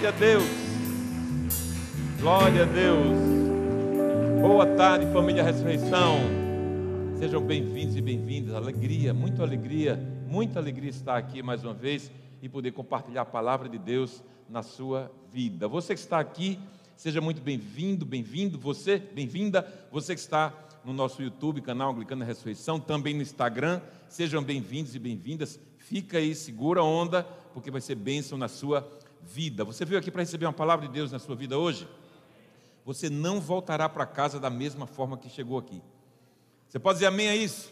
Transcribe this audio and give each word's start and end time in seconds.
Glória 0.00 0.16
a 0.16 0.18
Deus. 0.18 0.44
Glória 2.20 2.62
a 2.62 2.64
Deus. 2.64 4.40
Boa 4.40 4.66
tarde, 4.74 5.04
família 5.12 5.42
Ressurreição. 5.42 6.20
Sejam 7.18 7.42
bem-vindos 7.42 7.96
e 7.96 8.00
bem-vindas. 8.00 8.54
Alegria, 8.54 9.12
muita 9.12 9.42
alegria, 9.42 9.96
muita 10.26 10.58
alegria 10.58 10.88
estar 10.88 11.18
aqui 11.18 11.42
mais 11.42 11.62
uma 11.64 11.74
vez 11.74 12.10
e 12.40 12.48
poder 12.48 12.72
compartilhar 12.72 13.20
a 13.20 13.26
palavra 13.26 13.68
de 13.68 13.76
Deus 13.76 14.24
na 14.48 14.62
sua 14.62 15.12
vida. 15.30 15.68
Você 15.68 15.92
que 15.92 16.00
está 16.00 16.18
aqui, 16.18 16.58
seja 16.96 17.20
muito 17.20 17.42
bem-vindo, 17.42 18.06
bem-vindo. 18.06 18.58
Você, 18.58 18.96
bem-vinda. 18.98 19.70
Você 19.92 20.14
que 20.14 20.20
está 20.20 20.54
no 20.82 20.94
nosso 20.94 21.22
YouTube, 21.22 21.60
canal 21.60 21.92
Anglicana 21.92 22.24
Ressurreição, 22.24 22.80
também 22.80 23.12
no 23.12 23.20
Instagram, 23.20 23.82
sejam 24.08 24.42
bem-vindos 24.42 24.94
e 24.94 24.98
bem-vindas. 24.98 25.60
Fica 25.76 26.16
aí, 26.16 26.34
segura 26.34 26.80
a 26.80 26.84
onda, 26.84 27.22
porque 27.52 27.70
vai 27.70 27.82
ser 27.82 27.96
bênção 27.96 28.38
na 28.38 28.48
sua 28.48 28.88
vida. 29.22 29.64
Você 29.64 29.84
veio 29.84 29.98
aqui 29.98 30.10
para 30.10 30.22
receber 30.22 30.46
uma 30.46 30.52
palavra 30.52 30.86
de 30.86 30.92
Deus 30.92 31.12
na 31.12 31.18
sua 31.18 31.36
vida 31.36 31.58
hoje? 31.58 31.86
Você 32.84 33.08
não 33.10 33.40
voltará 33.40 33.88
para 33.88 34.06
casa 34.06 34.40
da 34.40 34.50
mesma 34.50 34.86
forma 34.86 35.16
que 35.16 35.28
chegou 35.28 35.58
aqui. 35.58 35.82
Você 36.68 36.78
pode 36.78 36.96
dizer 36.96 37.06
amém 37.06 37.28
a 37.28 37.36
isso? 37.36 37.70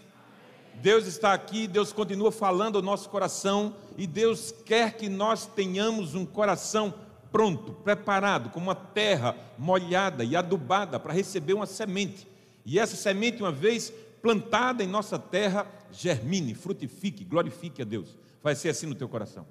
Deus 0.74 1.06
está 1.06 1.32
aqui, 1.32 1.66
Deus 1.66 1.92
continua 1.92 2.30
falando 2.30 2.76
ao 2.76 2.82
nosso 2.82 3.08
coração 3.08 3.74
e 3.96 4.06
Deus 4.06 4.54
quer 4.64 4.96
que 4.96 5.08
nós 5.08 5.46
tenhamos 5.46 6.14
um 6.14 6.24
coração 6.24 6.94
pronto, 7.32 7.72
preparado, 7.72 8.50
como 8.50 8.66
uma 8.66 8.74
terra 8.74 9.36
molhada 9.58 10.24
e 10.24 10.36
adubada 10.36 11.00
para 11.00 11.12
receber 11.12 11.54
uma 11.54 11.66
semente. 11.66 12.26
E 12.64 12.78
essa 12.78 12.96
semente, 12.96 13.42
uma 13.42 13.52
vez 13.52 13.92
plantada 14.22 14.84
em 14.84 14.86
nossa 14.86 15.18
terra, 15.18 15.66
germine, 15.90 16.54
frutifique, 16.54 17.24
glorifique 17.24 17.82
a 17.82 17.84
Deus. 17.84 18.16
Vai 18.42 18.54
ser 18.54 18.68
assim 18.68 18.86
no 18.86 18.94
teu 18.94 19.08
coração. 19.08 19.46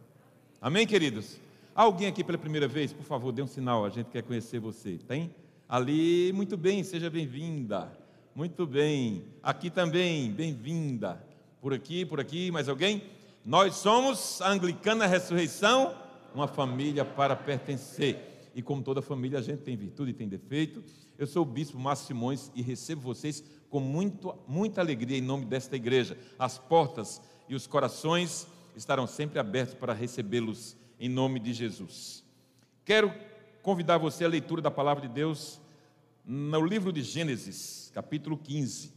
Amém, 0.61 0.87
queridos? 0.87 1.37
Alguém 1.77 2.07
aqui 2.07 2.23
pela 2.23 2.39
primeira 2.39 2.67
vez, 2.67 2.91
por 2.91 3.03
favor, 3.03 3.31
dê 3.31 3.39
um 3.39 3.45
sinal, 3.45 3.85
a 3.85 3.89
gente 3.91 4.07
quer 4.07 4.23
conhecer 4.23 4.59
você. 4.59 4.97
Tem? 5.07 5.29
Ali, 5.69 6.33
muito 6.33 6.57
bem, 6.57 6.83
seja 6.83 7.07
bem-vinda. 7.07 7.95
Muito 8.33 8.65
bem. 8.65 9.25
Aqui 9.43 9.69
também, 9.69 10.31
bem-vinda. 10.31 11.23
Por 11.61 11.75
aqui, 11.75 12.03
por 12.03 12.19
aqui, 12.19 12.49
mais 12.49 12.67
alguém? 12.67 13.03
Nós 13.45 13.75
somos 13.75 14.41
a 14.41 14.49
Anglicana 14.49 15.05
Ressurreição, 15.05 15.93
uma 16.33 16.47
família 16.47 17.05
para 17.05 17.35
pertencer. 17.35 18.49
E 18.55 18.61
como 18.63 18.81
toda 18.81 18.99
família, 18.99 19.37
a 19.37 19.43
gente 19.43 19.61
tem 19.61 19.77
virtude 19.77 20.09
e 20.09 20.15
tem 20.15 20.27
defeito. 20.27 20.83
Eu 21.15 21.27
sou 21.27 21.43
o 21.43 21.45
bispo 21.45 21.77
Márcio 21.77 22.07
Simões 22.07 22.51
e 22.55 22.63
recebo 22.63 23.01
vocês 23.01 23.43
com 23.69 23.79
muito, 23.79 24.35
muita 24.47 24.81
alegria 24.81 25.19
em 25.19 25.21
nome 25.21 25.45
desta 25.45 25.75
igreja. 25.75 26.17
As 26.39 26.57
portas 26.57 27.21
e 27.47 27.53
os 27.53 27.67
corações 27.67 28.47
estarão 28.75 29.05
sempre 29.05 29.37
abertos 29.37 29.75
para 29.75 29.93
recebê-los 29.93 30.75
em 30.99 31.09
nome 31.09 31.39
de 31.39 31.53
Jesus. 31.53 32.23
Quero 32.83 33.13
convidar 33.61 33.97
você 33.97 34.25
à 34.25 34.27
leitura 34.27 34.61
da 34.61 34.71
palavra 34.71 35.07
de 35.07 35.13
Deus 35.13 35.59
no 36.25 36.65
livro 36.65 36.91
de 36.91 37.01
Gênesis, 37.01 37.91
capítulo 37.93 38.37
15. 38.37 38.93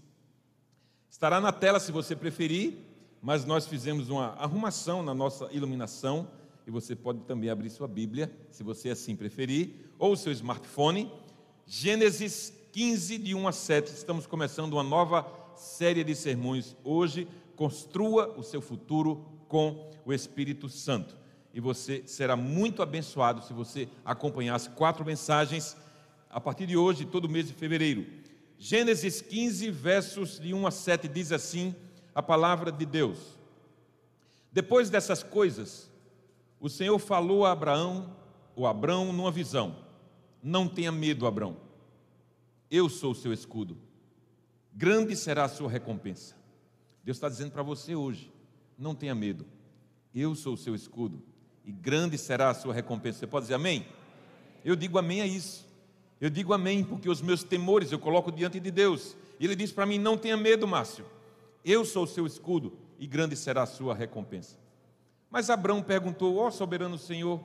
Estará 1.09 1.41
na 1.41 1.53
tela 1.53 1.79
se 1.79 1.93
você 1.93 2.17
preferir, 2.17 2.79
mas 3.21 3.45
nós 3.45 3.67
fizemos 3.67 4.09
uma 4.09 4.29
arrumação 4.35 5.03
na 5.03 5.15
nossa 5.15 5.49
iluminação 5.53 6.29
e 6.67 6.71
você 6.71 6.95
pode 6.95 7.21
também 7.21 7.51
abrir 7.51 7.69
sua 7.71 7.89
Bíblia, 7.89 8.33
se 8.51 8.63
você 8.63 8.91
assim 8.91 9.17
preferir, 9.17 9.91
ou 9.99 10.17
seu 10.17 10.33
smartphone. 10.33 11.13
Gênesis 11.67 12.53
15, 12.73 13.19
de 13.19 13.35
1 13.35 13.49
a 13.49 13.53
7. 13.53 13.89
Estamos 13.89 14.27
começando 14.27 14.75
uma 14.75 14.83
nova 14.83 15.27
série 15.57 16.05
de 16.05 16.15
sermões 16.15 16.77
hoje. 16.85 17.29
Construa 17.57 18.39
o 18.39 18.43
seu 18.43 18.63
futuro 18.63 19.27
com 19.49 19.91
o 20.05 20.13
Espírito 20.13 20.69
Santo. 20.69 21.20
E 21.53 21.61
você 21.61 22.03
será 22.07 22.37
muito 22.37 22.83
abençoado 22.83 23.43
se 23.43 23.53
você 23.53 23.89
acompanhar 24.05 24.55
as 24.55 24.69
quatro 24.69 25.05
mensagens 25.05 25.77
a 26.29 26.41
partir 26.41 26.67
de 26.67 26.77
hoje, 26.77 27.05
todo 27.05 27.29
mês 27.29 27.47
de 27.47 27.53
fevereiro. 27.53 28.07
Gênesis 28.59 29.21
15, 29.21 29.71
versos 29.71 30.39
de 30.39 30.55
1 30.55 30.67
a 30.67 30.71
7 30.71 31.09
diz 31.09 31.33
assim: 31.33 31.75
a 32.15 32.23
palavra 32.23 32.71
de 32.71 32.85
Deus. 32.85 33.39
Depois 34.53 34.91
dessas 34.91 35.23
coisas, 35.23 35.91
o 36.61 36.69
Senhor 36.69 36.99
falou 36.99 37.45
a 37.45 37.53
Abraão, 37.53 38.17
ou 38.55 38.67
Abraão, 38.67 39.13
numa 39.13 39.31
visão: 39.31 39.77
Não 40.43 40.69
tenha 40.69 40.93
medo, 40.93 41.27
Abraão, 41.27 41.57
eu 42.71 42.89
sou 42.89 43.13
o 43.13 43.15
seu 43.15 43.33
escudo, 43.33 43.79
grande 44.73 45.17
será 45.17 45.45
a 45.45 45.49
sua 45.49 45.71
recompensa. 45.71 46.37
Deus 47.03 47.17
está 47.17 47.29
dizendo 47.29 47.53
para 47.53 47.63
você 47.63 47.95
hoje: 47.95 48.31
Não 48.77 48.95
tenha 48.95 49.15
medo, 49.15 49.47
eu 50.15 50.35
sou 50.35 50.55
o 50.55 50.59
seu 50.59 50.75
escudo, 50.75 51.23
e 51.65 51.73
grande 51.73 52.17
será 52.19 52.51
a 52.51 52.55
sua 52.55 52.75
recompensa. 52.75 53.19
Você 53.19 53.27
pode 53.27 53.45
dizer 53.45 53.55
amém? 53.55 53.87
Eu 54.65 54.77
digo 54.77 54.99
amém 54.99 55.21
a 55.21 55.27
isso. 55.27 55.69
Eu 56.21 56.29
digo 56.29 56.53
amém 56.53 56.85
porque 56.85 57.09
os 57.09 57.23
meus 57.23 57.43
temores 57.43 57.93
eu 57.93 57.99
coloco 57.99 58.31
diante 58.31 58.61
de 58.61 58.71
Deus. 58.71 59.17
E 59.39 59.45
ele 59.45 59.57
diz 59.57 59.73
para 59.73 59.87
mim: 59.87 59.99
Não 59.99 60.19
tenha 60.19 60.37
medo, 60.37 60.67
Márcio. 60.69 61.05
Eu 61.65 61.85
sou 61.85 62.05
o 62.05 62.07
seu 62.07 62.27
escudo 62.27 62.77
e 62.99 63.07
grande 63.07 63.37
será 63.37 63.63
a 63.63 63.67
sua 63.67 63.95
recompensa. 63.95 64.57
Mas 65.31 65.49
Abraão 65.49 65.83
perguntou: 65.83 66.37
Ó 66.37 66.49
oh, 66.49 66.51
soberano 66.51 66.99
Senhor, 66.99 67.43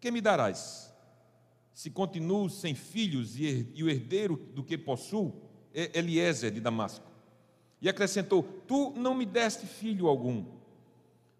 que 0.00 0.10
me 0.10 0.20
darás? 0.20 0.92
Se 1.72 1.90
continuo 1.90 2.50
sem 2.50 2.74
filhos 2.74 3.38
e 3.38 3.82
o 3.82 3.88
herdeiro 3.88 4.36
do 4.52 4.64
que 4.64 4.76
possuo, 4.76 5.40
é 5.72 5.96
Eliezer 5.96 6.50
de 6.50 6.60
Damasco. 6.60 7.06
E 7.80 7.88
acrescentou: 7.88 8.42
Tu 8.42 8.92
não 8.96 9.14
me 9.14 9.24
deste 9.24 9.66
filho 9.66 10.08
algum. 10.08 10.44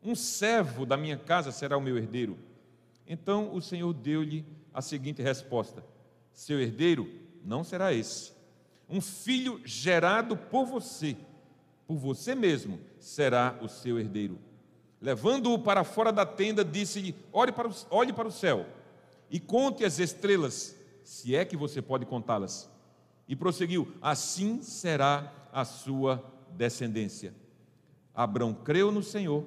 Um 0.02 0.14
servo 0.14 0.86
da 0.86 0.96
minha 0.96 1.16
casa 1.16 1.50
será 1.50 1.76
o 1.76 1.80
meu 1.80 1.96
herdeiro. 1.96 2.38
Então 3.06 3.54
o 3.54 3.60
Senhor 3.60 3.92
deu-lhe 3.92 4.44
a 4.72 4.80
seguinte 4.80 5.22
resposta: 5.22 5.84
seu 6.32 6.60
herdeiro 6.60 7.10
não 7.44 7.64
será 7.64 7.92
esse. 7.92 8.32
Um 8.88 9.00
filho 9.00 9.60
gerado 9.64 10.36
por 10.36 10.64
você, 10.64 11.16
por 11.86 11.96
você 11.96 12.34
mesmo, 12.34 12.80
será 12.98 13.58
o 13.60 13.68
seu 13.68 13.98
herdeiro. 13.98 14.38
Levando-o 15.00 15.58
para 15.58 15.84
fora 15.84 16.12
da 16.12 16.24
tenda, 16.24 16.64
disse-lhe: 16.64 17.14
olhe 17.32 17.52
para, 17.52 17.68
o, 17.68 17.72
olhe 17.90 18.12
para 18.12 18.28
o 18.28 18.32
céu 18.32 18.66
e 19.30 19.38
conte 19.38 19.84
as 19.84 19.98
estrelas, 19.98 20.76
se 21.02 21.34
é 21.34 21.44
que 21.44 21.56
você 21.56 21.82
pode 21.82 22.06
contá-las. 22.06 22.70
E 23.26 23.34
prosseguiu: 23.34 23.92
assim 24.00 24.62
será 24.62 25.32
a 25.52 25.64
sua 25.64 26.24
descendência. 26.50 27.34
Abrão 28.14 28.52
creu 28.52 28.90
no 28.90 29.02
Senhor 29.02 29.44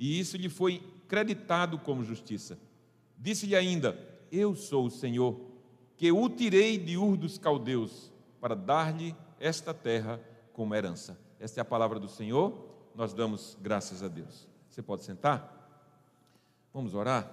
e 0.00 0.18
isso 0.18 0.38
lhe 0.38 0.48
foi 0.48 0.82
creditado 1.06 1.78
como 1.78 2.02
justiça. 2.02 2.58
Disse-lhe 3.18 3.54
ainda: 3.54 3.98
Eu 4.32 4.56
sou 4.56 4.86
o 4.86 4.90
Senhor 4.90 5.38
que 5.94 6.10
o 6.10 6.26
tirei 6.30 6.78
de 6.78 6.96
Ur 6.96 7.18
dos 7.18 7.36
caldeus 7.36 8.10
para 8.40 8.56
dar-lhe 8.56 9.14
esta 9.38 9.74
terra 9.74 10.18
como 10.54 10.74
herança. 10.74 11.20
Esta 11.38 11.60
é 11.60 11.62
a 11.62 11.66
palavra 11.66 12.00
do 12.00 12.08
Senhor, 12.08 12.66
nós 12.94 13.12
damos 13.12 13.58
graças 13.60 14.02
a 14.02 14.08
Deus. 14.08 14.48
Você 14.70 14.80
pode 14.80 15.04
sentar? 15.04 15.58
Vamos 16.72 16.94
orar? 16.94 17.30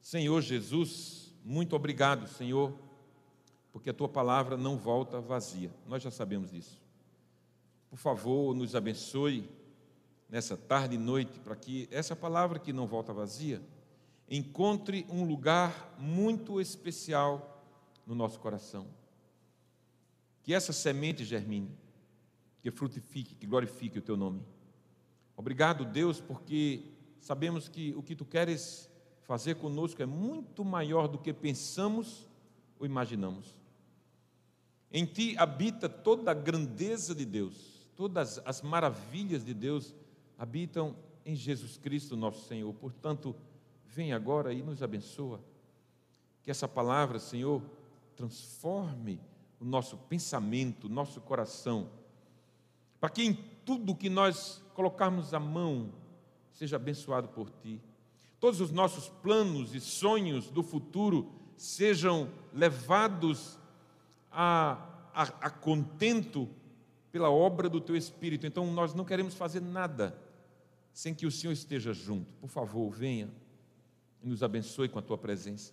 Senhor 0.00 0.40
Jesus, 0.40 1.34
muito 1.44 1.76
obrigado, 1.76 2.26
Senhor, 2.28 2.72
porque 3.70 3.90
a 3.90 3.94
tua 3.94 4.08
palavra 4.08 4.56
não 4.56 4.78
volta 4.78 5.20
vazia, 5.20 5.70
nós 5.86 6.02
já 6.02 6.10
sabemos 6.10 6.50
disso. 6.50 6.80
Por 7.90 7.98
favor, 7.98 8.54
nos 8.54 8.74
abençoe 8.74 9.59
nessa 10.30 10.56
tarde 10.56 10.94
e 10.94 10.98
noite, 10.98 11.40
para 11.40 11.56
que 11.56 11.88
essa 11.90 12.14
palavra 12.14 12.58
que 12.58 12.72
não 12.72 12.86
volta 12.86 13.12
vazia, 13.12 13.60
encontre 14.28 15.04
um 15.10 15.24
lugar 15.24 15.96
muito 15.98 16.60
especial 16.60 17.64
no 18.06 18.14
nosso 18.14 18.38
coração. 18.38 18.86
Que 20.42 20.54
essa 20.54 20.72
semente 20.72 21.24
germine, 21.24 21.70
que 22.62 22.70
frutifique, 22.70 23.34
que 23.34 23.46
glorifique 23.46 23.98
o 23.98 24.02
teu 24.02 24.16
nome. 24.16 24.40
Obrigado, 25.36 25.84
Deus, 25.84 26.20
porque 26.20 26.84
sabemos 27.20 27.68
que 27.68 27.92
o 27.94 28.02
que 28.02 28.14
tu 28.14 28.24
queres 28.24 28.88
fazer 29.22 29.56
conosco 29.56 30.02
é 30.02 30.06
muito 30.06 30.64
maior 30.64 31.08
do 31.08 31.18
que 31.18 31.32
pensamos 31.32 32.28
ou 32.78 32.86
imaginamos. 32.86 33.56
Em 34.92 35.04
ti 35.04 35.34
habita 35.38 35.88
toda 35.88 36.30
a 36.30 36.34
grandeza 36.34 37.14
de 37.14 37.24
Deus, 37.24 37.86
todas 37.96 38.38
as 38.44 38.62
maravilhas 38.62 39.44
de 39.44 39.54
Deus 39.54 39.94
habitam 40.40 40.96
em 41.22 41.36
Jesus 41.36 41.76
Cristo, 41.76 42.16
nosso 42.16 42.48
Senhor. 42.48 42.72
Portanto, 42.72 43.36
vem 43.84 44.14
agora 44.14 44.54
e 44.54 44.62
nos 44.62 44.82
abençoa. 44.82 45.38
Que 46.42 46.50
essa 46.50 46.66
palavra, 46.66 47.18
Senhor, 47.18 47.62
transforme 48.16 49.20
o 49.60 49.66
nosso 49.66 49.98
pensamento, 49.98 50.86
o 50.86 50.88
nosso 50.88 51.20
coração, 51.20 51.90
para 52.98 53.10
que 53.10 53.22
em 53.22 53.34
tudo 53.66 53.94
que 53.94 54.08
nós 54.08 54.64
colocarmos 54.72 55.34
a 55.34 55.38
mão 55.38 55.92
seja 56.52 56.76
abençoado 56.76 57.28
por 57.28 57.50
Ti. 57.50 57.78
Todos 58.40 58.62
os 58.62 58.70
nossos 58.70 59.10
planos 59.10 59.74
e 59.74 59.80
sonhos 59.80 60.50
do 60.50 60.62
futuro 60.62 61.30
sejam 61.54 62.30
levados 62.50 63.58
a, 64.32 64.88
a, 65.12 65.22
a 65.22 65.50
contento 65.50 66.48
pela 67.12 67.30
obra 67.30 67.68
do 67.68 67.78
Teu 67.78 67.94
Espírito. 67.94 68.46
Então 68.46 68.72
nós 68.72 68.94
não 68.94 69.04
queremos 69.04 69.34
fazer 69.34 69.60
nada 69.60 70.29
sem 70.92 71.14
que 71.14 71.26
o 71.26 71.30
Senhor 71.30 71.52
esteja 71.52 71.92
junto. 71.92 72.32
Por 72.34 72.48
favor, 72.48 72.90
venha 72.90 73.30
e 74.22 74.28
nos 74.28 74.42
abençoe 74.42 74.88
com 74.88 74.98
a 74.98 75.02
tua 75.02 75.18
presença. 75.18 75.72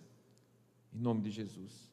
Em 0.92 0.98
nome 0.98 1.20
de 1.20 1.30
Jesus. 1.30 1.90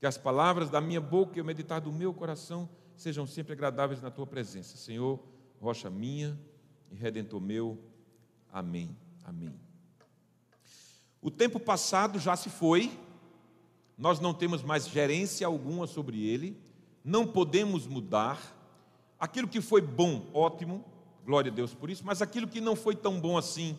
Que 0.00 0.06
as 0.06 0.18
palavras 0.18 0.68
da 0.68 0.80
minha 0.80 1.00
boca 1.00 1.38
e 1.38 1.42
o 1.42 1.44
meditar 1.44 1.80
do 1.80 1.92
meu 1.92 2.12
coração 2.12 2.68
sejam 2.96 3.26
sempre 3.26 3.52
agradáveis 3.52 4.00
na 4.02 4.10
tua 4.10 4.26
presença. 4.26 4.76
Senhor, 4.76 5.22
rocha 5.60 5.88
minha 5.88 6.38
e 6.90 6.96
redentor 6.96 7.40
meu. 7.40 7.78
Amém. 8.52 8.96
Amém. 9.24 9.54
O 11.20 11.30
tempo 11.30 11.58
passado 11.58 12.18
já 12.18 12.36
se 12.36 12.48
foi, 12.48 12.90
nós 13.96 14.20
não 14.20 14.34
temos 14.34 14.62
mais 14.62 14.86
gerência 14.86 15.46
alguma 15.46 15.86
sobre 15.86 16.24
ele, 16.24 16.60
não 17.04 17.26
podemos 17.26 17.86
mudar. 17.86 18.54
Aquilo 19.18 19.48
que 19.48 19.60
foi 19.60 19.80
bom, 19.80 20.26
ótimo, 20.32 20.84
glória 21.26 21.50
a 21.50 21.54
Deus 21.54 21.74
por 21.74 21.90
isso, 21.90 22.02
mas 22.06 22.22
aquilo 22.22 22.46
que 22.46 22.60
não 22.60 22.76
foi 22.76 22.94
tão 22.94 23.20
bom 23.20 23.36
assim, 23.36 23.76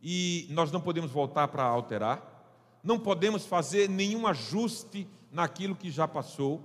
e 0.00 0.46
nós 0.50 0.70
não 0.70 0.80
podemos 0.80 1.10
voltar 1.10 1.48
para 1.48 1.64
alterar, 1.64 2.80
não 2.84 2.98
podemos 2.98 3.44
fazer 3.44 3.88
nenhum 3.88 4.26
ajuste 4.26 5.06
naquilo 5.30 5.74
que 5.74 5.90
já 5.90 6.06
passou. 6.06 6.62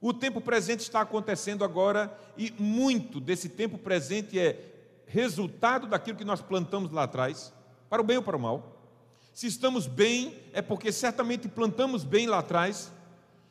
O 0.00 0.12
tempo 0.12 0.40
presente 0.40 0.80
está 0.80 1.00
acontecendo 1.00 1.64
agora 1.64 2.16
e 2.36 2.52
muito 2.58 3.20
desse 3.20 3.48
tempo 3.48 3.78
presente 3.78 4.38
é 4.38 4.74
resultado 5.06 5.86
daquilo 5.86 6.18
que 6.18 6.24
nós 6.24 6.40
plantamos 6.40 6.90
lá 6.90 7.04
atrás, 7.04 7.52
para 7.88 8.02
o 8.02 8.04
bem 8.04 8.16
ou 8.16 8.22
para 8.22 8.36
o 8.36 8.40
mal. 8.40 8.76
Se 9.32 9.46
estamos 9.46 9.86
bem, 9.86 10.36
é 10.52 10.60
porque 10.60 10.90
certamente 10.90 11.48
plantamos 11.48 12.04
bem 12.04 12.26
lá 12.26 12.38
atrás. 12.38 12.92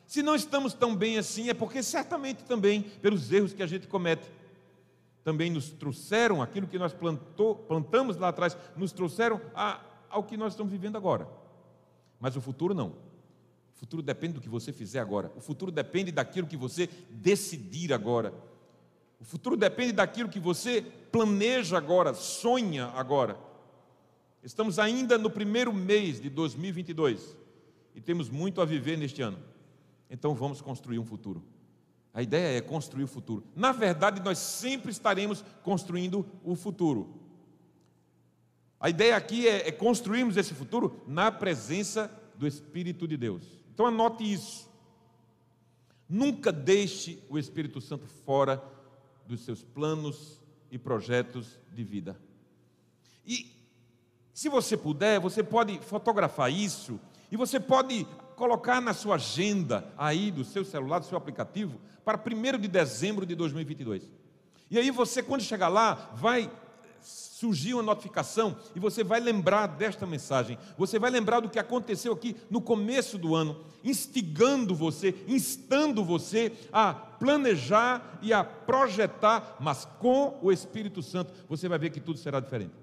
Se 0.05 0.21
não 0.21 0.35
estamos 0.35 0.73
tão 0.73 0.95
bem 0.95 1.17
assim, 1.17 1.49
é 1.49 1.53
porque 1.53 1.81
certamente 1.81 2.43
também, 2.43 2.81
pelos 2.81 3.31
erros 3.31 3.53
que 3.53 3.63
a 3.63 3.67
gente 3.67 3.87
comete, 3.87 4.29
também 5.27 5.49
nos 5.49 5.69
trouxeram 5.71 6.41
aquilo 6.41 6.67
que 6.67 6.79
nós 6.79 6.93
plantou, 6.93 7.53
plantamos 7.53 8.15
lá 8.15 8.29
atrás, 8.29 8.55
nos 8.77 8.93
trouxeram 8.93 9.41
a, 9.53 9.81
ao 10.09 10.23
que 10.23 10.37
nós 10.37 10.53
estamos 10.53 10.71
vivendo 10.71 10.95
agora. 10.95 11.27
Mas 12.17 12.37
o 12.37 12.41
futuro 12.41 12.73
não. 12.73 12.91
O 13.75 13.77
futuro 13.77 14.01
depende 14.01 14.35
do 14.35 14.39
que 14.39 14.47
você 14.47 14.71
fizer 14.71 15.01
agora. 15.01 15.29
O 15.35 15.41
futuro 15.41 15.69
depende 15.69 16.13
daquilo 16.13 16.47
que 16.47 16.55
você 16.55 16.87
decidir 17.09 17.91
agora. 17.91 18.33
O 19.19 19.25
futuro 19.25 19.57
depende 19.57 19.91
daquilo 19.91 20.29
que 20.29 20.39
você 20.39 20.81
planeja 21.11 21.77
agora, 21.77 22.13
sonha 22.13 22.85
agora. 22.95 23.37
Estamos 24.41 24.79
ainda 24.79 25.17
no 25.17 25.29
primeiro 25.29 25.73
mês 25.73 26.21
de 26.21 26.29
2022 26.29 27.35
e 27.93 27.99
temos 27.99 28.29
muito 28.29 28.61
a 28.61 28.65
viver 28.65 28.97
neste 28.97 29.21
ano. 29.21 29.39
Então 30.09 30.33
vamos 30.33 30.61
construir 30.61 30.99
um 30.99 31.05
futuro. 31.05 31.43
A 32.17 32.23
ideia 32.23 32.57
é 32.57 32.61
construir 32.61 33.03
o 33.03 33.07
futuro. 33.07 33.43
Na 33.55 33.71
verdade, 33.71 34.19
nós 34.23 34.39
sempre 34.39 34.89
estaremos 34.89 35.45
construindo 35.61 36.25
o 36.43 36.55
futuro. 36.55 37.13
A 38.79 38.89
ideia 38.89 39.15
aqui 39.15 39.47
é, 39.47 39.67
é 39.67 39.71
construirmos 39.71 40.35
esse 40.35 40.55
futuro 40.55 40.99
na 41.05 41.31
presença 41.31 42.11
do 42.33 42.47
Espírito 42.47 43.07
de 43.07 43.15
Deus. 43.17 43.43
Então 43.71 43.85
anote 43.85 44.23
isso. 44.23 44.67
Nunca 46.09 46.51
deixe 46.51 47.21
o 47.29 47.37
Espírito 47.37 47.79
Santo 47.79 48.07
fora 48.25 48.63
dos 49.27 49.41
seus 49.41 49.61
planos 49.61 50.41
e 50.71 50.79
projetos 50.79 51.59
de 51.71 51.83
vida. 51.83 52.19
E 53.27 53.55
se 54.33 54.49
você 54.49 54.75
puder, 54.75 55.19
você 55.19 55.43
pode 55.43 55.77
fotografar 55.81 56.51
isso 56.51 56.99
e 57.31 57.37
você 57.37 57.59
pode 57.59 58.07
colocar 58.37 58.79
na 58.79 58.93
sua 58.93 59.15
agenda 59.15 59.91
aí 59.97 60.29
do 60.29 60.45
seu 60.45 60.63
celular, 60.63 60.99
do 60.99 61.07
seu 61.07 61.17
aplicativo, 61.17 61.81
para 62.05 62.17
1 62.17 62.59
de 62.59 62.67
dezembro 62.67 63.25
de 63.25 63.35
2022. 63.35 64.09
E 64.69 64.77
aí 64.77 64.91
você, 64.91 65.23
quando 65.23 65.41
chegar 65.41 65.67
lá, 65.67 66.11
vai 66.13 66.49
surgiu 67.01 67.77
uma 67.77 67.83
notificação 67.83 68.57
e 68.75 68.79
você 68.79 69.03
vai 69.03 69.19
lembrar 69.19 69.67
desta 69.67 70.05
mensagem. 70.05 70.57
Você 70.77 70.97
vai 70.97 71.09
lembrar 71.09 71.39
do 71.39 71.49
que 71.49 71.59
aconteceu 71.59 72.11
aqui 72.11 72.35
no 72.49 72.59
começo 72.59 73.17
do 73.17 73.35
ano, 73.35 73.63
instigando 73.83 74.75
você, 74.75 75.15
instando 75.27 76.03
você 76.03 76.51
a 76.73 76.93
planejar 76.93 78.19
e 78.21 78.33
a 78.33 78.43
projetar, 78.43 79.55
mas 79.59 79.85
com 79.99 80.37
o 80.41 80.51
Espírito 80.51 81.01
Santo, 81.01 81.31
você 81.47 81.67
vai 81.67 81.79
ver 81.79 81.91
que 81.91 82.01
tudo 82.01 82.19
será 82.19 82.39
diferente. 82.39 82.73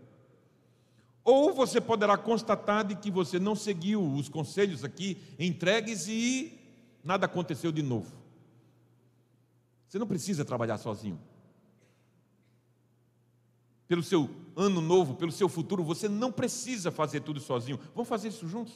Ou 1.24 1.54
você 1.54 1.80
poderá 1.80 2.16
constatar 2.18 2.84
de 2.84 2.94
que 2.94 3.10
você 3.10 3.38
não 3.38 3.56
seguiu 3.56 4.02
os 4.14 4.28
conselhos 4.28 4.84
aqui 4.84 5.16
entregues 5.38 6.06
e 6.06 6.52
nada 7.02 7.26
aconteceu 7.26 7.72
de 7.72 7.82
novo. 7.82 8.12
Você 9.88 9.98
não 9.98 10.06
precisa 10.06 10.44
trabalhar 10.44 10.76
sozinho 10.76 11.18
pelo 13.86 14.02
seu 14.02 14.30
ano 14.56 14.80
novo, 14.80 15.14
pelo 15.14 15.32
seu 15.32 15.48
futuro, 15.48 15.82
você 15.82 16.08
não 16.08 16.32
precisa 16.32 16.90
fazer 16.90 17.20
tudo 17.20 17.40
sozinho. 17.40 17.78
Vamos 17.94 18.08
fazer 18.08 18.28
isso 18.28 18.48
juntos. 18.48 18.72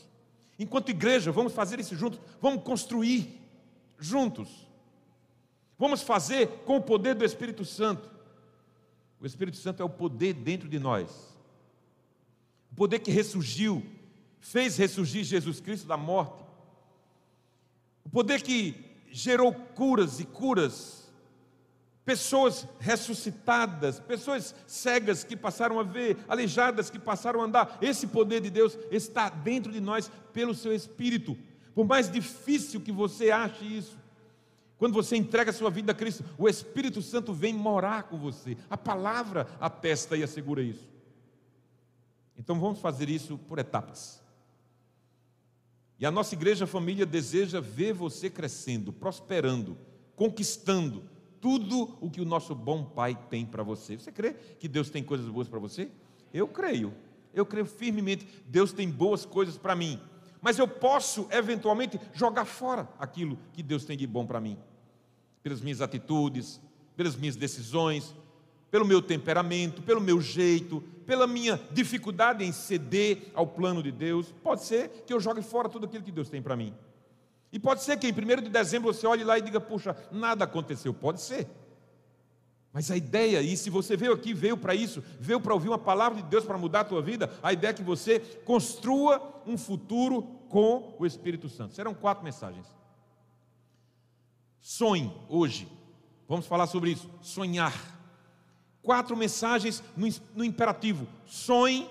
Enquanto 0.59 0.91
igreja, 0.91 1.33
vamos 1.33 1.53
fazer 1.53 1.81
isso 1.81 1.97
juntos. 1.97 2.21
Vamos 2.41 2.63
construir 2.63 3.41
juntos. 3.99 4.49
Vamos 5.79 6.03
fazer 6.03 6.49
com 6.65 6.77
o 6.77 6.83
poder 6.83 7.15
do 7.15 7.25
Espírito 7.25 7.65
Santo. 7.65 8.11
O 9.21 9.27
Espírito 9.27 9.57
Santo 9.57 9.83
é 9.83 9.85
o 9.85 9.91
poder 9.91 10.35
dentro 10.35 10.69
de 10.69 10.79
nós. 10.79 11.37
O 12.73 12.75
poder 12.75 13.01
que 13.01 13.11
ressurgiu, 13.11 13.85
fez 14.41 14.77
ressurgir 14.77 15.25
Jesus 15.25 15.61
Cristo 15.61 15.87
da 15.87 15.97
morte. 15.97 16.45
O 18.05 18.09
poder 18.09 18.43
que 18.43 18.75
gerou 19.11 19.53
curas 19.53 20.21
e 20.21 20.25
curas 20.25 20.99
pessoas 22.09 22.67
ressuscitadas, 22.81 24.01
pessoas 24.01 24.55
cegas 24.67 25.25
que 25.25 25.37
passaram 25.37 25.79
a 25.79 25.83
ver, 25.83 26.17
aleijadas 26.27 26.89
que 26.89 26.99
passaram 26.99 27.43
a 27.43 27.45
andar. 27.45 27.79
Esse 27.83 28.07
poder 28.07 28.41
de 28.41 28.49
Deus 28.49 28.79
está 28.91 29.29
dentro 29.29 29.71
de 29.71 29.79
nós 29.79 30.11
pelo 30.33 30.55
seu 30.55 30.73
Espírito. 30.73 31.37
Por 31.75 31.87
mais 31.87 32.11
difícil 32.11 32.81
que 32.81 32.91
você 32.91 33.31
ache 33.31 33.63
isso, 33.63 33.99
quando 34.79 34.95
você 34.95 35.17
entrega 35.17 35.51
a 35.51 35.55
sua 35.55 35.69
vida 35.69 35.93
a 35.93 35.95
Cristo, 35.95 36.25
o 36.39 36.49
Espírito 36.49 37.03
Santo 37.03 37.35
vem 37.35 37.53
morar 37.53 38.05
com 38.05 38.17
você. 38.17 38.57
A 38.71 38.77
palavra 38.79 39.47
atesta 39.61 40.17
e 40.17 40.23
assegura 40.23 40.63
isso. 40.63 40.89
Então 42.39 42.59
vamos 42.61 42.81
fazer 42.81 43.09
isso 43.11 43.37
por 43.37 43.59
etapas. 43.59 44.23
E 45.99 46.07
a 46.07 46.11
nossa 46.11 46.35
igreja 46.35 46.67
família 46.67 47.05
deseja 47.05 47.61
ver 47.61 47.93
você 47.93 48.31
crescendo, 48.31 48.93
prosperando, 48.93 49.77
conquistando, 50.15 51.03
tudo 51.41 51.97
o 52.01 52.09
que 52.09 52.21
o 52.21 52.25
nosso 52.25 52.55
bom 52.55 52.85
Pai 52.85 53.19
tem 53.29 53.45
para 53.45 53.63
você. 53.63 53.99
Você 53.99 54.13
crê 54.13 54.35
que 54.35 54.69
Deus 54.69 54.91
tem 54.91 55.03
coisas 55.03 55.29
boas 55.29 55.49
para 55.49 55.59
você? 55.59 55.91
Eu 56.33 56.47
creio. 56.47 56.95
Eu 57.35 57.45
creio 57.45 57.67
firmemente. 57.67 58.27
Deus 58.47 58.73
tem 58.73 58.89
boas 58.89 59.25
coisas 59.25 59.59
para 59.59 59.75
mim. 59.75 60.01
Mas 60.41 60.59
eu 60.59 60.69
posso, 60.69 61.27
eventualmente, 61.31 61.99
jogar 62.15 62.45
fora 62.45 62.89
aquilo 62.99 63.39
que 63.53 63.63
Deus 63.63 63.85
tem 63.85 63.97
de 63.97 64.07
bom 64.07 64.25
para 64.25 64.41
mim. 64.41 64.57
Pelas 65.43 65.61
minhas 65.61 65.81
atitudes, 65.81 66.61
pelas 66.97 67.17
minhas 67.17 67.37
decisões, 67.37 68.15
pelo 68.71 68.85
meu 68.85 69.03
temperamento, 69.03 69.83
pelo 69.83 70.01
meu 70.01 70.21
jeito, 70.21 70.83
pela 71.09 71.27
minha 71.27 71.59
dificuldade 71.73 72.45
em 72.45 72.53
ceder 72.53 73.33
ao 73.33 73.47
plano 73.47 73.83
de 73.83 73.91
Deus. 73.91 74.31
Pode 74.43 74.63
ser 74.63 74.91
que 75.07 75.15
eu 75.15 75.19
jogue 75.19 75.41
fora 75.41 75.67
tudo 75.67 75.87
aquilo 75.87 76.05
que 76.05 76.13
Deus 76.13 76.29
tem 76.29 76.43
para 76.43 76.55
mim. 76.55 76.75
E 77.51 77.59
pode 77.59 77.83
ser 77.83 77.97
que 77.97 78.07
em 78.07 78.13
1 78.13 78.43
de 78.43 78.51
dezembro 78.51 78.93
você 78.93 79.07
olhe 79.07 79.25
lá 79.25 79.39
e 79.39 79.41
diga, 79.41 79.59
puxa, 79.59 79.97
nada 80.13 80.45
aconteceu. 80.45 80.93
Pode 80.93 81.23
ser. 81.23 81.49
Mas 82.75 82.91
a 82.91 82.97
ideia, 82.97 83.41
e 83.41 83.57
se 83.57 83.71
você 83.71 83.97
veio 83.97 84.13
aqui, 84.13 84.35
veio 84.35 84.59
para 84.59 84.75
isso, 84.75 85.03
veio 85.19 85.41
para 85.41 85.55
ouvir 85.55 85.69
uma 85.69 85.79
palavra 85.79 86.21
de 86.21 86.29
Deus 86.29 86.45
para 86.45 86.59
mudar 86.59 86.81
a 86.81 86.85
tua 86.85 87.01
vida, 87.01 87.33
a 87.43 87.55
ideia 87.55 87.71
é 87.71 87.75
que 87.75 87.83
você 87.83 88.21
construa 88.45 89.43
um 89.47 89.57
futuro 89.57 90.21
com 90.51 90.95
o 90.99 91.07
Espírito 91.07 91.49
Santo. 91.49 91.75
Serão 91.75 91.95
quatro 91.95 92.23
mensagens. 92.23 92.67
Sonhe 94.61 95.11
hoje. 95.27 95.67
Vamos 96.29 96.47
falar 96.47 96.67
sobre 96.67 96.91
isso. 96.91 97.09
Sonhar. 97.23 97.98
Quatro 98.89 99.15
mensagens 99.15 99.83
no, 99.95 100.09
no 100.35 100.43
imperativo. 100.43 101.07
Sonhe, 101.27 101.87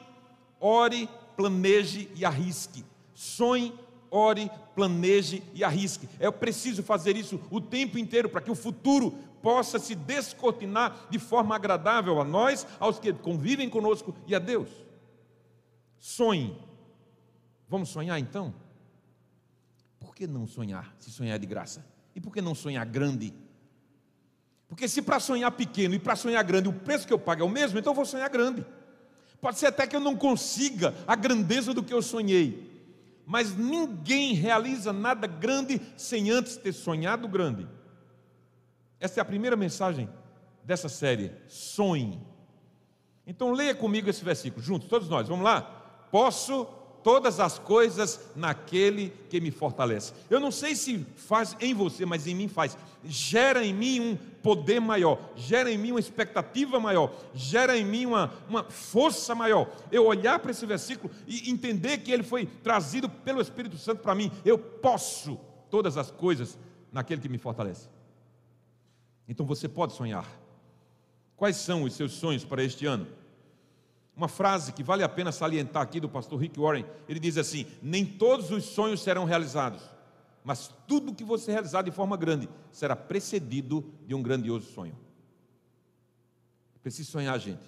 ore, 0.60 1.08
planeje 1.36 2.10
e 2.16 2.26
arrisque. 2.26 2.84
Sonhe, 3.14 3.72
ore, 4.10 4.50
planeje 4.74 5.44
e 5.54 5.64
arrisque. 5.64 6.10
É 6.20 6.32
preciso 6.32 6.82
fazer 6.82 7.16
isso 7.16 7.40
o 7.52 7.62
tempo 7.62 8.00
inteiro 8.00 8.28
para 8.28 8.42
que 8.42 8.50
o 8.50 8.56
futuro 8.56 9.12
possa 9.44 9.78
se 9.78 9.94
descortinar 9.94 11.06
de 11.08 11.20
forma 11.20 11.56
agradável 11.56 12.20
a 12.20 12.24
nós, 12.26 12.66
aos 12.80 12.98
que 12.98 13.14
convivem 13.14 13.70
conosco 13.70 14.16
e 14.26 14.34
a 14.34 14.40
Deus. 14.40 14.70
Sonhe. 16.00 16.60
Vamos 17.70 17.90
sonhar 17.90 18.20
então? 18.20 18.56
Por 20.00 20.16
que 20.16 20.26
não 20.26 20.48
sonhar 20.48 20.96
se 20.98 21.12
sonhar 21.12 21.38
de 21.38 21.46
graça? 21.46 21.86
E 22.16 22.20
por 22.20 22.34
que 22.34 22.42
não 22.42 22.56
sonhar 22.56 22.88
grande? 22.88 23.36
Porque 24.68 24.88
se 24.88 25.02
para 25.02 25.20
sonhar 25.20 25.52
pequeno 25.52 25.96
e 25.96 26.00
para 26.00 26.16
sonhar 26.16 26.44
grande 26.44 26.68
o 26.68 26.74
preço 26.74 27.08
que 27.08 27.14
eu 27.14 27.20
pago 27.20 27.42
é 27.42 27.46
o 27.46 27.50
mesmo, 27.50 27.80
então 27.80 27.92
eu 27.92 27.96
vou 27.96 28.06
sonhar 28.06 28.30
grande. 28.30 28.66
Pode 29.40 29.60
ser 29.60 29.68
até 29.68 29.88
que 29.88 29.96
eu 29.96 30.00
não 30.00 30.16
consiga 30.16 30.94
a 31.08 31.16
grandeza 31.16 31.74
do 31.74 31.84
que 31.84 31.94
eu 31.94 32.02
sonhei, 32.02 32.86
mas 33.26 33.56
ninguém 33.56 34.34
realiza 34.34 34.92
nada 34.92 35.28
grande 35.28 35.82
sem 35.96 36.32
antes 36.32 36.58
ter 36.58 36.74
sonhado 36.74 37.28
grande. 37.28 37.68
Essa 39.00 39.20
é 39.20 39.22
a 39.22 39.26
primeira 39.26 39.56
mensagem 39.56 40.10
dessa 40.64 40.90
série. 40.90 41.32
Sonhe. 41.48 42.20
Então 43.26 43.52
leia 43.52 43.76
comigo 43.76 44.10
esse 44.10 44.24
versículo, 44.24 44.64
juntos, 44.64 44.90
todos 44.90 45.08
nós, 45.08 45.28
vamos 45.28 45.44
lá? 45.44 45.62
Posso 46.12 46.68
todas 47.08 47.40
as 47.40 47.58
coisas 47.58 48.20
naquele 48.36 49.14
que 49.30 49.40
me 49.40 49.50
fortalece. 49.50 50.12
Eu 50.30 50.42
não 50.42 50.52
sei 50.52 50.76
se 50.76 51.06
faz 51.16 51.56
em 51.62 51.74
você, 51.74 52.06
mas 52.06 52.28
em 52.28 52.36
mim 52.36 52.50
faz. 52.50 52.78
Gera 53.06 53.66
em 53.66 53.74
mim 53.74 54.02
um 54.02 54.18
poder 54.44 54.82
maior, 54.82 55.18
gera 55.34 55.72
em 55.72 55.78
mim 55.78 55.92
uma 55.92 56.02
expectativa 56.02 56.82
maior, 56.82 57.16
gera 57.34 57.78
em 57.78 57.86
mim 57.86 58.06
uma, 58.06 58.34
uma 58.50 58.66
força 58.66 59.34
maior. 59.34 59.74
Eu 59.90 60.06
olhar 60.06 60.38
para 60.40 60.52
esse 60.52 60.66
versículo 60.66 61.10
e 61.26 61.50
entender 61.50 62.00
que 62.00 62.12
ele 62.12 62.24
foi 62.24 62.46
trazido 62.46 63.08
pelo 63.08 63.40
Espírito 63.40 63.78
Santo 63.78 64.02
para 64.02 64.14
mim. 64.14 64.30
Eu 64.44 64.60
posso 64.60 65.40
todas 65.70 65.96
as 65.96 66.12
coisas 66.12 66.60
naquele 66.92 67.22
que 67.22 67.30
me 67.30 67.38
fortalece. 67.38 67.88
Então 69.30 69.46
você 69.46 69.70
pode 69.70 69.94
sonhar. 69.94 70.28
Quais 71.38 71.56
são 71.56 71.84
os 71.84 71.94
seus 71.94 72.12
sonhos 72.12 72.44
para 72.44 72.62
este 72.62 72.86
ano? 72.86 73.08
Uma 74.18 74.28
frase 74.28 74.74
que 74.74 74.82
vale 74.82 75.04
a 75.04 75.10
pena 75.10 75.32
salientar 75.32 75.84
aqui 75.84 76.00
do 76.00 76.10
pastor 76.10 76.40
Rick 76.40 76.60
Warren. 76.60 76.84
Ele 77.08 77.20
diz 77.20 77.38
assim: 77.38 77.68
Nem 77.84 78.04
todos 78.04 78.50
os 78.50 78.66
sonhos 78.66 79.04
serão 79.04 79.26
realizados, 79.26 79.84
mas 80.44 80.72
tudo 80.88 81.14
que 81.14 81.24
você 81.24 81.52
realizar 81.52 81.84
de 81.84 81.92
forma 81.92 82.18
grande 82.18 82.50
será 82.72 82.96
precedido 82.96 83.86
de 84.08 84.16
um 84.16 84.24
grandioso 84.24 84.74
sonho. 84.74 84.98
É 86.76 86.80
preciso 86.82 87.12
sonhar, 87.12 87.40
gente. 87.40 87.62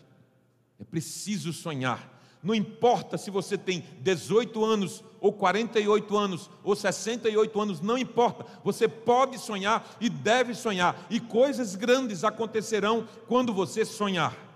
É 0.79 0.84
preciso 0.84 1.53
sonhar. 1.53 2.18
Não 2.41 2.56
importa 2.56 3.18
se 3.18 3.29
você 3.29 3.58
tem 3.58 3.84
18 4.00 4.63
anos, 4.63 5.03
ou 5.20 5.34
48 5.34 6.18
anos, 6.18 6.50
ou 6.63 6.74
68 6.75 7.62
anos, 7.62 7.82
não 7.82 7.98
importa. 7.98 8.46
Você 8.63 8.88
pode 8.88 9.38
sonhar 9.38 9.98
e 10.00 10.10
deve 10.10 10.56
sonhar, 10.56 11.06
e 11.12 11.20
coisas 11.20 11.75
grandes 11.75 12.24
acontecerão 12.24 13.08
quando 13.27 13.53
você 13.53 13.86
sonhar. 13.86 14.49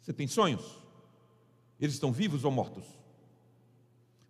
Você 0.00 0.12
tem 0.12 0.26
sonhos? 0.26 0.78
Eles 1.80 1.94
estão 1.94 2.12
vivos 2.12 2.44
ou 2.44 2.50
mortos? 2.50 2.84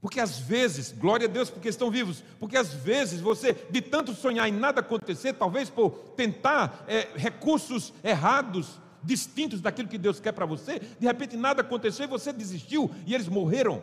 Porque 0.01 0.19
às 0.19 0.39
vezes, 0.39 0.93
glória 0.93 1.27
a 1.27 1.31
Deus 1.31 1.51
porque 1.51 1.69
estão 1.69 1.91
vivos, 1.91 2.25
porque 2.39 2.57
às 2.57 2.73
vezes 2.73 3.21
você, 3.21 3.53
de 3.53 3.83
tanto 3.83 4.15
sonhar 4.15 4.49
e 4.49 4.53
nada 4.53 4.81
acontecer, 4.81 5.35
talvez 5.35 5.69
por 5.69 5.91
tentar 6.17 6.85
é, 6.89 7.09
recursos 7.15 7.93
errados, 8.03 8.81
distintos 9.03 9.61
daquilo 9.61 9.89
que 9.89 9.99
Deus 9.99 10.19
quer 10.19 10.33
para 10.33 10.47
você, 10.47 10.79
de 10.79 11.07
repente 11.07 11.37
nada 11.37 11.61
aconteceu 11.61 12.05
e 12.05 12.09
você 12.09 12.33
desistiu 12.33 12.91
e 13.07 13.15
eles 13.15 13.29
morreram. 13.29 13.83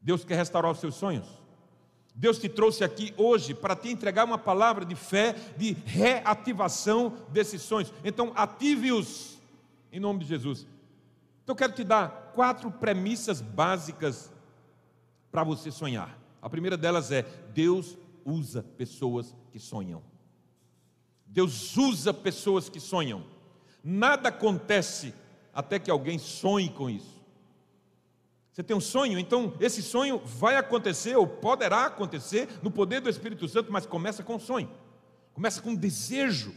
Deus 0.00 0.24
quer 0.24 0.36
restaurar 0.36 0.72
os 0.72 0.80
seus 0.80 0.94
sonhos. 0.94 1.26
Deus 2.14 2.38
te 2.38 2.48
trouxe 2.48 2.82
aqui 2.82 3.14
hoje 3.16 3.54
para 3.54 3.76
te 3.76 3.90
entregar 3.90 4.24
uma 4.24 4.38
palavra 4.38 4.84
de 4.84 4.94
fé, 4.94 5.34
de 5.56 5.72
reativação 5.84 7.16
desses 7.28 7.62
sonhos. 7.62 7.92
Então, 8.02 8.32
ative-os 8.34 9.39
em 9.92 10.00
nome 10.00 10.20
de 10.20 10.26
Jesus. 10.26 10.66
Então 11.42 11.54
eu 11.54 11.56
quero 11.56 11.72
te 11.72 11.84
dar 11.84 12.32
quatro 12.34 12.70
premissas 12.70 13.40
básicas 13.40 14.32
para 15.30 15.44
você 15.44 15.70
sonhar. 15.70 16.18
A 16.40 16.48
primeira 16.48 16.76
delas 16.76 17.10
é: 17.10 17.22
Deus 17.52 17.96
usa 18.24 18.62
pessoas 18.76 19.34
que 19.50 19.58
sonham. 19.58 20.02
Deus 21.26 21.76
usa 21.76 22.12
pessoas 22.12 22.68
que 22.68 22.80
sonham. 22.80 23.24
Nada 23.82 24.28
acontece 24.28 25.14
até 25.54 25.78
que 25.78 25.90
alguém 25.90 26.18
sonhe 26.18 26.70
com 26.70 26.90
isso. 26.90 27.20
Você 28.52 28.64
tem 28.64 28.76
um 28.76 28.80
sonho, 28.80 29.18
então 29.18 29.54
esse 29.60 29.80
sonho 29.80 30.18
vai 30.18 30.56
acontecer 30.56 31.16
ou 31.16 31.26
poderá 31.26 31.86
acontecer 31.86 32.48
no 32.62 32.70
poder 32.70 33.00
do 33.00 33.08
Espírito 33.08 33.48
Santo, 33.48 33.72
mas 33.72 33.86
começa 33.86 34.22
com 34.22 34.34
um 34.34 34.40
sonho. 34.40 34.68
Começa 35.32 35.62
com 35.62 35.70
um 35.70 35.76
desejo 35.76 36.52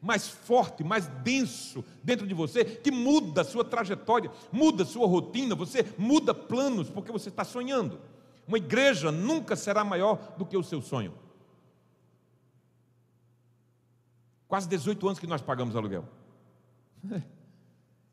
mais 0.00 0.28
forte, 0.28 0.84
mais 0.84 1.06
denso 1.06 1.84
dentro 2.02 2.26
de 2.26 2.34
você, 2.34 2.64
que 2.64 2.90
muda 2.90 3.40
a 3.40 3.44
sua 3.44 3.64
trajetória, 3.64 4.30
muda 4.52 4.82
a 4.82 4.86
sua 4.86 5.06
rotina, 5.06 5.54
você 5.54 5.84
muda 5.98 6.34
planos, 6.34 6.88
porque 6.90 7.10
você 7.10 7.28
está 7.28 7.44
sonhando. 7.44 8.00
Uma 8.46 8.58
igreja 8.58 9.10
nunca 9.10 9.56
será 9.56 9.84
maior 9.84 10.34
do 10.36 10.46
que 10.46 10.56
o 10.56 10.62
seu 10.62 10.80
sonho. 10.80 11.12
Quase 14.46 14.68
18 14.68 15.06
anos 15.06 15.18
que 15.18 15.26
nós 15.26 15.42
pagamos 15.42 15.74
aluguel. 15.76 16.04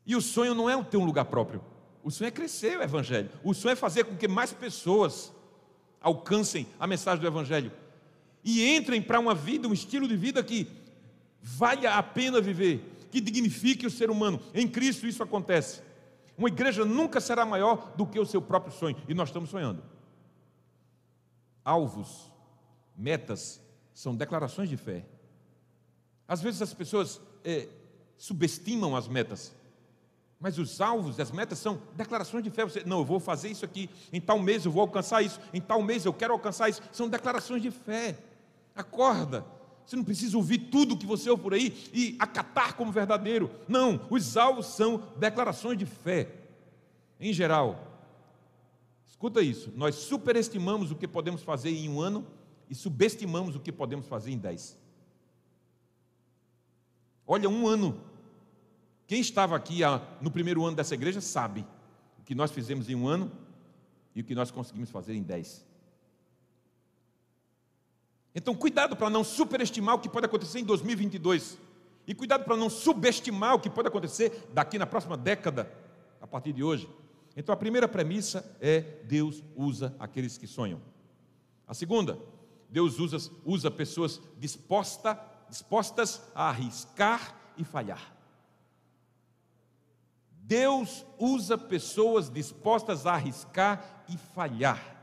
E 0.06 0.14
o 0.14 0.20
sonho 0.20 0.54
não 0.54 0.68
é 0.68 0.82
ter 0.84 0.98
um 0.98 1.04
lugar 1.06 1.24
próprio. 1.24 1.62
O 2.02 2.10
sonho 2.10 2.28
é 2.28 2.30
crescer 2.30 2.78
o 2.78 2.82
Evangelho. 2.82 3.30
O 3.42 3.54
sonho 3.54 3.72
é 3.72 3.76
fazer 3.76 4.04
com 4.04 4.14
que 4.14 4.28
mais 4.28 4.52
pessoas 4.52 5.32
alcancem 5.98 6.66
a 6.78 6.86
mensagem 6.86 7.22
do 7.22 7.26
Evangelho. 7.26 7.72
E 8.44 8.76
entrem 8.76 9.00
para 9.00 9.18
uma 9.18 9.34
vida, 9.34 9.66
um 9.66 9.72
estilo 9.72 10.06
de 10.06 10.14
vida 10.14 10.44
que 10.44 10.70
vale 11.44 11.86
a 11.86 12.02
pena 12.02 12.40
viver, 12.40 13.06
que 13.10 13.20
dignifique 13.20 13.86
o 13.86 13.90
ser 13.90 14.10
humano. 14.10 14.40
Em 14.54 14.66
Cristo 14.66 15.06
isso 15.06 15.22
acontece. 15.22 15.82
Uma 16.36 16.48
igreja 16.48 16.84
nunca 16.84 17.20
será 17.20 17.44
maior 17.44 17.92
do 17.96 18.06
que 18.06 18.18
o 18.18 18.24
seu 18.24 18.40
próprio 18.40 18.72
sonho, 18.72 18.96
e 19.06 19.14
nós 19.14 19.28
estamos 19.28 19.50
sonhando. 19.50 19.82
Alvos, 21.62 22.32
metas, 22.96 23.60
são 23.92 24.16
declarações 24.16 24.68
de 24.68 24.76
fé. 24.76 25.04
Às 26.26 26.40
vezes 26.40 26.62
as 26.62 26.72
pessoas 26.72 27.20
é, 27.44 27.68
subestimam 28.16 28.96
as 28.96 29.06
metas, 29.06 29.54
mas 30.40 30.58
os 30.58 30.80
alvos, 30.80 31.20
as 31.20 31.30
metas 31.30 31.58
são 31.58 31.80
declarações 31.94 32.42
de 32.42 32.50
fé. 32.50 32.64
Você, 32.64 32.82
não, 32.84 32.98
eu 32.98 33.04
vou 33.04 33.20
fazer 33.20 33.50
isso 33.50 33.64
aqui, 33.64 33.88
em 34.12 34.20
tal 34.20 34.38
mês 34.38 34.64
eu 34.64 34.72
vou 34.72 34.80
alcançar 34.80 35.22
isso, 35.22 35.38
em 35.52 35.60
tal 35.60 35.82
mês 35.82 36.04
eu 36.04 36.12
quero 36.12 36.32
alcançar 36.32 36.70
isso. 36.70 36.82
São 36.90 37.08
declarações 37.08 37.62
de 37.62 37.70
fé. 37.70 38.18
Acorda, 38.74 39.44
você 39.86 39.96
não 39.96 40.04
precisa 40.04 40.36
ouvir 40.36 40.58
tudo 40.70 40.96
que 40.96 41.06
você 41.06 41.28
ouve 41.28 41.42
por 41.42 41.54
aí 41.54 41.76
e 41.92 42.16
acatar 42.18 42.74
como 42.74 42.90
verdadeiro. 42.90 43.50
Não, 43.68 44.00
os 44.10 44.36
alvos 44.36 44.66
são 44.66 45.02
declarações 45.16 45.78
de 45.78 45.84
fé. 45.84 46.32
Em 47.20 47.32
geral, 47.32 48.02
escuta 49.06 49.42
isso: 49.42 49.72
nós 49.76 49.94
superestimamos 49.96 50.90
o 50.90 50.96
que 50.96 51.06
podemos 51.06 51.42
fazer 51.42 51.70
em 51.70 51.88
um 51.88 52.00
ano 52.00 52.26
e 52.68 52.74
subestimamos 52.74 53.54
o 53.54 53.60
que 53.60 53.70
podemos 53.70 54.06
fazer 54.06 54.30
em 54.30 54.38
dez. 54.38 54.78
Olha, 57.26 57.48
um 57.48 57.66
ano. 57.66 58.00
Quem 59.06 59.20
estava 59.20 59.54
aqui 59.54 59.80
no 60.20 60.30
primeiro 60.30 60.64
ano 60.64 60.76
dessa 60.76 60.94
igreja 60.94 61.20
sabe 61.20 61.64
o 62.18 62.22
que 62.22 62.34
nós 62.34 62.50
fizemos 62.50 62.88
em 62.88 62.94
um 62.94 63.06
ano 63.06 63.30
e 64.14 64.22
o 64.22 64.24
que 64.24 64.34
nós 64.34 64.50
conseguimos 64.50 64.88
fazer 64.90 65.14
em 65.14 65.22
dez. 65.22 65.64
Então, 68.34 68.54
cuidado 68.54 68.96
para 68.96 69.08
não 69.08 69.22
superestimar 69.22 69.94
o 69.94 69.98
que 69.98 70.08
pode 70.08 70.26
acontecer 70.26 70.58
em 70.58 70.64
2022. 70.64 71.56
E 72.06 72.14
cuidado 72.14 72.44
para 72.44 72.56
não 72.56 72.68
subestimar 72.68 73.54
o 73.54 73.60
que 73.60 73.70
pode 73.70 73.88
acontecer 73.88 74.48
daqui 74.52 74.78
na 74.78 74.86
próxima 74.86 75.16
década, 75.16 75.70
a 76.20 76.26
partir 76.26 76.52
de 76.52 76.62
hoje. 76.62 76.88
Então, 77.36 77.52
a 77.52 77.56
primeira 77.56 77.86
premissa 77.86 78.44
é: 78.60 78.80
Deus 79.04 79.42
usa 79.56 79.94
aqueles 79.98 80.36
que 80.36 80.46
sonham. 80.46 80.80
A 81.66 81.72
segunda, 81.74 82.18
Deus 82.68 82.98
usa, 82.98 83.30
usa 83.44 83.70
pessoas 83.70 84.20
disposta, 84.38 85.18
dispostas 85.48 86.20
a 86.34 86.48
arriscar 86.48 87.36
e 87.56 87.64
falhar. 87.64 88.12
Deus 90.42 91.06
usa 91.18 91.56
pessoas 91.56 92.28
dispostas 92.28 93.06
a 93.06 93.14
arriscar 93.14 94.04
e 94.08 94.18
falhar. 94.18 94.94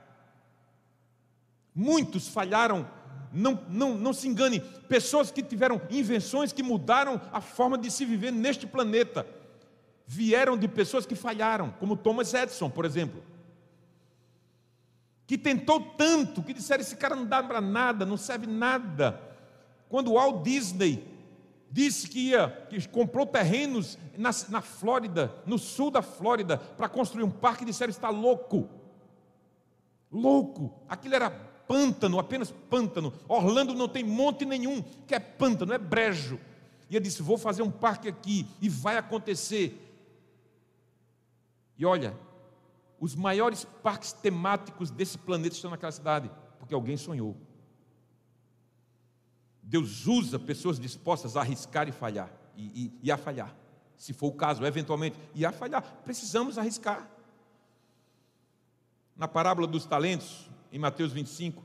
Muitos 1.73 2.27
falharam 2.27 2.87
não, 3.31 3.63
não, 3.69 3.95
não 3.95 4.13
se 4.13 4.27
engane, 4.27 4.59
pessoas 4.59 5.31
que 5.31 5.41
tiveram 5.41 5.81
invenções 5.89 6.51
que 6.51 6.61
mudaram 6.61 7.21
a 7.31 7.39
forma 7.39 7.77
de 7.77 7.89
se 7.89 8.05
viver 8.05 8.31
neste 8.31 8.67
planeta, 8.67 9.25
vieram 10.05 10.57
de 10.57 10.67
pessoas 10.67 11.05
que 11.05 11.15
falharam, 11.15 11.71
como 11.79 11.95
Thomas 11.95 12.33
Edison, 12.33 12.69
por 12.69 12.83
exemplo, 12.83 13.23
que 15.25 15.37
tentou 15.37 15.79
tanto, 15.79 16.43
que 16.43 16.53
disseram: 16.53 16.81
esse 16.81 16.97
cara 16.97 17.15
não 17.15 17.25
dá 17.25 17.41
para 17.41 17.61
nada, 17.61 18.05
não 18.05 18.17
serve 18.17 18.45
nada. 18.45 19.17
Quando 19.87 20.11
Walt 20.11 20.43
Disney 20.43 21.07
disse 21.71 22.09
que 22.09 22.31
ia, 22.31 22.49
que 22.69 22.85
comprou 22.89 23.25
terrenos 23.25 23.97
na, 24.17 24.31
na 24.49 24.61
Flórida, 24.61 25.33
no 25.45 25.57
sul 25.57 25.89
da 25.89 26.01
Flórida, 26.01 26.57
para 26.57 26.89
construir 26.89 27.23
um 27.23 27.31
parque, 27.31 27.63
disseram: 27.63 27.89
está 27.89 28.09
louco. 28.09 28.67
Louco, 30.11 30.73
aquilo 30.89 31.15
era 31.15 31.50
pântano, 31.71 32.19
apenas 32.19 32.51
pântano. 32.69 33.13
Orlando 33.29 33.73
não 33.73 33.87
tem 33.87 34.03
monte 34.03 34.43
nenhum, 34.43 34.81
que 35.07 35.15
é 35.15 35.19
pântano, 35.19 35.71
é 35.71 35.77
brejo. 35.77 36.37
E 36.89 36.97
ele 36.97 37.05
disse: 37.05 37.23
Vou 37.23 37.37
fazer 37.37 37.61
um 37.61 37.71
parque 37.71 38.09
aqui 38.09 38.45
e 38.61 38.67
vai 38.67 38.97
acontecer. 38.97 39.87
E 41.77 41.85
olha, 41.85 42.13
os 42.99 43.15
maiores 43.15 43.63
parques 43.81 44.11
temáticos 44.11 44.91
desse 44.91 45.17
planeta 45.17 45.55
estão 45.55 45.71
naquela 45.71 45.93
cidade, 45.93 46.29
porque 46.59 46.73
alguém 46.73 46.97
sonhou. 46.97 47.37
Deus 49.63 50.05
usa 50.05 50.37
pessoas 50.37 50.77
dispostas 50.77 51.37
a 51.37 51.39
arriscar 51.39 51.87
e 51.87 51.93
falhar, 51.93 52.29
e, 52.57 52.63
e, 52.63 52.99
e 53.03 53.11
a 53.11 53.15
falhar, 53.15 53.55
se 53.95 54.11
for 54.11 54.27
o 54.27 54.33
caso, 54.33 54.65
eventualmente, 54.65 55.17
e 55.33 55.45
a 55.45 55.53
falhar. 55.53 55.81
Precisamos 56.03 56.57
arriscar. 56.57 57.09
Na 59.15 59.27
parábola 59.27 59.67
dos 59.67 59.85
talentos, 59.85 60.51
em 60.71 60.79
Mateus 60.79 61.11
25, 61.11 61.63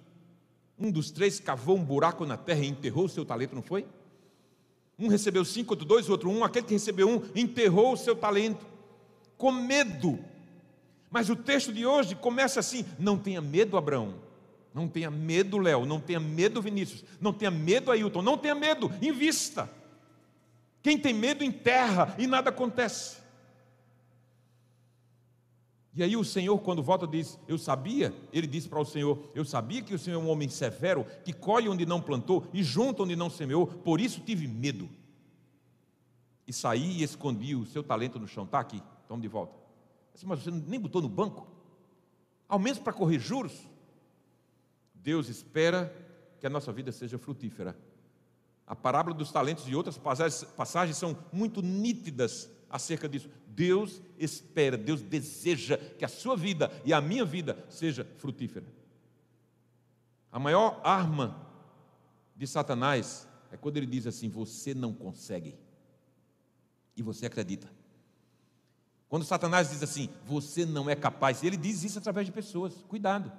um 0.79 0.91
dos 0.91 1.11
três 1.11 1.41
cavou 1.41 1.77
um 1.77 1.85
buraco 1.85 2.27
na 2.27 2.37
terra 2.37 2.61
e 2.61 2.69
enterrou 2.69 3.05
o 3.05 3.09
seu 3.09 3.25
talento, 3.25 3.55
não 3.55 3.63
foi? 3.63 3.87
Um 4.99 5.09
recebeu 5.09 5.45
cinco, 5.45 5.73
outro 5.73 5.87
dois, 5.87 6.09
outro 6.09 6.31
um. 6.31 6.43
Aquele 6.43 6.67
que 6.67 6.73
recebeu 6.73 7.09
um 7.09 7.23
enterrou 7.35 7.93
o 7.93 7.97
seu 7.97 8.17
talento. 8.17 8.65
com 9.37 9.53
medo. 9.53 10.19
Mas 11.11 11.29
o 11.29 11.37
texto 11.37 11.73
de 11.73 11.85
hoje 11.85 12.15
começa 12.15 12.61
assim: 12.61 12.85
não 12.99 13.19
tenha 13.19 13.41
medo, 13.41 13.77
Abraão. 13.77 14.15
Não 14.73 14.89
tenha 14.89 15.11
medo, 15.11 15.59
Léo. 15.59 15.87
Não 15.87 16.01
tenha 16.01 16.21
medo, 16.21 16.61
Vinícius. 16.63 17.05
Não 17.21 17.33
tenha 17.33 17.51
medo, 17.51 17.91
Ailton. 17.91 18.23
Não 18.23 18.39
tenha 18.39 18.55
medo, 18.55 18.91
invista. 19.03 19.71
Quem 20.83 20.99
tem 20.99 21.13
medo 21.13 21.43
enterra 21.43 22.15
e 22.19 22.27
nada 22.27 22.51
acontece. 22.51 23.19
E 25.97 26.03
aí 26.03 26.15
o 26.15 26.23
Senhor, 26.23 26.59
quando 26.59 26.83
volta, 26.83 27.07
diz: 27.07 27.39
Eu 27.49 27.57
sabia, 27.57 28.15
ele 28.31 28.47
disse 28.47 28.69
para 28.69 28.79
o 28.79 28.85
Senhor: 28.85 29.19
Eu 29.35 29.47
sabia 29.47 29.81
que 29.81 29.95
o 29.95 29.99
Senhor 29.99 30.21
é 30.21 30.23
um 30.23 30.29
homem 30.29 30.47
severo, 30.47 31.07
que 31.25 31.33
colhe 31.33 31.71
onde 31.71 31.87
não 31.87 32.03
plantou 32.03 32.47
e 32.53 32.63
junta 32.63 33.03
onde 33.03 33.17
não 33.17 33.31
semeou, 33.31 33.67
por 33.67 33.99
isso 33.99 34.21
tive 34.21 34.47
medo. 34.47 34.91
E 36.47 36.53
saí 36.53 36.99
e 36.99 37.03
escondi 37.03 37.55
o 37.57 37.65
seu 37.65 37.83
talento 37.83 38.21
no 38.21 38.29
chão. 38.29 38.45
Está 38.45 38.61
aqui, 38.61 38.83
toma 39.09 39.23
de 39.23 39.27
volta. 39.27 39.55
Mas 40.25 40.43
você 40.43 40.51
nem 40.51 40.79
botou 40.79 41.01
no 41.01 41.09
banco? 41.09 41.47
Ao 42.47 42.59
menos 42.59 42.79
para 42.79 42.93
correr 42.93 43.19
juros? 43.19 43.55
Deus 44.95 45.29
espera 45.31 45.95
que 46.39 46.47
a 46.47 46.51
nossa 46.51 46.71
vida 46.73 46.93
seja 46.93 47.19
frutífera. 47.19 47.77
A 48.67 48.77
parábola 48.77 49.17
dos 49.17 49.33
talentos 49.33 49.67
e 49.67 49.75
outras 49.75 49.97
passagens 49.97 50.97
são 50.97 51.17
muito 51.33 51.63
nítidas 51.63 52.51
acerca 52.71 53.09
disso. 53.09 53.29
Deus 53.47 54.03
espera, 54.19 54.77
Deus 54.77 55.03
deseja 55.03 55.77
que 55.77 56.05
a 56.05 56.09
sua 56.09 56.37
vida 56.37 56.71
e 56.85 56.93
a 56.93 57.01
minha 57.01 57.25
vida 57.25 57.65
seja 57.69 58.07
frutífera. 58.19 58.67
A 60.31 60.39
maior 60.39 60.81
arma 60.85 61.47
de 62.37 62.47
Satanás 62.47 63.27
é 63.51 63.57
quando 63.57 63.77
ele 63.77 63.87
diz 63.87 64.07
assim: 64.07 64.29
Você 64.29 64.75
não 64.75 64.93
consegue. 64.93 65.55
E 66.97 67.03
você 67.03 67.27
acredita. 67.27 67.71
Quando 69.09 69.25
Satanás 69.25 69.71
diz 69.71 69.83
assim: 69.83 70.11
Você 70.27 70.67
não 70.67 70.91
é 70.91 70.95
capaz, 70.95 71.43
ele 71.43 71.57
diz 71.57 71.83
isso 71.85 71.99
através 71.99 72.27
de 72.27 72.33
pessoas. 72.33 72.75
Cuidado. 72.89 73.33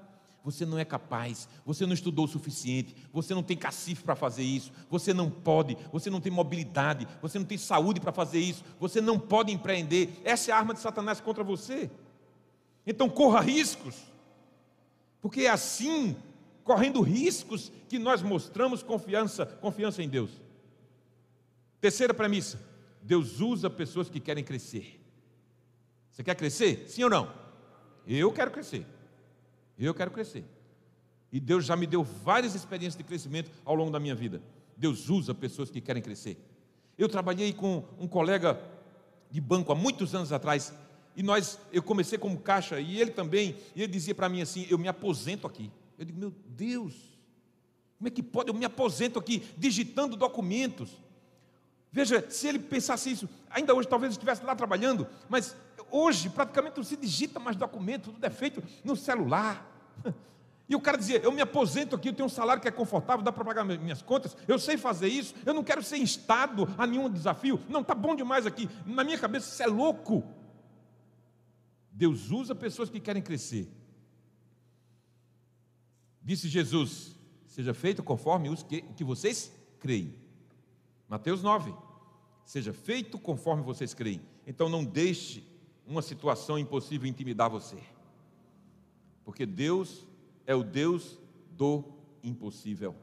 Você 0.47 0.65
não 0.65 0.79
é 0.79 0.85
capaz, 0.85 1.45
você 1.65 1.85
não 1.85 1.93
estudou 1.93 2.23
o 2.23 2.27
suficiente, 2.27 2.95
você 3.11 3.35
não 3.35 3.43
tem 3.43 3.57
cacife 3.57 4.01
para 4.01 4.15
fazer 4.15 4.43
isso, 4.43 4.71
você 4.89 5.13
não 5.13 5.29
pode, 5.29 5.77
você 5.91 6.09
não 6.09 6.21
tem 6.21 6.31
mobilidade, 6.31 7.05
você 7.21 7.37
não 7.37 7.45
tem 7.45 7.57
saúde 7.57 7.99
para 7.99 8.13
fazer 8.13 8.39
isso, 8.39 8.63
você 8.79 9.01
não 9.01 9.19
pode 9.19 9.51
empreender. 9.51 10.21
Essa 10.23 10.51
é 10.51 10.53
a 10.53 10.57
arma 10.57 10.73
de 10.73 10.79
Satanás 10.79 11.19
contra 11.19 11.43
você. 11.43 11.91
Então 12.85 13.09
corra 13.09 13.41
riscos, 13.41 13.97
porque 15.21 15.41
é 15.41 15.49
assim, 15.49 16.15
correndo 16.63 17.01
riscos, 17.01 17.69
que 17.89 17.99
nós 17.99 18.21
mostramos 18.21 18.81
confiança, 18.81 19.45
confiança 19.45 20.01
em 20.01 20.07
Deus. 20.07 20.31
Terceira 21.81 22.13
premissa: 22.13 22.57
Deus 23.03 23.41
usa 23.41 23.69
pessoas 23.69 24.09
que 24.09 24.21
querem 24.21 24.45
crescer. 24.45 24.97
Você 26.09 26.23
quer 26.23 26.35
crescer? 26.35 26.85
Sim 26.87 27.03
ou 27.03 27.09
não? 27.09 27.33
Eu 28.07 28.31
quero 28.31 28.49
crescer. 28.49 28.85
Eu 29.85 29.93
quero 29.93 30.11
crescer. 30.11 30.45
E 31.31 31.39
Deus 31.39 31.65
já 31.65 31.75
me 31.75 31.85
deu 31.85 32.03
várias 32.03 32.55
experiências 32.55 32.97
de 32.97 33.03
crescimento 33.03 33.51
ao 33.65 33.75
longo 33.75 33.91
da 33.91 33.99
minha 33.99 34.15
vida. 34.15 34.41
Deus 34.75 35.09
usa 35.09 35.33
pessoas 35.33 35.69
que 35.69 35.81
querem 35.81 36.01
crescer. 36.01 36.37
Eu 36.97 37.09
trabalhei 37.09 37.53
com 37.53 37.83
um 37.99 38.07
colega 38.07 38.59
de 39.29 39.41
banco 39.41 39.71
há 39.71 39.75
muitos 39.75 40.15
anos 40.15 40.31
atrás, 40.31 40.73
e 41.15 41.23
nós, 41.23 41.59
eu 41.71 41.81
comecei 41.81 42.17
como 42.17 42.39
caixa, 42.39 42.79
e 42.79 42.99
ele 43.01 43.11
também, 43.11 43.57
e 43.75 43.81
ele 43.81 43.91
dizia 43.91 44.15
para 44.15 44.29
mim 44.29 44.41
assim: 44.41 44.67
Eu 44.69 44.77
me 44.77 44.87
aposento 44.87 45.47
aqui. 45.47 45.71
Eu 45.97 46.05
digo, 46.05 46.19
meu 46.19 46.33
Deus, 46.47 46.93
como 47.97 48.07
é 48.07 48.11
que 48.11 48.21
pode? 48.21 48.49
Eu 48.49 48.53
me 48.53 48.65
aposento 48.65 49.17
aqui 49.17 49.43
digitando 49.57 50.15
documentos. 50.15 50.91
Veja, 51.91 52.29
se 52.29 52.47
ele 52.47 52.59
pensasse 52.59 53.11
isso, 53.11 53.27
ainda 53.49 53.73
hoje 53.73 53.87
talvez 53.87 54.13
estivesse 54.13 54.43
lá 54.43 54.55
trabalhando, 54.55 55.07
mas 55.27 55.55
hoje 55.89 56.29
praticamente 56.29 56.77
não 56.77 56.83
se 56.83 56.95
digita 56.95 57.39
mais 57.39 57.55
documento, 57.55 58.11
tudo 58.11 58.23
é 58.23 58.29
feito 58.29 58.63
no 58.83 58.95
celular. 58.95 59.76
E 60.69 60.75
o 60.75 60.81
cara 60.81 60.97
dizia: 60.97 61.19
Eu 61.19 61.31
me 61.31 61.41
aposento 61.41 61.95
aqui, 61.95 62.09
eu 62.09 62.13
tenho 62.13 62.25
um 62.25 62.29
salário 62.29 62.61
que 62.61 62.67
é 62.67 62.71
confortável, 62.71 63.23
dá 63.23 63.31
para 63.31 63.45
pagar 63.45 63.63
minhas 63.63 64.01
contas, 64.01 64.35
eu 64.47 64.59
sei 64.59 64.77
fazer 64.77 65.07
isso, 65.07 65.33
eu 65.45 65.53
não 65.53 65.63
quero 65.63 65.81
ser 65.81 65.97
instado 65.97 66.67
a 66.77 66.85
nenhum 66.85 67.09
desafio. 67.09 67.59
Não, 67.69 67.81
está 67.81 67.95
bom 67.95 68.15
demais 68.15 68.45
aqui. 68.45 68.69
Na 68.85 69.03
minha 69.03 69.17
cabeça, 69.17 69.49
isso 69.49 69.63
é 69.63 69.67
louco. 69.67 70.23
Deus 71.89 72.29
usa 72.31 72.53
pessoas 72.53 72.89
que 72.89 72.99
querem 72.99 73.21
crescer. 73.21 73.71
Disse 76.21 76.49
Jesus: 76.49 77.15
Seja 77.45 77.73
feito 77.73 78.03
conforme 78.03 78.49
o 78.49 78.57
que, 78.57 78.81
que 78.81 79.03
vocês 79.03 79.51
creem. 79.79 80.13
Mateus 81.07 81.41
9. 81.41 81.73
Seja 82.43 82.73
feito 82.73 83.17
conforme 83.17 83.63
vocês 83.63 83.93
creem. 83.93 84.21
Então 84.45 84.67
não 84.67 84.83
deixe 84.83 85.47
uma 85.85 86.01
situação 86.01 86.59
impossível 86.59 87.07
intimidar 87.07 87.49
você. 87.49 87.77
Porque 89.27 89.45
Deus 89.45 90.07
é 90.45 90.55
o 90.55 90.63
Deus 90.63 91.19
do 91.51 91.83
impossível. 92.23 92.95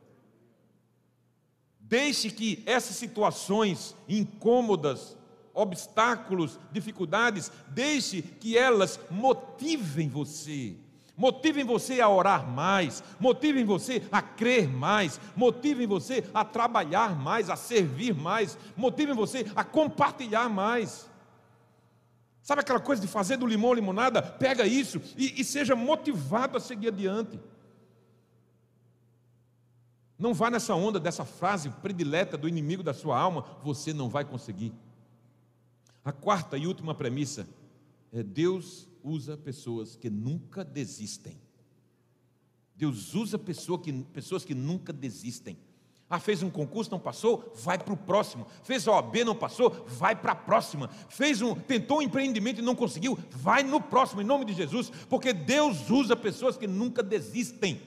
Deixe 1.79 2.31
que 2.31 2.63
essas 2.65 2.97
situações 2.97 3.95
incômodas, 4.09 5.19
obstáculos, 5.53 6.59
dificuldades, 6.73 7.53
deixe 7.69 8.23
que 8.23 8.57
elas 8.57 8.99
motivem 9.11 10.09
você. 10.09 10.75
Motivem 11.15 11.63
você 11.63 12.01
a 12.01 12.09
orar 12.09 12.51
mais, 12.51 13.05
motivem 13.21 13.67
você 13.67 14.03
a 14.11 14.23
crer 14.23 14.67
mais, 14.67 15.21
motivem 15.37 15.87
você 15.87 16.25
a 16.33 16.43
trabalhar 16.43 17.15
mais, 17.15 17.51
a 17.51 17.55
servir 17.55 18.15
mais, 18.15 18.57
motivem 18.75 19.15
você 19.15 19.45
a 19.55 19.63
compartilhar 19.63 20.49
mais. 20.49 21.07
Sabe 22.45 22.61
aquela 22.61 22.79
coisa 22.79 23.01
de 23.01 23.09
fazer 23.09 23.39
do 23.39 23.47
limão 23.47 23.73
limonada? 23.73 24.21
Pega 24.21 24.67
isso 24.67 25.01
e, 25.17 25.41
e 25.41 25.43
seja 25.43 25.75
motivado 25.75 26.59
a 26.59 26.61
seguir 26.61 26.89
adiante. 26.89 27.41
Não 30.19 30.35
vá 30.35 30.51
nessa 30.51 30.75
onda 30.75 31.01
dessa 31.01 31.25
frase 31.25 31.71
predileta 31.71 32.37
do 32.37 32.47
inimigo 32.47 32.83
da 32.83 32.93
sua 32.93 33.19
alma, 33.19 33.47
você 33.63 33.95
não 33.95 34.11
vai 34.11 34.27
conseguir. 34.27 34.75
A 36.05 36.13
quarta 36.13 36.59
e 36.59 36.67
última 36.67 36.95
premissa 36.95 37.49
é 38.13 38.23
Deus 38.23 38.87
usa 39.03 39.39
pessoas 39.39 39.97
que 39.97 40.11
nunca 40.11 40.63
desistem. 40.63 41.41
Deus 42.77 43.15
usa 43.15 43.39
pessoa 43.39 43.79
que, 43.81 43.91
pessoas 44.13 44.45
que 44.45 44.55
nunca 44.55 44.93
desistem. 44.93 45.57
Ah, 46.09 46.21
fez 46.21 46.43
um 46.43 46.51
concurso, 46.51 46.91
não 46.91 46.99
passou? 46.99 47.53
Vai 47.57 47.79
para 47.79 47.95
o 47.95 47.97
próximo. 47.97 48.47
Fez 48.63 48.87
a 48.87 48.93
OAB, 48.93 49.25
não 49.25 49.35
passou? 49.35 49.71
Vai 49.89 50.15
para 50.15 50.33
a 50.33 50.37
próxima. 50.37 50.89
Fez 51.09 51.41
um, 51.41 51.55
tentou 51.55 51.99
um 51.99 52.03
empreendimento 52.03 52.61
e 52.61 52.65
não 52.65 52.75
conseguiu? 52.75 53.19
Vai 53.31 53.63
no 53.63 53.81
próximo, 53.81 54.21
em 54.21 54.25
nome 54.25 54.45
de 54.45 54.53
Jesus, 54.53 54.91
porque 55.09 55.33
Deus 55.33 55.91
usa 55.91 56.15
pessoas 56.15 56.57
que 56.57 56.67
nunca 56.67 57.03
desistem. 57.03 57.81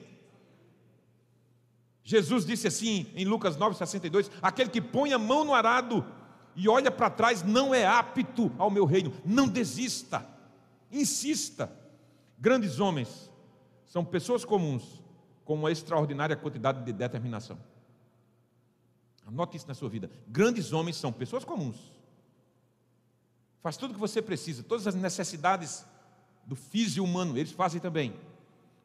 Jesus 2.02 2.44
disse 2.44 2.66
assim 2.66 3.06
em 3.14 3.24
Lucas 3.24 3.56
9,62: 3.56 4.30
aquele 4.42 4.70
que 4.70 4.80
põe 4.80 5.12
a 5.12 5.18
mão 5.18 5.44
no 5.44 5.54
arado 5.54 6.04
e 6.56 6.68
olha 6.68 6.90
para 6.90 7.08
trás 7.10 7.42
não 7.42 7.72
é 7.72 7.86
apto 7.86 8.50
ao 8.58 8.70
meu 8.70 8.84
reino. 8.84 9.12
Não 9.24 9.46
desista, 9.46 10.26
insista. 10.90 11.70
Grandes 12.36 12.80
homens 12.80 13.30
são 13.86 14.04
pessoas 14.04 14.44
comuns 14.44 15.02
com 15.44 15.54
uma 15.54 15.70
extraordinária 15.70 16.36
quantidade 16.36 16.84
de 16.84 16.92
determinação. 16.92 17.58
Anote 19.28 19.58
isso 19.58 19.68
na 19.68 19.74
sua 19.74 19.90
vida. 19.90 20.10
Grandes 20.26 20.72
homens 20.72 20.96
são 20.96 21.12
pessoas 21.12 21.44
comuns. 21.44 21.76
Faz 23.62 23.76
tudo 23.76 23.90
o 23.90 23.94
que 23.94 24.00
você 24.00 24.22
precisa, 24.22 24.62
todas 24.62 24.86
as 24.86 24.94
necessidades 24.94 25.84
do 26.46 26.56
físico 26.56 27.04
humano, 27.04 27.36
eles 27.36 27.52
fazem 27.52 27.78
também. 27.78 28.14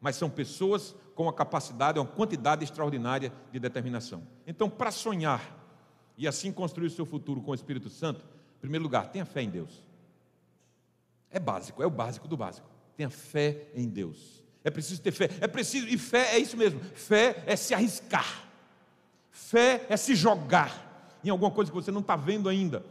Mas 0.02 0.18
são 0.18 0.30
pessoas 0.30 0.94
com 1.16 1.30
a 1.30 1.34
capacidade, 1.34 1.98
uma 1.98 2.06
quantidade 2.06 2.62
extraordinária 2.66 3.32
de 3.54 3.60
determinação. 3.60 4.28
Então, 4.46 4.70
para 4.70 4.92
sonhar 4.92 5.42
e 6.18 6.28
assim 6.28 6.52
construir 6.52 6.88
o 6.88 6.92
seu 6.92 7.06
futuro 7.06 7.42
com 7.42 7.52
o 7.52 7.56
Espírito 7.56 7.90
Santo, 7.90 8.26
em 8.58 8.60
primeiro 8.60 8.84
lugar, 8.84 9.08
tenha 9.08 9.24
fé 9.24 9.44
em 9.44 9.50
Deus. 9.50 9.82
É 11.32 11.40
básico, 11.40 11.82
é 11.82 11.86
o 11.86 11.90
básico 11.90 12.28
do 12.28 12.36
básico. 12.36 12.68
Tenha 12.98 13.10
fé 13.10 13.70
em 13.74 13.88
Deus. 13.88 14.44
É 14.62 14.70
preciso 14.70 15.02
ter 15.02 15.14
fé. 15.14 15.30
É 15.40 15.48
preciso, 15.48 15.88
e 15.88 15.98
fé 15.98 16.36
é 16.36 16.40
isso 16.40 16.58
mesmo. 16.58 16.82
Fé 16.82 17.44
é 17.46 17.56
se 17.56 17.74
arriscar. 17.74 18.53
Fé 19.34 19.88
é 19.90 19.98
se 19.98 20.14
jogar 20.14 21.18
em 21.24 21.30
alguma 21.30 21.50
coisa 21.50 21.72
que 21.72 21.76
você 21.76 21.90
não 21.90 22.02
está 22.02 22.16
vendo 22.16 22.48
ainda. 22.48 22.86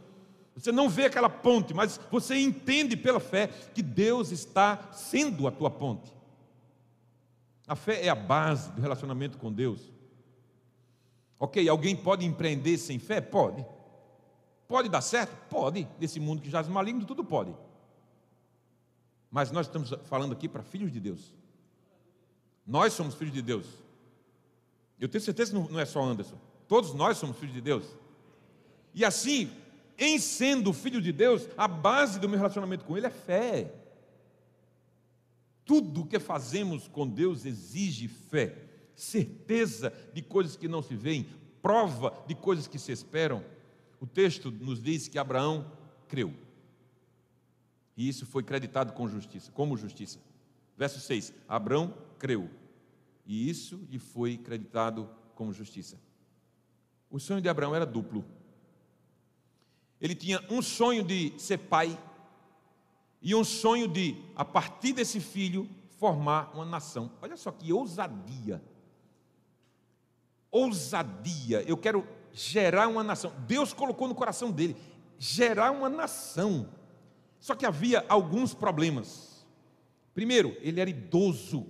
Você 0.53 0.73
não 0.73 0.89
vê 0.89 1.05
aquela 1.05 1.29
ponte, 1.29 1.73
mas 1.73 1.97
você 2.11 2.37
entende 2.37 2.97
pela 2.97 3.19
fé 3.19 3.47
que 3.47 3.81
Deus 3.81 4.29
está 4.29 4.91
sendo 4.91 5.47
a 5.47 5.51
tua 5.51 5.71
ponte. 5.71 6.13
A 7.65 7.77
fé 7.77 8.05
é 8.05 8.09
a 8.09 8.15
base 8.15 8.69
do 8.73 8.81
relacionamento 8.81 9.37
com 9.37 9.51
Deus. 9.51 9.89
Ok, 11.39 11.67
alguém 11.69 11.95
pode 11.95 12.25
empreender 12.25 12.77
sem 12.77 12.99
fé? 12.99 13.21
Pode. 13.21 13.65
Pode 14.67 14.89
dar 14.89 15.01
certo? 15.01 15.33
Pode. 15.49 15.87
Nesse 15.97 16.19
mundo 16.19 16.41
que 16.41 16.49
jaz 16.49 16.67
maligno, 16.67 17.05
tudo 17.05 17.23
pode. 17.23 17.55
Mas 19.31 19.49
nós 19.49 19.65
estamos 19.67 19.93
falando 20.03 20.33
aqui 20.33 20.49
para 20.49 20.61
filhos 20.61 20.91
de 20.91 20.99
Deus. 20.99 21.33
Nós 22.67 22.91
somos 22.91 23.15
filhos 23.15 23.33
de 23.33 23.41
Deus. 23.41 23.82
Eu 25.03 25.09
tenho 25.09 25.21
certeza 25.21 25.51
que 25.51 25.73
não 25.73 25.79
é 25.81 25.85
só 25.85 26.01
Anderson. 26.01 26.37
Todos 26.65 26.93
nós 26.93 27.17
somos 27.17 27.37
filhos 27.37 27.53
de 27.53 27.59
Deus. 27.59 27.83
E 28.93 29.03
assim, 29.03 29.51
em 29.97 30.17
sendo 30.17 30.71
filho 30.71 31.01
de 31.01 31.11
Deus, 31.11 31.45
a 31.57 31.67
base 31.67 32.21
do 32.21 32.29
meu 32.29 32.37
relacionamento 32.37 32.85
com 32.85 32.95
Ele 32.95 33.07
é 33.07 33.09
fé. 33.09 33.69
Tudo 35.65 36.05
que 36.05 36.17
fazemos 36.19 36.87
com 36.87 37.05
Deus 37.05 37.45
exige 37.45 38.07
fé, 38.07 38.55
certeza 38.95 39.91
de 40.13 40.21
coisas 40.21 40.55
que 40.55 40.69
não 40.69 40.81
se 40.81 40.95
veem, 40.95 41.27
prova 41.61 42.13
de 42.25 42.33
coisas 42.33 42.65
que 42.65 42.79
se 42.79 42.93
esperam. 42.93 43.43
O 43.99 44.07
texto 44.07 44.51
nos 44.51 44.81
diz 44.81 45.09
que 45.09 45.19
Abraão 45.19 45.69
creu. 46.07 46.33
E 47.97 48.07
isso 48.07 48.25
foi 48.25 48.41
creditado 48.41 48.93
com 48.93 49.05
justiça, 49.09 49.51
como 49.51 49.75
justiça. 49.75 50.17
Verso 50.77 51.01
6: 51.01 51.33
Abraão 51.45 51.93
creu, 52.17 52.49
e 53.25 53.49
isso 53.49 53.87
lhe 53.89 53.99
foi 53.99 54.37
creditado 54.37 55.09
como 55.35 55.53
justiça. 55.53 55.99
O 57.09 57.19
sonho 57.19 57.41
de 57.41 57.49
Abraão 57.49 57.75
era 57.75 57.85
duplo. 57.85 58.25
Ele 60.01 60.15
tinha 60.15 60.43
um 60.49 60.61
sonho 60.61 61.03
de 61.03 61.33
ser 61.37 61.57
pai 61.57 61.97
e 63.21 63.33
um 63.33 63.43
sonho 63.43 63.87
de, 63.87 64.17
a 64.35 64.43
partir 64.43 64.91
desse 64.91 65.19
filho, 65.19 65.69
formar 65.97 66.51
uma 66.53 66.65
nação. 66.65 67.09
Olha 67.21 67.37
só 67.37 67.51
que 67.51 67.71
ousadia. 67.71 68.61
Ousadia. 70.51 71.61
Eu 71.61 71.77
quero 71.77 72.05
gerar 72.33 72.89
uma 72.89 73.03
nação. 73.03 73.33
Deus 73.47 73.71
colocou 73.71 74.07
no 74.07 74.15
coração 74.15 74.51
dele 74.51 74.75
gerar 75.17 75.71
uma 75.71 75.87
nação. 75.87 76.67
Só 77.39 77.55
que 77.55 77.65
havia 77.65 78.05
alguns 78.09 78.53
problemas. 78.53 79.45
Primeiro, 80.13 80.57
ele 80.59 80.81
era 80.81 80.89
idoso. 80.89 81.65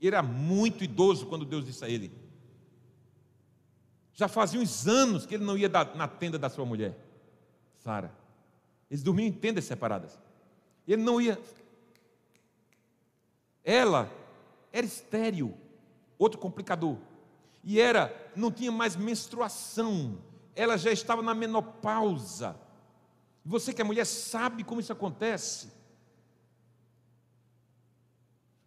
Ele 0.00 0.14
era 0.14 0.22
muito 0.22 0.84
idoso 0.84 1.26
quando 1.26 1.44
Deus 1.44 1.64
disse 1.64 1.84
a 1.84 1.88
ele: 1.88 2.12
já 4.18 4.26
fazia 4.26 4.60
uns 4.60 4.88
anos 4.88 5.24
que 5.24 5.34
ele 5.36 5.44
não 5.44 5.56
ia 5.56 5.68
na 5.68 6.08
tenda 6.08 6.36
da 6.36 6.50
sua 6.50 6.64
mulher, 6.64 6.98
Sara. 7.78 8.12
Eles 8.90 9.00
dormiam 9.00 9.28
em 9.28 9.32
tendas 9.32 9.64
separadas. 9.64 10.18
Ele 10.88 11.02
não 11.02 11.20
ia. 11.20 11.40
Ela 13.62 14.10
era 14.72 14.84
estéril, 14.84 15.56
outro 16.18 16.40
complicador. 16.40 16.96
E 17.62 17.78
era, 17.80 18.12
não 18.34 18.50
tinha 18.50 18.72
mais 18.72 18.96
menstruação. 18.96 20.18
Ela 20.56 20.76
já 20.76 20.90
estava 20.90 21.22
na 21.22 21.32
menopausa. 21.32 22.56
Você 23.44 23.72
que 23.72 23.80
é 23.80 23.84
mulher 23.84 24.04
sabe 24.04 24.64
como 24.64 24.80
isso 24.80 24.92
acontece. 24.92 25.70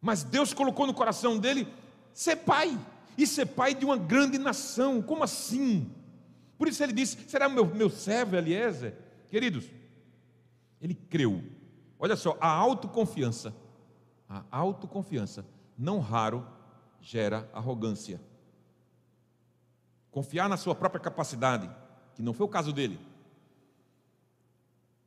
Mas 0.02 0.24
Deus 0.24 0.54
colocou 0.54 0.88
no 0.88 0.94
coração 0.94 1.38
dele 1.38 1.68
ser 2.14 2.38
pai 2.38 2.78
e 3.18 3.28
ser 3.28 3.46
pai 3.46 3.76
de 3.76 3.86
uma 3.86 3.96
grande 3.96 4.38
nação. 4.40 5.02
Como 5.02 5.24
assim? 5.24 5.90
Por 6.58 6.68
isso 6.68 6.84
ele 6.84 6.94
disse: 6.94 7.18
será 7.30 7.48
meu, 7.48 7.66
meu 7.66 7.90
servo 7.90 8.36
Eliezer? 8.36 8.96
Queridos, 9.30 9.66
ele 10.82 10.96
creu. 10.96 11.44
Olha 12.00 12.16
só, 12.16 12.36
a 12.42 12.48
autoconfiança, 12.48 13.56
a 14.28 14.44
autoconfiança, 14.50 15.46
não 15.78 16.00
raro, 16.00 16.46
gera 17.00 17.48
arrogância. 17.54 18.20
Confiar 20.10 20.50
na 20.50 20.58
sua 20.58 20.74
própria 20.74 21.00
capacidade, 21.00 21.70
que 22.16 22.24
não 22.24 22.34
foi 22.34 22.46
o 22.46 22.50
caso 22.50 22.74
dele. 22.74 23.00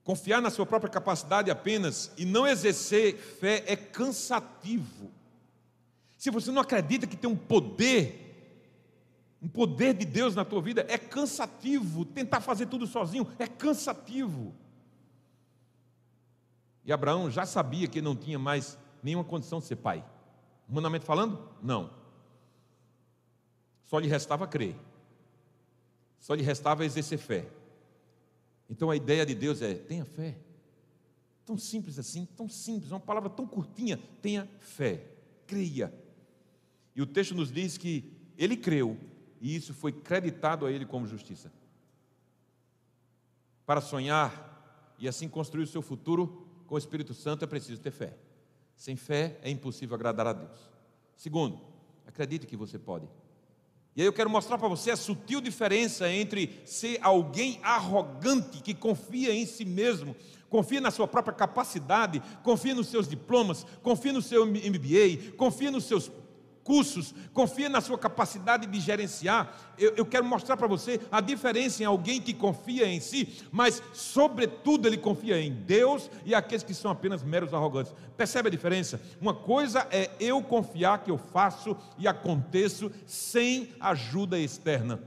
Confiar 0.04 0.42
na 0.42 0.50
sua 0.50 0.66
própria 0.66 0.90
capacidade 0.90 1.50
apenas 1.50 2.12
e 2.18 2.26
não 2.26 2.46
exercer 2.46 3.16
fé 3.16 3.64
é 3.66 3.74
cansativo. 3.74 5.10
Se 6.18 6.30
você 6.30 6.52
não 6.52 6.60
acredita 6.60 7.06
que 7.06 7.16
tem 7.16 7.28
um 7.28 7.36
poder, 7.36 8.20
um 9.42 9.48
poder 9.48 9.94
de 9.94 10.04
Deus 10.04 10.34
na 10.34 10.44
tua 10.44 10.60
vida, 10.60 10.84
é 10.90 10.98
cansativo. 10.98 12.04
Tentar 12.04 12.42
fazer 12.42 12.66
tudo 12.66 12.86
sozinho 12.86 13.26
é 13.38 13.46
cansativo. 13.46 14.54
E 16.84 16.92
Abraão 16.92 17.30
já 17.30 17.46
sabia 17.46 17.88
que 17.88 18.02
não 18.02 18.14
tinha 18.14 18.38
mais 18.38 18.76
nenhuma 19.02 19.24
condição 19.24 19.58
de 19.58 19.64
ser 19.64 19.76
pai. 19.76 20.04
Humanamente 20.68 21.06
falando, 21.06 21.48
não. 21.62 21.90
Só 23.84 23.98
lhe 23.98 24.08
restava 24.08 24.46
crer. 24.46 24.76
Só 26.20 26.34
lhe 26.34 26.42
restava 26.42 26.84
exercer 26.84 27.18
fé. 27.18 27.46
Então 28.68 28.90
a 28.90 28.96
ideia 28.96 29.24
de 29.24 29.34
Deus 29.34 29.62
é: 29.62 29.74
tenha 29.74 30.04
fé. 30.04 30.38
Tão 31.44 31.58
simples 31.58 31.98
assim, 31.98 32.26
tão 32.36 32.48
simples, 32.48 32.90
uma 32.90 33.00
palavra 33.00 33.28
tão 33.28 33.46
curtinha. 33.46 33.98
Tenha 34.22 34.48
fé, 34.58 35.04
creia. 35.46 35.92
E 36.96 37.02
o 37.02 37.06
texto 37.06 37.34
nos 37.34 37.52
diz 37.52 37.76
que 37.76 38.12
ele 38.36 38.56
creu 38.56 38.98
e 39.40 39.54
isso 39.54 39.74
foi 39.74 39.92
creditado 39.92 40.64
a 40.64 40.72
ele 40.72 40.86
como 40.86 41.06
justiça. 41.06 41.52
Para 43.66 43.80
sonhar 43.80 44.94
e 44.98 45.06
assim 45.06 45.28
construir 45.28 45.64
o 45.64 45.66
seu 45.66 45.82
futuro 45.82 46.48
com 46.66 46.76
o 46.76 46.78
Espírito 46.78 47.12
Santo 47.12 47.44
é 47.44 47.46
preciso 47.46 47.80
ter 47.80 47.90
fé. 47.90 48.16
Sem 48.74 48.96
fé 48.96 49.38
é 49.42 49.50
impossível 49.50 49.94
agradar 49.94 50.26
a 50.26 50.32
Deus. 50.32 50.70
Segundo, 51.14 51.60
acredite 52.06 52.46
que 52.46 52.56
você 52.56 52.78
pode. 52.78 53.06
E 53.96 54.00
aí 54.00 54.06
eu 54.06 54.12
quero 54.12 54.28
mostrar 54.28 54.58
para 54.58 54.66
você 54.68 54.90
a 54.90 54.96
sutil 54.96 55.40
diferença 55.40 56.10
entre 56.10 56.60
ser 56.64 56.98
alguém 57.00 57.60
arrogante 57.62 58.60
que 58.60 58.74
confia 58.74 59.32
em 59.32 59.46
si 59.46 59.64
mesmo, 59.64 60.16
confia 60.50 60.80
na 60.80 60.90
sua 60.90 61.06
própria 61.06 61.34
capacidade, 61.34 62.20
confia 62.42 62.74
nos 62.74 62.88
seus 62.88 63.06
diplomas, 63.08 63.64
confia 63.82 64.12
no 64.12 64.20
seu 64.20 64.44
MBA, 64.44 65.34
confia 65.36 65.70
nos 65.70 65.84
seus 65.84 66.10
cursos, 66.64 67.14
confia 67.32 67.68
na 67.68 67.80
sua 67.80 67.98
capacidade 67.98 68.66
de 68.66 68.80
gerenciar. 68.80 69.54
Eu, 69.78 69.94
eu 69.96 70.06
quero 70.06 70.24
mostrar 70.24 70.56
para 70.56 70.66
você 70.66 71.00
a 71.12 71.20
diferença 71.20 71.82
em 71.82 71.86
alguém 71.86 72.20
que 72.20 72.32
confia 72.32 72.86
em 72.86 72.98
si, 72.98 73.44
mas, 73.52 73.82
sobretudo, 73.92 74.88
ele 74.88 74.96
confia 74.96 75.40
em 75.40 75.52
Deus 75.52 76.10
e 76.24 76.34
aqueles 76.34 76.64
que 76.64 76.74
são 76.74 76.90
apenas 76.90 77.22
meros 77.22 77.52
arrogantes. 77.52 77.94
Percebe 78.16 78.48
a 78.48 78.50
diferença? 78.50 79.00
Uma 79.20 79.34
coisa 79.34 79.86
é 79.90 80.10
eu 80.18 80.42
confiar 80.42 81.04
que 81.04 81.10
eu 81.10 81.18
faço 81.18 81.76
e 81.98 82.08
aconteço 82.08 82.90
sem 83.06 83.68
ajuda 83.78 84.38
externa, 84.38 85.02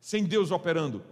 sem 0.00 0.24
Deus 0.24 0.50
operando. 0.50 1.02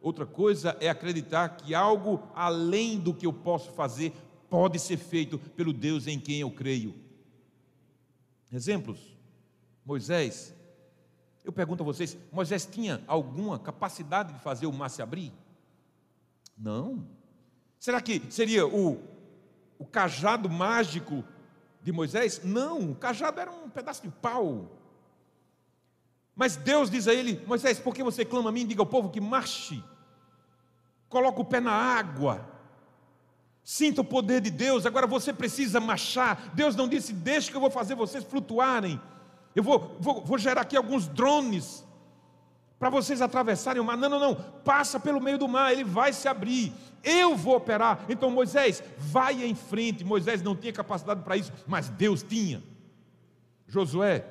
Outra 0.00 0.26
coisa 0.26 0.76
é 0.80 0.88
acreditar 0.88 1.50
que 1.50 1.74
algo 1.74 2.22
além 2.34 2.98
do 2.98 3.14
que 3.14 3.26
eu 3.26 3.32
posso 3.32 3.70
fazer 3.72 4.12
pode 4.50 4.78
ser 4.78 4.96
feito 4.96 5.38
pelo 5.38 5.72
Deus 5.72 6.06
em 6.06 6.18
quem 6.18 6.40
eu 6.40 6.50
creio. 6.50 7.01
Exemplos. 8.52 9.16
Moisés. 9.84 10.54
Eu 11.44 11.52
pergunto 11.52 11.82
a 11.82 11.86
vocês: 11.86 12.16
Moisés 12.30 12.66
tinha 12.66 13.02
alguma 13.06 13.58
capacidade 13.58 14.32
de 14.34 14.40
fazer 14.40 14.66
o 14.66 14.72
mar 14.72 14.90
se 14.90 15.02
abrir? 15.02 15.32
Não. 16.56 17.06
Será 17.78 18.00
que 18.00 18.22
seria 18.30 18.66
o, 18.66 19.02
o 19.78 19.84
cajado 19.84 20.48
mágico 20.48 21.24
de 21.82 21.90
Moisés? 21.90 22.44
Não, 22.44 22.92
o 22.92 22.94
cajado 22.94 23.40
era 23.40 23.50
um 23.50 23.68
pedaço 23.68 24.02
de 24.02 24.10
pau. 24.10 24.70
Mas 26.36 26.54
Deus 26.56 26.90
diz 26.90 27.08
a 27.08 27.14
ele: 27.14 27.44
Moisés, 27.46 27.80
por 27.80 27.94
que 27.94 28.02
você 28.02 28.24
clama 28.24 28.50
a 28.50 28.52
mim? 28.52 28.66
Diga 28.66 28.82
ao 28.82 28.86
povo 28.86 29.10
que 29.10 29.20
marche, 29.20 29.82
coloca 31.08 31.40
o 31.40 31.44
pé 31.44 31.58
na 31.58 31.72
água. 31.72 32.51
Sinta 33.64 34.00
o 34.00 34.04
poder 34.04 34.40
de 34.40 34.50
Deus, 34.50 34.84
agora 34.86 35.06
você 35.06 35.32
precisa 35.32 35.78
marchar. 35.78 36.52
Deus 36.54 36.74
não 36.74 36.88
disse, 36.88 37.12
deixa 37.12 37.50
que 37.50 37.56
eu 37.56 37.60
vou 37.60 37.70
fazer 37.70 37.94
vocês 37.94 38.24
flutuarem. 38.24 39.00
Eu 39.54 39.62
vou, 39.62 39.96
vou, 40.00 40.24
vou 40.24 40.38
gerar 40.38 40.62
aqui 40.62 40.76
alguns 40.76 41.06
drones 41.06 41.84
para 42.78 42.90
vocês 42.90 43.22
atravessarem 43.22 43.80
o 43.80 43.84
mar. 43.84 43.96
Não, 43.96 44.08
não, 44.08 44.18
não. 44.18 44.34
Passa 44.34 44.98
pelo 44.98 45.20
meio 45.20 45.38
do 45.38 45.46
mar, 45.46 45.72
ele 45.72 45.84
vai 45.84 46.12
se 46.12 46.26
abrir. 46.26 46.72
Eu 47.04 47.36
vou 47.36 47.54
operar. 47.54 48.04
Então 48.08 48.30
Moisés, 48.30 48.82
vai 48.98 49.44
em 49.44 49.54
frente. 49.54 50.02
Moisés 50.04 50.42
não 50.42 50.56
tinha 50.56 50.72
capacidade 50.72 51.22
para 51.22 51.36
isso, 51.36 51.52
mas 51.66 51.88
Deus 51.88 52.24
tinha. 52.24 52.62
Josué 53.68 54.26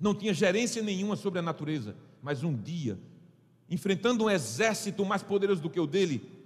não 0.00 0.14
tinha 0.14 0.32
gerência 0.32 0.82
nenhuma 0.82 1.14
sobre 1.14 1.38
a 1.38 1.42
natureza, 1.42 1.94
mas 2.20 2.42
um 2.42 2.52
dia, 2.52 2.98
enfrentando 3.70 4.24
um 4.24 4.30
exército 4.30 5.04
mais 5.04 5.22
poderoso 5.22 5.62
do 5.62 5.70
que 5.70 5.78
o 5.78 5.86
dele, 5.86 6.41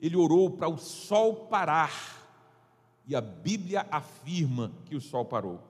ele 0.00 0.16
orou 0.16 0.50
para 0.50 0.68
o 0.68 0.78
sol 0.78 1.46
parar. 1.46 2.16
E 3.06 3.16
a 3.16 3.20
Bíblia 3.20 3.86
afirma 3.90 4.72
que 4.84 4.94
o 4.94 5.00
sol 5.00 5.24
parou. 5.24 5.60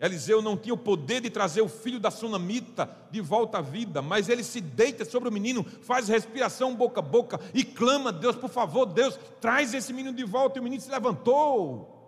Eliseu 0.00 0.40
não 0.40 0.56
tinha 0.56 0.72
o 0.72 0.78
poder 0.78 1.20
de 1.20 1.28
trazer 1.28 1.60
o 1.60 1.68
filho 1.68 2.00
da 2.00 2.10
sunamita 2.10 2.88
de 3.10 3.20
volta 3.20 3.58
à 3.58 3.60
vida, 3.60 4.00
mas 4.00 4.30
ele 4.30 4.42
se 4.42 4.58
deita 4.58 5.04
sobre 5.04 5.28
o 5.28 5.32
menino, 5.32 5.62
faz 5.62 6.08
respiração 6.08 6.74
boca 6.74 7.00
a 7.00 7.02
boca 7.02 7.38
e 7.52 7.62
clama: 7.62 8.10
Deus, 8.10 8.34
por 8.34 8.48
favor, 8.48 8.86
Deus, 8.86 9.18
traz 9.40 9.74
esse 9.74 9.92
menino 9.92 10.16
de 10.16 10.24
volta. 10.24 10.58
E 10.58 10.60
o 10.60 10.62
menino 10.62 10.80
se 10.80 10.90
levantou. 10.90 11.98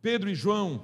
Pedro 0.00 0.30
e 0.30 0.34
João 0.34 0.82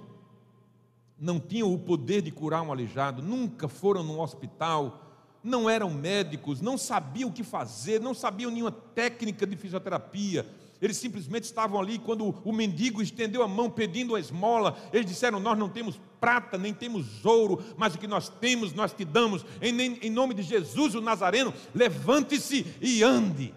não 1.17 1.39
tinham 1.39 1.73
o 1.73 1.79
poder 1.79 2.23
de 2.23 2.33
curar 2.33 2.63
um 2.63 2.73
aleijado, 2.73 3.23
nunca 3.23 3.69
foram 3.69 4.03
num 4.03 4.19
hospital, 4.19 5.10
não 5.43 5.69
eram 5.69 5.91
médicos, 5.91 6.61
não 6.61 6.77
sabiam 6.77 7.31
o 7.31 7.33
que 7.33 7.43
fazer, 7.43 8.01
não 8.01 8.15
sabiam 8.15 8.51
nenhuma 8.51 8.73
técnica 8.73 9.47
de 9.47 9.57
fisioterapia. 9.57 10.47
Eles 10.81 10.97
simplesmente 10.97 11.45
estavam 11.45 11.79
ali 11.79 11.99
quando 11.99 12.35
o 12.43 12.53
mendigo 12.53 13.03
estendeu 13.03 13.43
a 13.43 13.49
mão 13.49 13.69
pedindo 13.69 14.15
a 14.15 14.21
esmola. 14.21 14.79
Eles 14.93 15.07
disseram: 15.07 15.39
Nós 15.39 15.59
não 15.59 15.69
temos 15.69 16.01
prata, 16.19 16.57
nem 16.57 16.73
temos 16.73 17.25
ouro, 17.25 17.63
mas 17.77 17.95
o 17.95 17.99
que 17.99 18.07
nós 18.07 18.29
temos, 18.29 18.73
nós 18.73 18.93
te 18.93 19.05
damos. 19.05 19.45
Em, 19.61 19.79
em 19.79 20.11
nome 20.11 20.33
de 20.33 20.43
Jesus, 20.43 20.95
o 20.95 21.01
Nazareno, 21.01 21.53
levante-se 21.75 22.67
e 22.81 23.03
ande. 23.03 23.55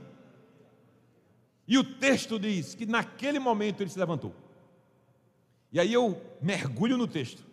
E 1.65 1.77
o 1.77 1.83
texto 1.83 2.37
diz 2.37 2.75
que 2.75 2.85
naquele 2.85 3.39
momento 3.39 3.81
ele 3.81 3.89
se 3.89 3.97
levantou. 3.99 4.35
E 5.71 5.79
aí 5.79 5.93
eu 5.93 6.21
mergulho 6.41 6.97
no 6.97 7.07
texto. 7.07 7.43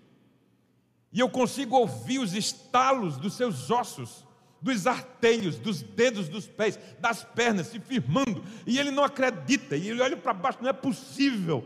E 1.12 1.20
eu 1.20 1.29
consigo 1.29 1.77
ouvir 1.77 2.18
os 2.18 2.35
estalos 2.35 3.16
dos 3.16 3.35
seus 3.35 3.70
ossos 3.70 4.25
dos 4.61 4.87
artelhos, 4.87 5.59
dos 5.59 5.83
dedos 5.83 6.29
dos 6.29 6.46
pés, 6.46 6.79
das 6.99 7.25
pernas, 7.25 7.68
se 7.68 7.81
firmando, 7.81 8.44
e 8.66 8.79
ele 8.79 8.90
não 8.90 9.03
acredita, 9.03 9.77
e 9.77 9.88
ele 9.88 10.03
olha 10.03 10.16
para 10.16 10.35
baixo, 10.35 10.59
não 10.61 10.68
é 10.68 10.73
possível. 10.73 11.64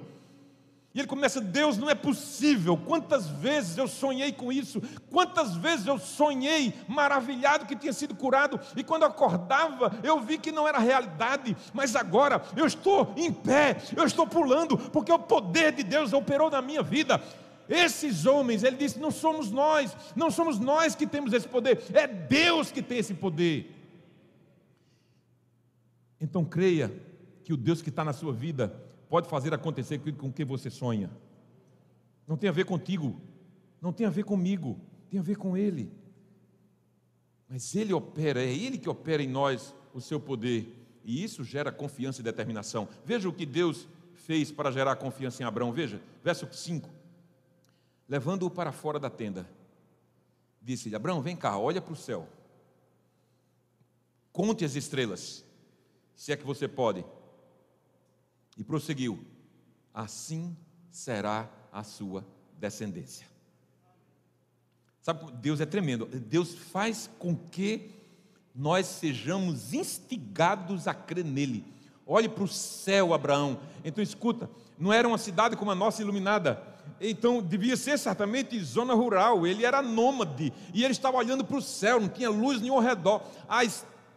E 0.95 1.01
ele 1.01 1.09
começa, 1.09 1.41
Deus, 1.41 1.77
não 1.77 1.91
é 1.91 1.95
possível. 1.95 2.77
Quantas 2.77 3.27
vezes 3.27 3.77
eu 3.77 3.89
sonhei 3.89 4.31
com 4.31 4.53
isso? 4.53 4.81
Quantas 5.11 5.57
vezes 5.57 5.89
eu 5.89 5.99
sonhei 5.99 6.73
maravilhado 6.87 7.67
que 7.67 7.75
tinha 7.75 7.93
sido 7.93 8.15
curado? 8.15 8.61
E 8.77 8.85
quando 8.85 9.03
acordava, 9.03 9.93
eu 10.05 10.21
vi 10.21 10.39
que 10.39 10.53
não 10.53 10.69
era 10.69 10.79
realidade. 10.79 11.57
Mas 11.73 11.97
agora 11.97 12.41
eu 12.55 12.65
estou 12.65 13.13
em 13.17 13.33
pé, 13.33 13.77
eu 13.97 14.07
estou 14.07 14.25
pulando, 14.25 14.79
porque 14.79 15.11
o 15.11 15.19
poder 15.19 15.73
de 15.73 15.83
Deus 15.83 16.13
operou 16.13 16.49
na 16.49 16.63
minha 16.63 16.81
vida. 16.81 17.21
Esses 17.69 18.27
homens, 18.27 18.63
ele 18.63 18.77
disse, 18.77 18.99
não 18.99 19.11
somos 19.11 19.51
nós, 19.51 19.97
não 20.15 20.31
somos 20.31 20.59
nós 20.59 20.95
que 20.95 21.07
temos 21.07 21.33
esse 21.33 21.49
poder, 21.49 21.83
é 21.93 22.07
Deus 22.07 22.71
que 22.71 22.83
tem 22.83 22.99
esse 22.99 23.15
poder. 23.15 23.75
Então 26.21 26.45
creia 26.45 26.95
que 27.43 27.53
o 27.53 27.57
Deus 27.57 27.81
que 27.81 27.89
está 27.89 28.05
na 28.05 28.13
sua 28.13 28.33
vida 28.33 28.69
pode 29.09 29.29
fazer 29.29 29.55
acontecer 29.55 29.99
com 30.17 30.29
o 30.29 30.33
que 30.33 30.45
você 30.45 30.69
sonha. 30.69 31.11
Não 32.27 32.37
tem 32.37 32.49
a 32.49 32.53
ver 32.53 32.65
contigo, 32.65 33.21
não 33.81 33.93
tem 33.93 34.07
a 34.07 34.11
ver 34.11 34.25
comigo, 34.25 34.79
tem 35.11 35.21
a 35.21 35.23
ver 35.23 35.37
com 35.37 35.57
Ele. 35.57 35.91
Mas 37.49 37.75
Ele 37.75 37.93
opera, 37.93 38.43
é 38.43 38.53
Ele 38.53 38.79
que 38.79 38.89
opera 38.89 39.23
em 39.23 39.29
nós 39.29 39.75
o 39.93 40.01
seu 40.01 40.19
poder, 40.19 40.75
e 41.05 41.23
isso 41.23 41.45
gera 41.45 41.71
confiança 41.71 42.21
e 42.21 42.25
determinação. 42.25 42.89
Veja 43.05 43.29
o 43.29 43.33
que 43.33 43.47
Deus 43.47 43.87
fez 44.15 44.51
para 44.51 44.71
gerar 44.71 44.97
confiança 44.97 45.43
em 45.43 45.47
Abraão, 45.47 45.73
veja, 45.73 46.01
verso 46.23 46.49
5 46.51 47.04
levando-o 48.09 48.51
para 48.51 48.73
fora 48.73 48.99
da 48.99 49.11
tenda. 49.11 49.49
Disse-lhe: 50.61 50.97
Abraão, 50.97 51.21
vem 51.21 51.37
cá, 51.37 51.59
olha 51.59 51.81
para 51.81 51.93
o 51.93 51.97
céu. 51.97 52.29
Conte 54.33 54.65
as 54.65 54.75
estrelas, 54.75 55.45
se 56.15 56.33
é 56.33 56.37
que 56.37 56.45
você 56.45 56.67
pode. 56.67 57.05
E 58.57 58.65
prosseguiu: 58.65 59.25
Assim 59.93 60.57
será 60.91 61.49
a 61.73 61.83
sua 61.83 62.27
descendência. 62.59 63.27
Sabe, 65.01 65.31
Deus 65.33 65.61
é 65.61 65.67
tremendo. 65.67 66.07
Deus 66.07 66.55
faz 66.55 67.11
com 67.19 67.37
que 67.37 67.91
nós 68.55 68.87
sejamos 68.87 69.75
instigados 69.75 70.89
a 70.89 70.95
crer 70.95 71.25
nele. 71.25 71.65
Olhe 72.07 72.29
para 72.29 72.45
o 72.45 72.49
céu, 72.49 73.13
Abraão. 73.13 73.61
Então 73.85 74.03
escuta, 74.03 74.49
não 74.79 74.93
era 74.93 75.07
uma 75.07 75.19
cidade 75.19 75.57
como 75.57 75.71
a 75.71 75.75
nossa 75.75 76.01
iluminada 76.01 76.74
então 77.01 77.43
devia 77.43 77.77
ser 77.77 77.99
certamente 77.99 78.59
zona 78.61 78.95
rural, 78.95 79.47
ele 79.47 79.65
era 79.65 79.83
nômade, 79.83 80.53
e 80.73 80.85
ele 80.85 80.93
estava 80.93 81.17
olhando 81.17 81.45
para 81.45 81.57
o 81.57 81.63
céu, 81.63 82.01
não 82.01 82.09
tinha 82.09 82.31
luz 82.31 82.61
nenhum 82.61 82.75
ao 82.75 82.81
redor, 82.81 83.23
a, 83.49 83.61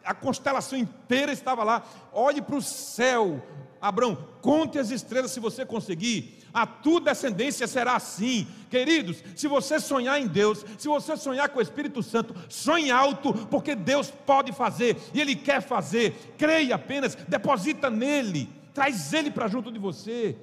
a 0.06 0.14
constelação 0.14 0.78
inteira 0.78 1.32
estava 1.32 1.64
lá. 1.64 1.84
Olhe 2.14 2.42
para 2.42 2.56
o 2.56 2.62
céu, 2.62 3.44
Abraão, 3.82 4.18
conte 4.42 4.80
as 4.80 4.90
estrelas 4.90 5.32
se 5.32 5.40
você 5.40 5.66
conseguir. 5.66 6.38
A 6.54 6.66
tua 6.66 7.02
descendência 7.02 7.68
será 7.68 7.96
assim, 7.96 8.48
queridos. 8.70 9.24
Se 9.36 9.48
você 9.48 9.80
sonhar 9.80 10.20
em 10.20 10.28
Deus, 10.28 10.66
se 10.78 10.88
você 10.88 11.16
sonhar 11.18 11.50
com 11.50 11.60
o 11.60 11.62
Espírito 11.62 12.02
Santo, 12.02 12.34
sonhe 12.50 12.90
alto, 12.90 13.34
porque 13.48 13.76
Deus 13.76 14.12
pode 14.26 14.52
fazer 14.52 14.98
e 15.14 15.22
Ele 15.22 15.36
quer 15.36 15.62
fazer. 15.62 16.34
Creia 16.38 16.76
apenas, 16.76 17.16
deposita 17.28 17.90
nele, 17.90 18.50
traz 18.74 19.14
Ele 19.14 19.30
para 19.30 19.48
junto 19.48 19.72
de 19.72 19.78
você. 19.78 20.36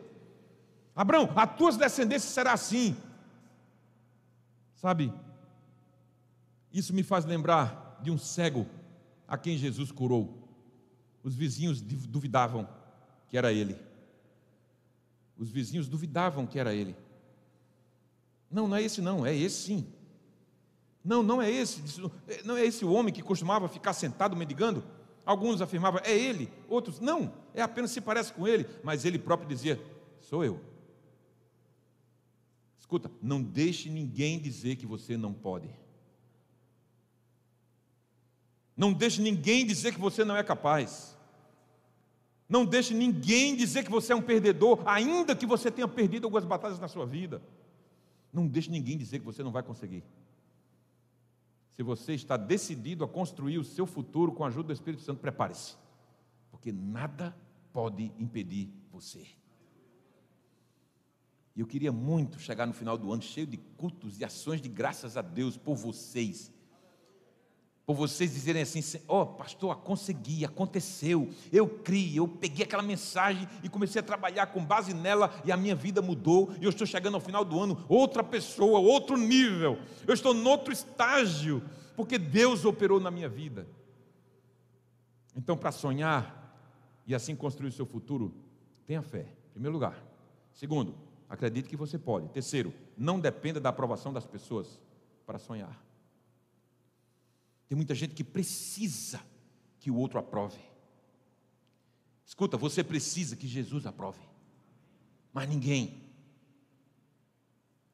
Abraão, 0.94 1.30
a 1.34 1.46
tua 1.46 1.72
descendência 1.72 2.30
será 2.30 2.52
assim. 2.52 2.96
Sabe, 4.76 5.12
isso 6.72 6.92
me 6.92 7.02
faz 7.02 7.24
lembrar 7.24 7.98
de 8.02 8.10
um 8.10 8.18
cego 8.18 8.66
a 9.26 9.38
quem 9.38 9.56
Jesus 9.56 9.90
curou. 9.90 10.48
Os 11.22 11.34
vizinhos 11.34 11.80
duvidavam 11.80 12.68
que 13.28 13.38
era 13.38 13.52
ele. 13.52 13.76
Os 15.38 15.50
vizinhos 15.50 15.88
duvidavam 15.88 16.46
que 16.46 16.58
era 16.58 16.74
ele. 16.74 16.94
Não, 18.50 18.68
não 18.68 18.76
é 18.76 18.82
esse 18.82 19.00
não, 19.00 19.24
é 19.24 19.34
esse 19.34 19.62
sim. 19.62 19.86
Não, 21.04 21.22
não 21.22 21.40
é 21.42 21.50
esse, 21.50 21.82
não 22.44 22.56
é 22.56 22.64
esse 22.64 22.84
o 22.84 22.92
homem 22.92 23.12
que 23.12 23.22
costumava 23.22 23.68
ficar 23.68 23.92
sentado 23.92 24.36
mendigando. 24.36 24.84
Alguns 25.24 25.60
afirmavam, 25.60 26.00
é 26.04 26.16
ele, 26.16 26.52
outros, 26.68 27.00
não, 27.00 27.32
é 27.54 27.62
apenas 27.62 27.90
se 27.90 28.00
parece 28.00 28.32
com 28.32 28.46
ele, 28.46 28.66
mas 28.82 29.04
ele 29.04 29.18
próprio 29.18 29.48
dizia, 29.48 29.80
sou 30.20 30.44
eu. 30.44 30.60
Escuta, 32.84 33.10
não 33.22 33.42
deixe 33.42 33.88
ninguém 33.88 34.38
dizer 34.38 34.76
que 34.76 34.84
você 34.84 35.16
não 35.16 35.32
pode. 35.32 35.70
Não 38.76 38.92
deixe 38.92 39.22
ninguém 39.22 39.64
dizer 39.64 39.94
que 39.94 39.98
você 39.98 40.22
não 40.22 40.36
é 40.36 40.44
capaz. 40.44 41.16
Não 42.46 42.66
deixe 42.66 42.92
ninguém 42.92 43.56
dizer 43.56 43.84
que 43.84 43.90
você 43.90 44.12
é 44.12 44.16
um 44.16 44.20
perdedor, 44.20 44.82
ainda 44.84 45.34
que 45.34 45.46
você 45.46 45.70
tenha 45.70 45.88
perdido 45.88 46.24
algumas 46.26 46.44
batalhas 46.44 46.78
na 46.78 46.86
sua 46.86 47.06
vida. 47.06 47.40
Não 48.30 48.46
deixe 48.46 48.70
ninguém 48.70 48.98
dizer 48.98 49.20
que 49.20 49.24
você 49.24 49.42
não 49.42 49.50
vai 49.50 49.62
conseguir. 49.62 50.04
Se 51.70 51.82
você 51.82 52.12
está 52.12 52.36
decidido 52.36 53.02
a 53.02 53.08
construir 53.08 53.56
o 53.56 53.64
seu 53.64 53.86
futuro 53.86 54.30
com 54.30 54.44
a 54.44 54.48
ajuda 54.48 54.66
do 54.66 54.72
Espírito 54.74 55.02
Santo, 55.02 55.20
prepare-se, 55.20 55.74
porque 56.50 56.70
nada 56.70 57.34
pode 57.72 58.12
impedir 58.18 58.68
você. 58.92 59.26
E 61.56 61.60
eu 61.60 61.66
queria 61.66 61.92
muito 61.92 62.38
chegar 62.40 62.66
no 62.66 62.72
final 62.72 62.98
do 62.98 63.12
ano 63.12 63.22
cheio 63.22 63.46
de 63.46 63.56
cultos 63.56 64.18
e 64.20 64.24
ações 64.24 64.60
de 64.60 64.68
graças 64.68 65.16
a 65.16 65.22
Deus 65.22 65.56
por 65.56 65.76
vocês. 65.76 66.52
Por 67.86 67.94
vocês 67.94 68.32
dizerem 68.32 68.62
assim: 68.62 68.80
Ó, 69.06 69.22
oh, 69.22 69.26
pastor, 69.26 69.76
consegui, 69.76 70.44
aconteceu. 70.44 71.30
Eu 71.52 71.68
criei, 71.68 72.18
eu 72.18 72.26
peguei 72.26 72.64
aquela 72.64 72.82
mensagem 72.82 73.46
e 73.62 73.68
comecei 73.68 74.00
a 74.00 74.02
trabalhar 74.02 74.46
com 74.46 74.64
base 74.64 74.92
nela 74.94 75.32
e 75.44 75.52
a 75.52 75.56
minha 75.56 75.74
vida 75.74 76.02
mudou. 76.02 76.52
E 76.60 76.64
eu 76.64 76.70
estou 76.70 76.86
chegando 76.86 77.14
ao 77.14 77.20
final 77.20 77.44
do 77.44 77.60
ano, 77.60 77.84
outra 77.88 78.24
pessoa, 78.24 78.80
outro 78.80 79.16
nível. 79.16 79.78
Eu 80.06 80.14
estou 80.14 80.34
em 80.34 80.44
outro 80.46 80.72
estágio, 80.72 81.62
porque 81.94 82.18
Deus 82.18 82.64
operou 82.64 82.98
na 82.98 83.10
minha 83.10 83.28
vida. 83.28 83.68
Então, 85.36 85.56
para 85.56 85.70
sonhar 85.70 86.42
e 87.06 87.14
assim 87.14 87.36
construir 87.36 87.68
o 87.68 87.72
seu 87.72 87.84
futuro, 87.86 88.34
tenha 88.86 89.02
fé, 89.02 89.26
em 89.50 89.52
primeiro 89.52 89.74
lugar. 89.74 90.02
Segundo, 90.52 90.94
Acredite 91.34 91.68
que 91.68 91.76
você 91.76 91.98
pode. 91.98 92.28
Terceiro, 92.28 92.72
não 92.96 93.18
dependa 93.18 93.58
da 93.58 93.68
aprovação 93.68 94.12
das 94.12 94.24
pessoas 94.24 94.78
para 95.26 95.36
sonhar. 95.36 95.84
Tem 97.68 97.74
muita 97.74 97.92
gente 97.92 98.14
que 98.14 98.22
precisa 98.22 99.20
que 99.80 99.90
o 99.90 99.96
outro 99.96 100.16
aprove. 100.16 100.60
Escuta, 102.24 102.56
você 102.56 102.84
precisa 102.84 103.34
que 103.34 103.48
Jesus 103.48 103.84
aprove, 103.84 104.20
mas 105.32 105.48
ninguém. 105.48 106.04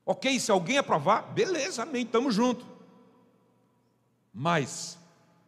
Ok, 0.05 0.39
se 0.39 0.51
alguém 0.51 0.77
aprovar, 0.77 1.33
beleza, 1.33 1.83
amém, 1.83 2.05
estamos 2.05 2.35
juntos. 2.35 2.67
Mas, 4.35 4.99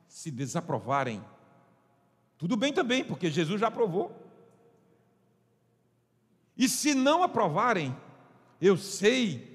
se 0.08 0.30
desaprovarem, 0.30 1.22
tudo 2.38 2.56
bem 2.56 2.72
também, 2.72 3.04
porque 3.04 3.30
Jesus 3.30 3.60
já 3.60 3.68
aprovou. 3.68 4.21
E 6.56 6.68
se 6.68 6.94
não 6.94 7.22
aprovarem, 7.22 7.96
eu 8.60 8.76
sei 8.76 9.52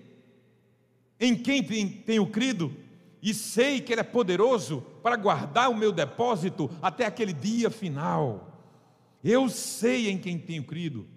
em 1.20 1.36
quem 1.36 1.64
tenho 1.64 2.28
crido 2.28 2.76
e 3.22 3.34
sei 3.34 3.82
que 3.82 3.92
Ele 3.92 4.02
é 4.02 4.04
poderoso 4.04 4.82
para 5.02 5.16
guardar 5.16 5.70
o 5.70 5.76
meu 5.76 5.92
depósito 5.92 6.70
até 6.82 7.06
aquele 7.06 7.34
dia 7.34 7.70
final. 7.70 8.54
Eu 9.24 9.50
sei 9.50 10.10
em 10.10 10.18
quem 10.18 10.38
tenho 10.38 10.64
crido. 10.64 11.08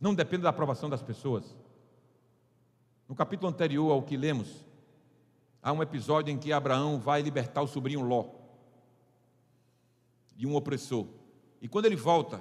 Não 0.00 0.14
depende 0.14 0.42
da 0.42 0.50
aprovação 0.50 0.88
das 0.88 1.02
pessoas. 1.02 1.56
No 3.08 3.14
capítulo 3.14 3.50
anterior 3.50 3.90
ao 3.90 4.02
que 4.02 4.16
lemos, 4.16 4.64
há 5.62 5.72
um 5.72 5.82
episódio 5.82 6.32
em 6.32 6.38
que 6.38 6.52
Abraão 6.52 6.98
vai 6.98 7.22
libertar 7.22 7.62
o 7.62 7.66
sobrinho 7.66 8.02
Ló 8.02 8.26
de 10.36 10.46
um 10.46 10.54
opressor. 10.54 11.06
E 11.60 11.66
quando 11.66 11.86
ele 11.86 11.96
volta, 11.96 12.40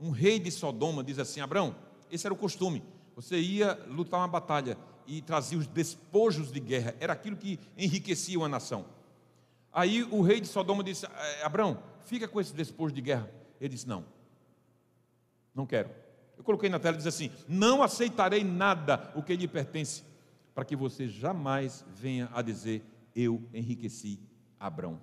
um 0.00 0.10
rei 0.10 0.38
de 0.38 0.50
Sodoma 0.50 1.04
diz 1.04 1.18
assim: 1.18 1.40
Abraão, 1.40 1.76
esse 2.10 2.26
era 2.26 2.32
o 2.32 2.36
costume. 2.36 2.82
Você 3.14 3.38
ia 3.38 3.74
lutar 3.86 4.18
uma 4.20 4.28
batalha 4.28 4.78
e 5.06 5.20
trazia 5.20 5.58
os 5.58 5.66
despojos 5.66 6.50
de 6.50 6.60
guerra, 6.60 6.94
era 6.98 7.12
aquilo 7.12 7.36
que 7.36 7.58
enriquecia 7.76 8.38
uma 8.38 8.48
nação. 8.48 8.86
Aí 9.72 10.02
o 10.04 10.22
rei 10.22 10.40
de 10.40 10.46
Sodoma 10.46 10.82
disse: 10.82 11.06
é, 11.06 11.44
Abraão, 11.44 11.82
fica 12.04 12.26
com 12.26 12.40
esse 12.40 12.54
despojo 12.54 12.94
de 12.94 13.00
guerra. 13.00 13.30
Ele 13.60 13.74
disse: 13.74 13.86
Não, 13.86 14.04
Não 15.54 15.66
quero. 15.66 15.90
Eu 16.36 16.42
coloquei 16.42 16.70
na 16.70 16.78
tela 16.78 16.94
e 16.94 16.98
diz 16.98 17.06
assim: 17.06 17.30
Não 17.46 17.82
aceitarei 17.82 18.42
nada 18.42 19.12
o 19.14 19.22
que 19.22 19.36
lhe 19.36 19.46
pertence, 19.46 20.02
para 20.54 20.64
que 20.64 20.74
você 20.74 21.06
jamais 21.06 21.84
venha 21.94 22.30
a 22.32 22.40
dizer: 22.40 22.82
Eu 23.14 23.42
enriqueci 23.52 24.18
Abrão. 24.58 25.00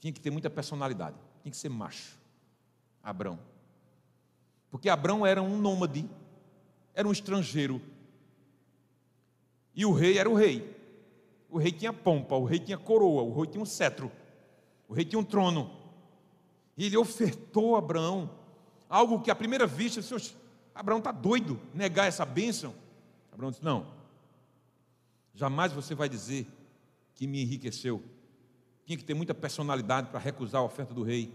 Tinha 0.00 0.12
que 0.12 0.20
ter 0.20 0.30
muita 0.30 0.50
personalidade, 0.50 1.16
tinha 1.42 1.50
que 1.50 1.56
ser 1.56 1.68
macho. 1.68 2.18
Abrão. 3.06 3.38
Porque 4.68 4.88
Abrão 4.88 5.24
era 5.24 5.40
um 5.40 5.56
nômade, 5.56 6.10
era 6.92 7.06
um 7.06 7.12
estrangeiro. 7.12 7.80
E 9.72 9.86
o 9.86 9.92
rei 9.92 10.18
era 10.18 10.28
o 10.28 10.34
rei. 10.34 10.74
O 11.48 11.56
rei 11.56 11.70
tinha 11.70 11.92
pompa, 11.92 12.34
o 12.34 12.44
rei 12.44 12.58
tinha 12.58 12.76
coroa, 12.76 13.22
o 13.22 13.32
rei 13.32 13.46
tinha 13.46 13.62
um 13.62 13.66
cetro, 13.66 14.10
o 14.88 14.92
rei 14.92 15.04
tinha 15.04 15.20
um 15.20 15.24
trono. 15.24 15.70
E 16.76 16.84
ele 16.84 16.96
ofertou 16.96 17.76
a 17.76 17.78
Abraão 17.78 18.28
algo 18.88 19.22
que 19.22 19.30
à 19.30 19.36
primeira 19.36 19.68
vista, 19.68 20.02
senhor, 20.02 20.20
Abraão 20.74 20.98
está 20.98 21.12
doido 21.12 21.60
negar 21.72 22.08
essa 22.08 22.24
bênção. 22.24 22.74
Abraão 23.32 23.52
disse: 23.52 23.64
Não, 23.64 23.86
jamais 25.32 25.72
você 25.72 25.94
vai 25.94 26.08
dizer 26.08 26.44
que 27.14 27.28
me 27.28 27.40
enriqueceu. 27.40 28.02
Tinha 28.84 28.98
que 28.98 29.04
ter 29.04 29.14
muita 29.14 29.32
personalidade 29.32 30.10
para 30.10 30.18
recusar 30.18 30.60
a 30.60 30.64
oferta 30.64 30.92
do 30.92 31.04
rei, 31.04 31.32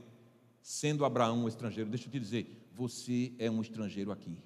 sendo 0.62 1.06
Abraão 1.06 1.44
um 1.44 1.48
estrangeiro. 1.48 1.90
Deixa 1.90 2.08
eu 2.08 2.12
te 2.12 2.20
dizer, 2.20 2.70
você 2.74 3.34
é 3.40 3.50
um 3.50 3.62
estrangeiro 3.62 4.12
aqui. 4.12 4.38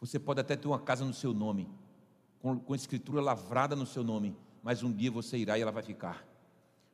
Você 0.00 0.18
pode 0.18 0.40
até 0.40 0.56
ter 0.56 0.68
uma 0.68 0.80
casa 0.80 1.04
no 1.04 1.14
seu 1.14 1.32
nome, 1.32 1.68
com, 2.40 2.58
com 2.58 2.74
escritura 2.74 3.20
lavrada 3.20 3.74
no 3.74 3.86
seu 3.86 4.04
nome, 4.04 4.36
mas 4.62 4.82
um 4.82 4.92
dia 4.92 5.10
você 5.10 5.38
irá 5.38 5.58
e 5.58 5.62
ela 5.62 5.72
vai 5.72 5.82
ficar. 5.82 6.26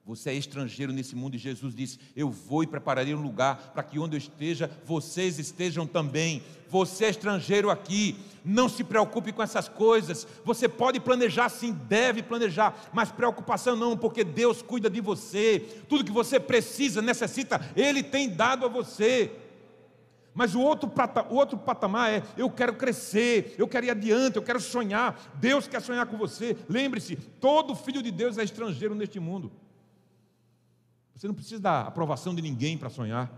Você 0.04 0.30
é 0.30 0.34
estrangeiro 0.34 0.92
nesse 0.92 1.14
mundo 1.14 1.36
e 1.36 1.38
Jesus 1.38 1.74
disse: 1.74 1.98
Eu 2.16 2.30
vou 2.30 2.62
e 2.62 2.66
prepararei 2.66 3.14
um 3.14 3.20
lugar 3.20 3.70
para 3.72 3.82
que 3.82 3.98
onde 3.98 4.16
eu 4.16 4.18
esteja, 4.18 4.70
vocês 4.84 5.38
estejam 5.38 5.86
também. 5.86 6.42
Você 6.68 7.04
é 7.04 7.10
estrangeiro 7.10 7.68
aqui, 7.68 8.16
não 8.44 8.68
se 8.68 8.82
preocupe 8.82 9.32
com 9.32 9.42
essas 9.42 9.68
coisas. 9.68 10.26
Você 10.44 10.68
pode 10.68 11.00
planejar, 11.00 11.48
sim, 11.48 11.72
deve 11.72 12.22
planejar, 12.22 12.88
mas 12.92 13.12
preocupação 13.12 13.76
não, 13.76 13.96
porque 13.96 14.24
Deus 14.24 14.62
cuida 14.62 14.88
de 14.88 15.00
você. 15.00 15.60
Tudo 15.88 16.04
que 16.04 16.12
você 16.12 16.40
precisa, 16.40 17.02
necessita, 17.02 17.60
Ele 17.76 18.02
tem 18.02 18.28
dado 18.28 18.64
a 18.64 18.68
você. 18.68 19.30
Mas 20.32 20.54
o 20.54 20.60
outro, 20.60 20.90
o 21.28 21.34
outro 21.34 21.58
patamar 21.58 22.10
é: 22.10 22.22
eu 22.38 22.48
quero 22.48 22.74
crescer, 22.74 23.54
eu 23.58 23.68
quero 23.68 23.86
ir 23.86 23.90
adiante, 23.90 24.36
eu 24.36 24.42
quero 24.42 24.60
sonhar. 24.60 25.30
Deus 25.34 25.68
quer 25.68 25.82
sonhar 25.82 26.06
com 26.06 26.16
você. 26.16 26.56
Lembre-se: 26.68 27.16
todo 27.16 27.74
filho 27.74 28.02
de 28.02 28.10
Deus 28.10 28.38
é 28.38 28.44
estrangeiro 28.44 28.94
neste 28.94 29.20
mundo. 29.20 29.52
Você 31.20 31.28
não 31.28 31.34
precisa 31.34 31.60
da 31.60 31.82
aprovação 31.82 32.34
de 32.34 32.40
ninguém 32.40 32.78
para 32.78 32.88
sonhar. 32.88 33.30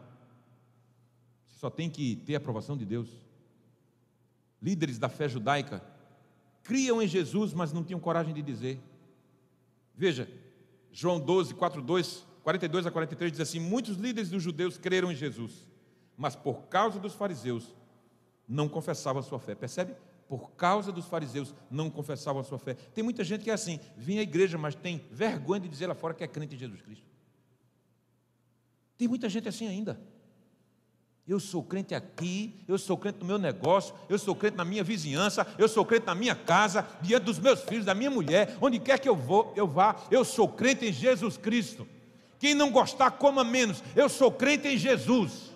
Você 1.48 1.58
só 1.58 1.68
tem 1.68 1.90
que 1.90 2.14
ter 2.14 2.36
a 2.36 2.38
aprovação 2.38 2.76
de 2.76 2.84
Deus. 2.84 3.08
Líderes 4.62 5.00
da 5.00 5.08
fé 5.08 5.28
judaica 5.28 5.82
criam 6.62 7.02
em 7.02 7.08
Jesus, 7.08 7.52
mas 7.52 7.72
não 7.72 7.82
tinham 7.82 7.98
coragem 7.98 8.32
de 8.32 8.40
dizer. 8.40 8.80
Veja, 9.96 10.30
João 10.92 11.18
12, 11.18 11.54
4, 11.54 11.82
2, 11.82 12.24
42 12.44 12.86
a 12.86 12.90
43 12.92 13.32
diz 13.32 13.40
assim: 13.40 13.58
Muitos 13.58 13.96
líderes 13.96 14.30
dos 14.30 14.44
judeus 14.44 14.78
creram 14.78 15.10
em 15.10 15.16
Jesus, 15.16 15.68
mas 16.16 16.36
por 16.36 16.68
causa 16.68 17.00
dos 17.00 17.14
fariseus 17.14 17.74
não 18.46 18.68
confessavam 18.68 19.18
a 19.18 19.24
sua 19.24 19.40
fé. 19.40 19.56
Percebe? 19.56 19.96
Por 20.28 20.52
causa 20.52 20.92
dos 20.92 21.06
fariseus 21.06 21.52
não 21.68 21.90
confessavam 21.90 22.42
a 22.42 22.44
sua 22.44 22.60
fé. 22.60 22.74
Tem 22.74 23.02
muita 23.02 23.24
gente 23.24 23.42
que 23.42 23.50
é 23.50 23.54
assim, 23.54 23.80
vem 23.96 24.20
à 24.20 24.22
igreja, 24.22 24.56
mas 24.56 24.76
tem 24.76 25.04
vergonha 25.10 25.62
de 25.62 25.68
dizer 25.68 25.88
lá 25.88 25.96
fora 25.96 26.14
que 26.14 26.22
é 26.22 26.28
crente 26.28 26.54
em 26.54 26.58
Jesus 26.58 26.80
Cristo. 26.80 27.11
Tem 29.02 29.08
muita 29.08 29.28
gente 29.28 29.48
assim 29.48 29.66
ainda. 29.66 30.00
Eu 31.26 31.40
sou 31.40 31.60
crente 31.60 31.92
aqui, 31.92 32.54
eu 32.68 32.78
sou 32.78 32.96
crente 32.96 33.18
no 33.18 33.24
meu 33.24 33.36
negócio, 33.36 33.92
eu 34.08 34.16
sou 34.16 34.32
crente 34.32 34.56
na 34.56 34.64
minha 34.64 34.84
vizinhança, 34.84 35.44
eu 35.58 35.68
sou 35.68 35.84
crente 35.84 36.06
na 36.06 36.14
minha 36.14 36.36
casa, 36.36 36.86
diante 37.00 37.24
dos 37.24 37.40
meus 37.40 37.62
filhos, 37.62 37.84
da 37.84 37.96
minha 37.96 38.12
mulher, 38.12 38.56
onde 38.60 38.78
quer 38.78 39.00
que 39.00 39.08
eu 39.08 39.16
vou, 39.16 39.52
eu 39.56 39.66
vá, 39.66 39.96
eu 40.08 40.24
sou 40.24 40.46
crente 40.46 40.86
em 40.86 40.92
Jesus 40.92 41.36
Cristo. 41.36 41.84
Quem 42.38 42.54
não 42.54 42.70
gostar, 42.70 43.10
coma 43.10 43.42
menos. 43.42 43.82
Eu 43.96 44.08
sou 44.08 44.30
crente 44.30 44.68
em 44.68 44.78
Jesus. 44.78 45.50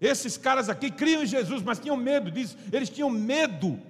Esses 0.00 0.36
caras 0.36 0.68
aqui 0.68 0.90
criam 0.90 1.22
em 1.22 1.26
Jesus, 1.26 1.62
mas 1.62 1.78
tinham 1.78 1.96
medo 1.96 2.32
disso. 2.32 2.58
Eles 2.72 2.90
tinham 2.90 3.10
medo 3.10 3.80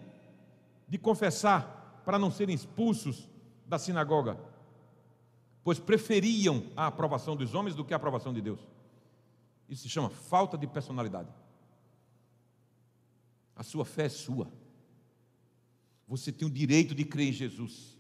de 0.87 0.99
confessar 0.99 2.03
para 2.05 2.19
não 2.19 2.31
serem 2.31 2.55
expulsos 2.55 3.27
da 3.67 3.79
sinagoga 3.79 4.50
pois 5.63 5.79
preferiam 5.79 6.65
a 6.77 6.87
aprovação 6.87 7.37
dos 7.37 7.55
homens 7.55 7.75
do 7.75 7.85
que 7.85 7.93
a 7.93 7.97
aprovação 7.97 8.33
de 8.33 8.41
Deus. 8.41 8.61
Isso 9.69 9.83
se 9.83 9.89
chama 9.89 10.11
falta 10.11 10.57
de 10.57 10.67
personalidade. 10.67 11.29
A 13.55 13.63
sua 13.63 13.85
fé 13.85 14.07
é 14.07 14.09
sua. 14.09 14.51
Você 16.09 16.33
tem 16.33 16.49
o 16.49 16.51
direito 16.51 16.95
de 16.95 17.05
crer 17.05 17.29
em 17.29 17.33
Jesus. 17.33 17.97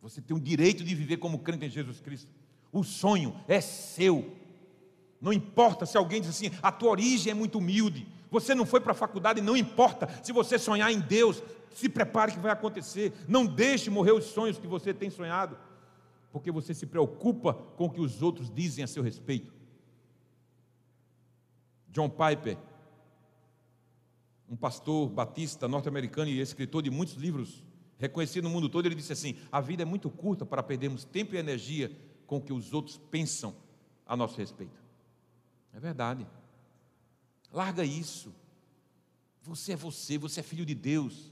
Você 0.00 0.22
tem 0.22 0.36
o 0.36 0.40
direito 0.40 0.82
de 0.82 0.94
viver 0.94 1.18
como 1.18 1.40
crente 1.40 1.66
em 1.66 1.70
Jesus 1.70 2.00
Cristo. 2.00 2.30
O 2.72 2.82
sonho 2.82 3.38
é 3.46 3.60
seu. 3.60 4.36
Não 5.20 5.32
importa 5.32 5.84
se 5.84 5.96
alguém 5.96 6.20
diz 6.20 6.30
assim, 6.30 6.50
a 6.62 6.72
tua 6.72 6.90
origem 6.90 7.30
é 7.30 7.34
muito 7.34 7.58
humilde. 7.58 8.06
Você 8.30 8.54
não 8.54 8.64
foi 8.64 8.80
para 8.80 8.92
a 8.92 8.94
faculdade, 8.94 9.42
não 9.42 9.56
importa. 9.56 10.08
Se 10.22 10.32
você 10.32 10.58
sonhar 10.58 10.90
em 10.90 11.00
Deus, 11.00 11.42
se 11.74 11.88
prepare 11.88 12.32
que 12.32 12.38
vai 12.38 12.50
acontecer. 12.50 13.12
Não 13.28 13.44
deixe 13.44 13.90
morrer 13.90 14.12
os 14.12 14.24
sonhos 14.24 14.58
que 14.58 14.66
você 14.66 14.94
tem 14.94 15.10
sonhado 15.10 15.58
porque 16.32 16.50
você 16.50 16.72
se 16.72 16.86
preocupa 16.86 17.52
com 17.52 17.84
o 17.84 17.90
que 17.90 18.00
os 18.00 18.22
outros 18.22 18.50
dizem 18.50 18.82
a 18.82 18.86
seu 18.86 19.02
respeito. 19.02 19.52
John 21.88 22.08
Piper, 22.08 22.56
um 24.48 24.56
pastor 24.56 25.10
batista 25.10 25.68
norte-americano 25.68 26.30
e 26.30 26.40
escritor 26.40 26.82
de 26.82 26.90
muitos 26.90 27.14
livros, 27.14 27.62
reconhecido 27.98 28.44
no 28.44 28.50
mundo 28.50 28.68
todo, 28.68 28.86
ele 28.86 28.94
disse 28.94 29.12
assim: 29.12 29.36
A 29.52 29.60
vida 29.60 29.82
é 29.82 29.84
muito 29.84 30.08
curta 30.08 30.46
para 30.46 30.62
perdermos 30.62 31.04
tempo 31.04 31.34
e 31.34 31.38
energia 31.38 31.94
com 32.26 32.38
o 32.38 32.40
que 32.40 32.52
os 32.52 32.72
outros 32.72 32.96
pensam 33.10 33.54
a 34.06 34.16
nosso 34.16 34.38
respeito. 34.38 34.82
É 35.74 35.78
verdade. 35.78 36.26
Larga 37.52 37.84
isso. 37.84 38.34
Você 39.42 39.72
é 39.72 39.76
você, 39.76 40.16
você 40.16 40.40
é 40.40 40.42
filho 40.42 40.64
de 40.64 40.74
Deus. 40.74 41.30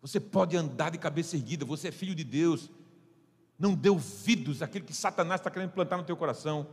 Você 0.00 0.18
pode 0.18 0.56
andar 0.56 0.90
de 0.90 0.98
cabeça 0.98 1.36
erguida, 1.36 1.64
você 1.64 1.88
é 1.88 1.92
filho 1.92 2.14
de 2.14 2.24
Deus. 2.24 2.70
Não 3.62 3.76
dê 3.76 3.88
ouvidos 3.88 4.60
àquilo 4.60 4.84
que 4.84 4.92
Satanás 4.92 5.40
está 5.40 5.48
querendo 5.48 5.70
plantar 5.70 5.96
no 5.96 6.02
teu 6.02 6.16
coração. 6.16 6.66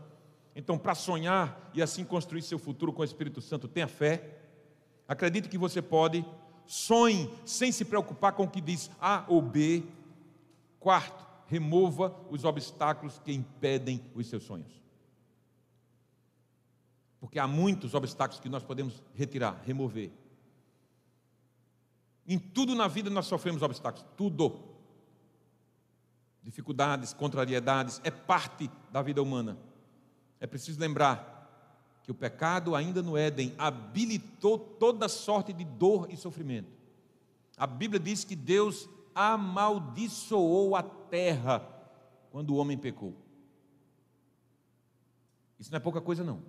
Então, 0.56 0.76
para 0.76 0.96
sonhar 0.96 1.70
e 1.72 1.84
assim 1.84 2.04
construir 2.04 2.42
seu 2.42 2.58
futuro 2.58 2.92
com 2.92 3.04
o 3.04 3.06
Espírito 3.06 3.42
Santo, 3.42 3.68
tenha 3.68 3.88
fé. 3.88 4.40
Acredite 5.08 5.48
que 5.48 5.56
você 5.56 5.84
pode. 5.84 6.26
Sonhe 6.66 7.32
sem 7.46 7.72
se 7.72 7.86
preocupar 7.86 8.34
com 8.34 8.46
o 8.46 8.50
que 8.50 8.60
diz 8.60 8.90
A 9.00 9.24
ou 9.28 9.40
B. 9.40 9.84
Quarto, 10.80 11.28
remova 11.46 12.16
os 12.28 12.44
obstáculos 12.44 13.20
que 13.20 13.32
impedem 13.32 14.04
os 14.16 14.26
seus 14.26 14.42
sonhos. 14.42 14.82
Porque 17.20 17.38
há 17.38 17.46
muitos 17.48 17.94
obstáculos 17.94 18.40
que 18.40 18.50
nós 18.50 18.64
podemos 18.64 19.04
retirar, 19.14 19.62
remover. 19.64 20.12
Em 22.28 22.40
tudo 22.40 22.74
na 22.74 22.88
vida 22.88 23.12
nós 23.12 23.28
sofremos 23.28 23.62
obstáculos, 23.62 24.08
tudo 24.18 24.69
dificuldades, 26.50 27.14
contrariedades, 27.14 28.02
é 28.04 28.10
parte 28.10 28.72
da 28.92 29.04
vida 29.04 29.22
humana. 29.22 29.56
É 30.40 30.48
preciso 30.48 30.80
lembrar 30.80 32.00
que 32.02 32.10
o 32.10 32.16
pecado, 32.16 32.74
ainda 32.74 33.04
no 33.04 33.16
Éden, 33.16 33.54
habilitou 33.56 34.58
toda 34.58 35.08
sorte 35.08 35.54
de 35.54 35.64
dor 35.64 36.08
e 36.10 36.18
sofrimento. 36.18 36.72
A 37.56 37.68
Bíblia 37.68 38.00
diz 38.00 38.24
que 38.24 38.36
Deus 38.36 38.90
amaldiçoou 39.14 40.76
a 40.76 40.82
terra 40.82 41.64
quando 42.32 42.50
o 42.50 42.56
homem 42.56 42.80
pecou. 42.80 43.14
Isso 45.60 45.70
não 45.70 45.78
é 45.78 45.80
pouca 45.80 46.02
coisa, 46.02 46.24
não. 46.24 46.42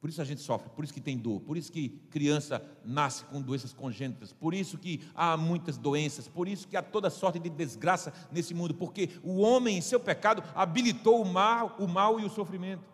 Por 0.00 0.10
isso 0.10 0.20
a 0.20 0.24
gente 0.24 0.42
sofre, 0.42 0.68
por 0.70 0.84
isso 0.84 0.92
que 0.92 1.00
tem 1.00 1.16
dor, 1.16 1.40
por 1.40 1.56
isso 1.56 1.72
que 1.72 1.88
criança 2.10 2.62
nasce 2.84 3.24
com 3.24 3.40
doenças 3.40 3.72
congênitas, 3.72 4.32
por 4.32 4.52
isso 4.52 4.76
que 4.76 5.02
há 5.14 5.36
muitas 5.36 5.78
doenças, 5.78 6.28
por 6.28 6.46
isso 6.46 6.68
que 6.68 6.76
há 6.76 6.82
toda 6.82 7.08
sorte 7.08 7.38
de 7.38 7.48
desgraça 7.48 8.12
nesse 8.30 8.52
mundo, 8.52 8.74
porque 8.74 9.18
o 9.22 9.38
homem 9.38 9.78
em 9.78 9.80
seu 9.80 9.98
pecado 9.98 10.42
habilitou 10.54 11.22
o 11.22 11.24
mal, 11.24 11.74
o 11.78 11.88
mal 11.88 12.20
e 12.20 12.24
o 12.24 12.30
sofrimento. 12.30 12.84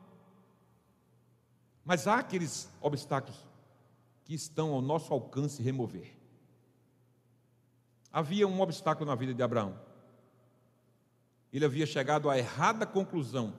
Mas 1.84 2.06
há 2.06 2.18
aqueles 2.18 2.68
obstáculos 2.80 3.38
que 4.24 4.34
estão 4.34 4.72
ao 4.72 4.80
nosso 4.80 5.12
alcance 5.12 5.60
remover. 5.60 6.16
Havia 8.12 8.46
um 8.46 8.60
obstáculo 8.60 9.10
na 9.10 9.16
vida 9.16 9.34
de 9.34 9.42
Abraão. 9.42 9.78
Ele 11.52 11.64
havia 11.64 11.86
chegado 11.86 12.30
à 12.30 12.38
errada 12.38 12.86
conclusão 12.86 13.54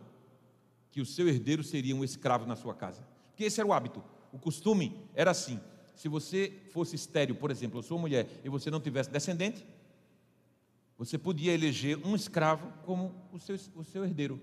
que 0.90 1.02
o 1.02 1.06
seu 1.06 1.28
herdeiro 1.28 1.64
seria 1.64 1.96
um 1.96 2.04
escravo 2.04 2.46
na 2.46 2.56
sua 2.56 2.74
casa. 2.74 3.13
Porque 3.34 3.46
esse 3.46 3.60
era 3.60 3.68
o 3.68 3.74
hábito. 3.74 4.04
O 4.32 4.38
costume 4.38 4.96
era 5.16 5.32
assim: 5.32 5.60
se 5.96 6.08
você 6.08 6.54
fosse 6.72 6.96
estéreo, 6.96 7.36
por 7.36 7.50
exemplo, 7.50 7.80
eu 7.80 7.84
sou 7.84 7.98
mulher, 7.98 8.28
e 8.44 8.50
você 8.50 8.70
não 8.70 8.80
tivesse 8.80 9.10
descendente, 9.10 9.66
você 10.98 11.18
podia 11.18 11.52
eleger 11.52 11.98
um 12.06 12.16
escravo 12.16 12.72
como 12.86 13.14
o 13.32 13.40
seu, 13.40 13.58
o 13.76 13.84
seu 13.84 14.06
herdeiro. 14.06 14.40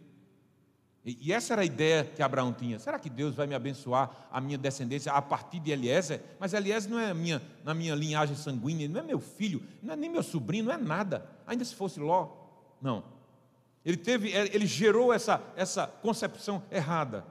E 1.02 1.32
essa 1.32 1.54
era 1.54 1.62
a 1.62 1.64
ideia 1.64 2.04
que 2.04 2.22
Abraão 2.22 2.52
tinha. 2.52 2.78
Será 2.78 2.98
que 2.98 3.08
Deus 3.08 3.34
vai 3.34 3.46
me 3.46 3.54
abençoar 3.54 4.28
a 4.30 4.38
minha 4.38 4.58
descendência 4.58 5.10
a 5.10 5.22
partir 5.22 5.58
de 5.58 5.70
Eliezer? 5.70 6.20
Mas 6.38 6.52
Eliezer 6.52 6.90
não 6.90 6.98
é 6.98 7.14
minha, 7.14 7.40
na 7.64 7.72
minha 7.72 7.94
linhagem 7.94 8.36
sanguínea, 8.36 8.86
não 8.86 9.00
é 9.00 9.02
meu 9.02 9.18
filho, 9.18 9.62
não 9.82 9.94
é 9.94 9.96
nem 9.96 10.10
meu 10.10 10.22
sobrinho, 10.22 10.66
não 10.66 10.72
é 10.72 10.76
nada. 10.76 11.26
Ainda 11.46 11.64
se 11.64 11.74
fosse 11.74 11.98
Ló, 11.98 12.28
não. 12.82 13.02
Ele 13.82 13.96
teve, 13.96 14.30
ele 14.30 14.66
gerou 14.66 15.10
essa, 15.10 15.42
essa 15.56 15.86
concepção 15.86 16.62
errada. 16.70 17.24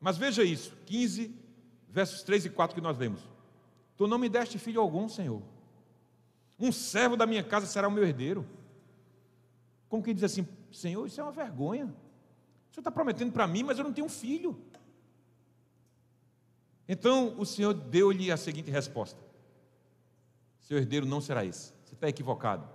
Mas 0.00 0.16
veja 0.16 0.44
isso, 0.44 0.76
15, 0.86 1.34
versos 1.88 2.22
3 2.22 2.46
e 2.46 2.50
4 2.50 2.74
que 2.74 2.80
nós 2.80 2.96
lemos. 2.98 3.20
Tu 3.96 4.06
não 4.06 4.18
me 4.18 4.28
deste 4.28 4.58
filho 4.58 4.80
algum, 4.80 5.08
Senhor. 5.08 5.42
Um 6.58 6.70
servo 6.70 7.16
da 7.16 7.26
minha 7.26 7.42
casa 7.42 7.66
será 7.66 7.88
o 7.88 7.90
meu 7.90 8.04
herdeiro. 8.04 8.46
Como 9.88 10.02
que 10.02 10.14
diz 10.14 10.24
assim, 10.24 10.46
Senhor, 10.70 11.06
isso 11.06 11.20
é 11.20 11.24
uma 11.24 11.32
vergonha. 11.32 11.86
O 11.86 12.74
Senhor 12.74 12.80
está 12.80 12.90
prometendo 12.90 13.32
para 13.32 13.46
mim, 13.46 13.62
mas 13.62 13.78
eu 13.78 13.84
não 13.84 13.92
tenho 13.92 14.06
um 14.06 14.10
filho. 14.10 14.60
Então 16.88 17.38
o 17.38 17.44
Senhor 17.44 17.74
deu-lhe 17.74 18.30
a 18.32 18.36
seguinte 18.36 18.70
resposta: 18.70 19.20
Seu 20.60 20.78
herdeiro 20.78 21.06
não 21.06 21.20
será 21.20 21.44
esse. 21.44 21.72
Você 21.84 21.94
está 21.94 22.08
equivocado. 22.08 22.68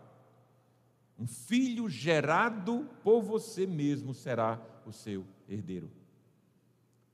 Um 1.17 1.27
filho 1.27 1.89
gerado 1.89 2.89
por 3.03 3.21
você 3.21 3.65
mesmo 3.65 4.13
será 4.13 4.59
o 4.85 4.91
seu 4.91 5.25
herdeiro. 5.47 5.89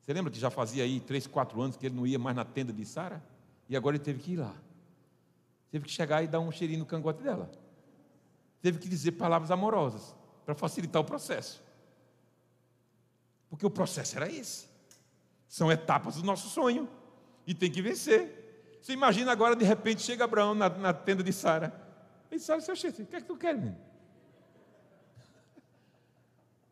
Você 0.10 0.14
lembra 0.14 0.32
que 0.32 0.40
já 0.40 0.50
fazia 0.50 0.84
aí 0.84 1.00
três, 1.00 1.28
quatro 1.28 1.62
anos 1.62 1.78
que 1.78 1.86
ele 1.86 1.94
não 1.94 2.08
ia 2.08 2.18
mais 2.18 2.36
na 2.36 2.44
tenda 2.44 2.74
de 2.74 2.84
Sara? 2.84 3.24
E 3.70 3.78
agora 3.78 3.96
ele 3.96 4.04
teve 4.04 4.20
que 4.20 4.32
ir 4.32 4.38
lá. 4.38 4.56
Teve 5.70 5.86
que 5.86 5.92
chegar 5.92 6.24
e 6.24 6.28
dar 6.28 6.40
um 6.40 6.52
cheirinho 6.52 6.80
no 6.80 6.86
cangote 6.88 7.22
dela. 7.22 7.48
Teve 8.60 8.80
que 8.80 8.90
dizer 8.90 9.12
palavras 9.12 9.52
amorosas 9.52 10.16
para 10.44 10.56
facilitar 10.56 11.00
o 11.00 11.06
processo. 11.06 11.64
Porque 13.52 13.64
o 13.64 13.70
processo 13.70 14.18
era 14.18 14.28
esse. 14.28 14.68
São 15.48 15.72
etapas 15.72 16.16
do 16.16 16.24
nosso 16.24 16.50
sonho. 16.50 16.90
E 17.46 17.54
tem 17.54 17.72
que 17.72 17.80
vencer. 17.80 18.80
Você 18.82 18.94
imagina 18.94 19.32
agora, 19.32 19.56
de 19.56 19.64
repente, 19.64 20.02
chega 20.02 20.24
Abraão 20.24 20.56
na, 20.56 20.70
na 20.70 20.92
tenda 20.92 21.22
de 21.22 21.32
Sara. 21.32 21.72
E 22.32 22.40
Sara 22.40 22.60
disse, 22.60 23.04
o 23.04 23.06
que 23.06 23.16
é 23.16 23.22
que 23.22 23.28
tu 23.28 23.38
quer, 23.38 23.56
menino? 23.56 23.78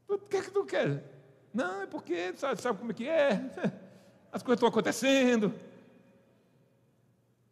O 0.08 0.18
que 0.18 0.38
é 0.38 0.42
que 0.42 0.50
tu 0.50 0.66
quer? 0.66 1.17
Não, 1.54 1.82
é 1.82 1.88
porque 1.88 2.36
sabe, 2.36 2.62
sabe 2.62 2.80
como 2.80 2.92
é 2.92 2.94
que 2.94 3.08
é? 3.08 3.32
As 4.32 4.44
coisas 4.44 4.58
estão 4.58 4.70
acontecendo. 4.70 5.54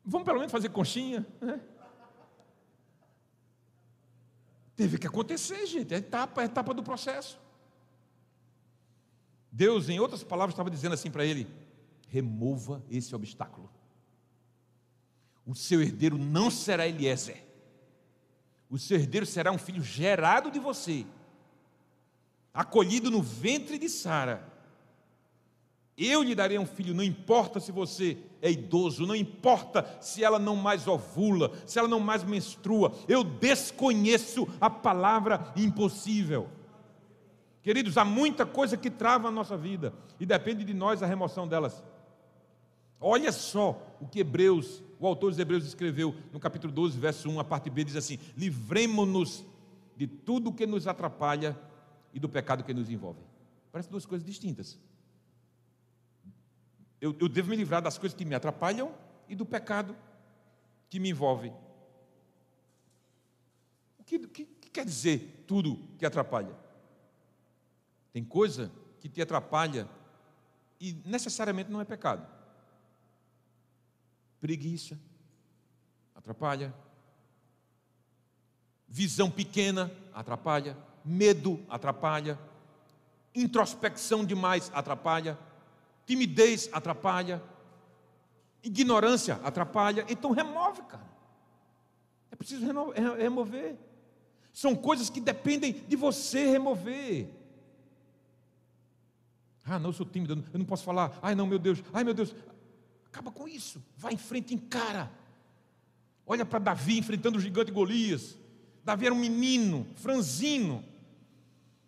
Vamos 0.03 0.25
pelo 0.25 0.37
menos 0.37 0.51
fazer 0.51 0.69
conchinha. 0.69 1.25
Né? 1.41 1.59
Teve 4.75 4.97
que 4.97 5.07
acontecer, 5.07 5.65
gente. 5.65 5.93
É 5.93 5.97
etapa, 5.97 6.41
é 6.41 6.45
etapa 6.45 6.73
do 6.73 6.83
processo. 6.83 7.39
Deus, 9.51 9.87
em 9.89 9.99
outras 9.99 10.23
palavras, 10.23 10.53
estava 10.53 10.69
dizendo 10.69 10.93
assim 10.93 11.09
para 11.09 11.25
ele: 11.25 11.47
remova 12.09 12.83
esse 12.89 13.15
obstáculo. 13.15 13.69
O 15.45 15.55
seu 15.55 15.81
herdeiro 15.81 16.17
não 16.17 16.51
será 16.51 16.87
Eliezer. 16.87 17.43
O 18.69 18.77
seu 18.77 18.97
herdeiro 18.97 19.25
será 19.25 19.51
um 19.51 19.57
filho 19.57 19.81
gerado 19.81 20.51
de 20.51 20.59
você 20.59 21.05
acolhido 22.55 23.11
no 23.11 23.21
ventre 23.21 23.77
de 23.77 23.89
Sara. 23.89 24.55
Eu 25.97 26.23
lhe 26.23 26.33
darei 26.33 26.57
um 26.57 26.65
filho, 26.65 26.93
não 26.93 27.03
importa 27.03 27.59
se 27.59 27.71
você 27.71 28.17
é 28.41 28.51
idoso, 28.51 29.05
não 29.05 29.15
importa 29.15 29.85
se 30.01 30.23
ela 30.23 30.39
não 30.39 30.55
mais 30.55 30.87
ovula, 30.87 31.51
se 31.65 31.77
ela 31.77 31.87
não 31.87 31.99
mais 31.99 32.23
menstrua, 32.23 32.93
eu 33.07 33.23
desconheço 33.23 34.47
a 34.59 34.69
palavra 34.69 35.53
impossível. 35.55 36.49
Queridos, 37.61 37.97
há 37.97 38.05
muita 38.05 38.45
coisa 38.45 38.77
que 38.77 38.89
trava 38.89 39.29
a 39.29 39.31
nossa 39.31 39.57
vida 39.57 39.93
e 40.19 40.25
depende 40.25 40.63
de 40.63 40.73
nós 40.73 41.01
a 41.01 41.05
remoção 41.05 41.47
delas. 41.47 41.83
Olha 42.99 43.31
só 43.31 43.81
o 43.99 44.07
que 44.07 44.19
Hebreus, 44.19 44.83
o 44.99 45.07
autor 45.07 45.31
dos 45.31 45.39
Hebreus 45.39 45.65
escreveu 45.65 46.13
no 46.31 46.39
capítulo 46.39 46.73
12, 46.73 46.99
verso 46.99 47.29
1, 47.29 47.39
a 47.39 47.43
parte 47.43 47.69
B 47.69 47.83
diz 47.83 47.95
assim: 47.95 48.19
Livremos-nos 48.37 49.45
de 49.95 50.07
tudo 50.07 50.51
que 50.51 50.67
nos 50.67 50.87
atrapalha 50.87 51.57
e 52.16 52.20
do 52.20 52.30
pecado 52.30 52.63
que 52.63 52.74
nos 52.74 52.89
envolve. 52.89 53.20
Parece 53.74 53.89
duas 53.89 54.05
coisas 54.05 54.26
distintas. 54.26 54.80
Eu, 57.01 57.13
eu 57.20 57.28
devo 57.28 57.49
me 57.49 57.57
livrar 57.57 57.82
das 57.82 57.97
coisas 57.97 58.18
que 58.18 58.24
me 58.24 58.34
atrapalham 58.34 58.95
e 59.28 59.36
do 59.36 59.45
pecado 59.45 59.93
que 60.89 60.97
me 60.97 61.09
envolve. 61.09 61.51
O 63.99 64.03
que, 64.05 64.18
que, 64.18 64.45
que 64.45 64.70
quer 64.70 64.86
dizer 64.86 65.43
tudo 65.45 65.78
que 65.99 66.05
atrapalha? 66.05 66.55
Tem 68.13 68.24
coisa 68.24 68.72
que 69.01 69.09
te 69.09 69.22
atrapalha 69.22 69.86
e 70.80 70.93
necessariamente 71.05 71.70
não 71.70 71.82
é 71.82 71.86
pecado. 71.86 72.26
Preguiça 74.39 74.97
atrapalha. 76.16 76.74
Visão 78.88 79.30
pequena 79.30 79.91
atrapalha 80.13 80.78
medo 81.05 81.63
atrapalha, 81.69 82.39
introspecção 83.33 84.25
demais 84.25 84.71
atrapalha, 84.73 85.37
timidez 86.05 86.69
atrapalha, 86.73 87.41
ignorância 88.63 89.39
atrapalha. 89.43 90.05
Então 90.09 90.31
remove, 90.31 90.81
cara. 90.83 91.05
É 92.31 92.35
preciso 92.35 92.65
remover. 93.17 93.75
São 94.51 94.75
coisas 94.75 95.09
que 95.09 95.19
dependem 95.19 95.73
de 95.87 95.95
você 95.95 96.45
remover. 96.49 97.29
Ah, 99.63 99.79
não, 99.79 99.89
eu 99.89 99.93
sou 99.93 100.05
tímido, 100.05 100.43
eu 100.53 100.59
não 100.59 100.65
posso 100.65 100.83
falar. 100.83 101.17
Ai, 101.21 101.35
não, 101.35 101.45
meu 101.47 101.59
Deus, 101.59 101.83
ai, 101.93 102.03
meu 102.03 102.13
Deus. 102.13 102.33
Acaba 103.07 103.31
com 103.31 103.47
isso. 103.47 103.83
Vai 103.97 104.13
em 104.13 104.17
frente, 104.17 104.53
encara. 104.53 105.11
Olha 106.25 106.45
para 106.45 106.59
Davi 106.59 106.97
enfrentando 106.97 107.37
o 107.37 107.41
gigante 107.41 107.71
Golias. 107.71 108.37
Davi 108.83 109.05
era 109.05 109.15
um 109.15 109.19
menino, 109.19 109.87
franzino. 109.95 110.83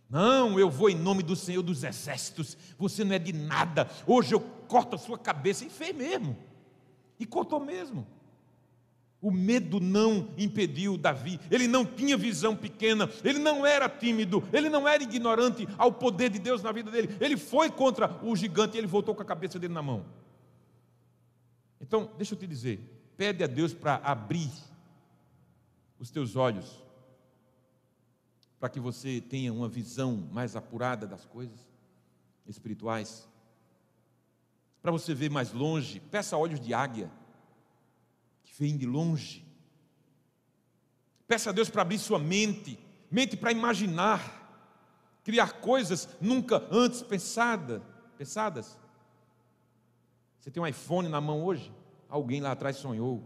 Não, 0.09 0.57
eu 0.57 0.69
vou 0.69 0.89
em 0.89 0.95
nome 0.95 1.21
do 1.21 1.35
Senhor 1.35 1.61
dos 1.61 1.83
Exércitos. 1.83 2.57
Você 2.77 3.03
não 3.03 3.13
é 3.13 3.19
de 3.19 3.33
nada. 3.33 3.89
Hoje 4.05 4.33
eu 4.33 4.39
corto 4.39 4.95
a 4.95 4.99
sua 4.99 5.17
cabeça. 5.17 5.65
E 5.65 5.69
fez 5.69 5.95
mesmo. 5.95 6.37
E 7.19 7.25
cortou 7.25 7.59
mesmo. 7.59 8.07
O 9.21 9.31
medo 9.31 9.79
não 9.81 10.29
impediu 10.37 10.97
Davi. 10.97 11.39
Ele 11.51 11.67
não 11.67 11.85
tinha 11.85 12.15
visão 12.15 12.55
pequena. 12.55 13.09
Ele 13.23 13.39
não 13.39 13.65
era 13.65 13.89
tímido. 13.89 14.47
Ele 14.53 14.69
não 14.69 14.87
era 14.87 15.03
ignorante 15.03 15.67
ao 15.77 15.91
poder 15.91 16.29
de 16.29 16.39
Deus 16.39 16.63
na 16.63 16.71
vida 16.71 16.89
dele. 16.89 17.17
Ele 17.19 17.35
foi 17.35 17.69
contra 17.69 18.17
o 18.23 18.35
gigante 18.35 18.77
e 18.77 18.79
ele 18.79 18.87
voltou 18.87 19.13
com 19.13 19.21
a 19.21 19.25
cabeça 19.25 19.59
dele 19.59 19.73
na 19.73 19.81
mão. 19.81 20.05
Então, 21.81 22.09
deixa 22.17 22.33
eu 22.33 22.39
te 22.39 22.47
dizer. 22.47 22.79
Pede 23.17 23.43
a 23.43 23.47
Deus 23.47 23.73
para 23.73 23.95
abrir 23.95 24.51
os 25.99 26.09
teus 26.09 26.35
olhos 26.35 26.86
para 28.59 28.69
que 28.69 28.79
você 28.79 29.21
tenha 29.21 29.53
uma 29.53 29.69
visão 29.69 30.27
mais 30.31 30.55
apurada 30.55 31.05
das 31.05 31.25
coisas 31.25 31.59
espirituais. 32.47 33.27
Para 34.81 34.91
você 34.91 35.13
ver 35.13 35.29
mais 35.29 35.51
longe, 35.51 35.99
peça 35.99 36.37
olhos 36.37 36.59
de 36.59 36.73
águia, 36.73 37.11
que 38.43 38.53
vem 38.57 38.77
de 38.77 38.85
longe. 38.85 39.45
Peça 41.27 41.49
a 41.49 41.53
Deus 41.53 41.69
para 41.69 41.81
abrir 41.81 41.99
sua 41.99 42.17
mente, 42.17 42.79
mente 43.11 43.35
para 43.35 43.51
imaginar, 43.51 44.37
criar 45.23 45.53
coisas 45.59 46.07
nunca 46.21 46.65
antes 46.71 47.01
pensada, 47.01 47.81
pensadas. 48.17 48.77
Você 50.39 50.49
tem 50.49 50.63
um 50.63 50.67
iPhone 50.67 51.09
na 51.09 51.19
mão 51.19 51.43
hoje? 51.43 51.71
Alguém 52.09 52.39
lá 52.39 52.53
atrás 52.53 52.77
sonhou. 52.77 53.21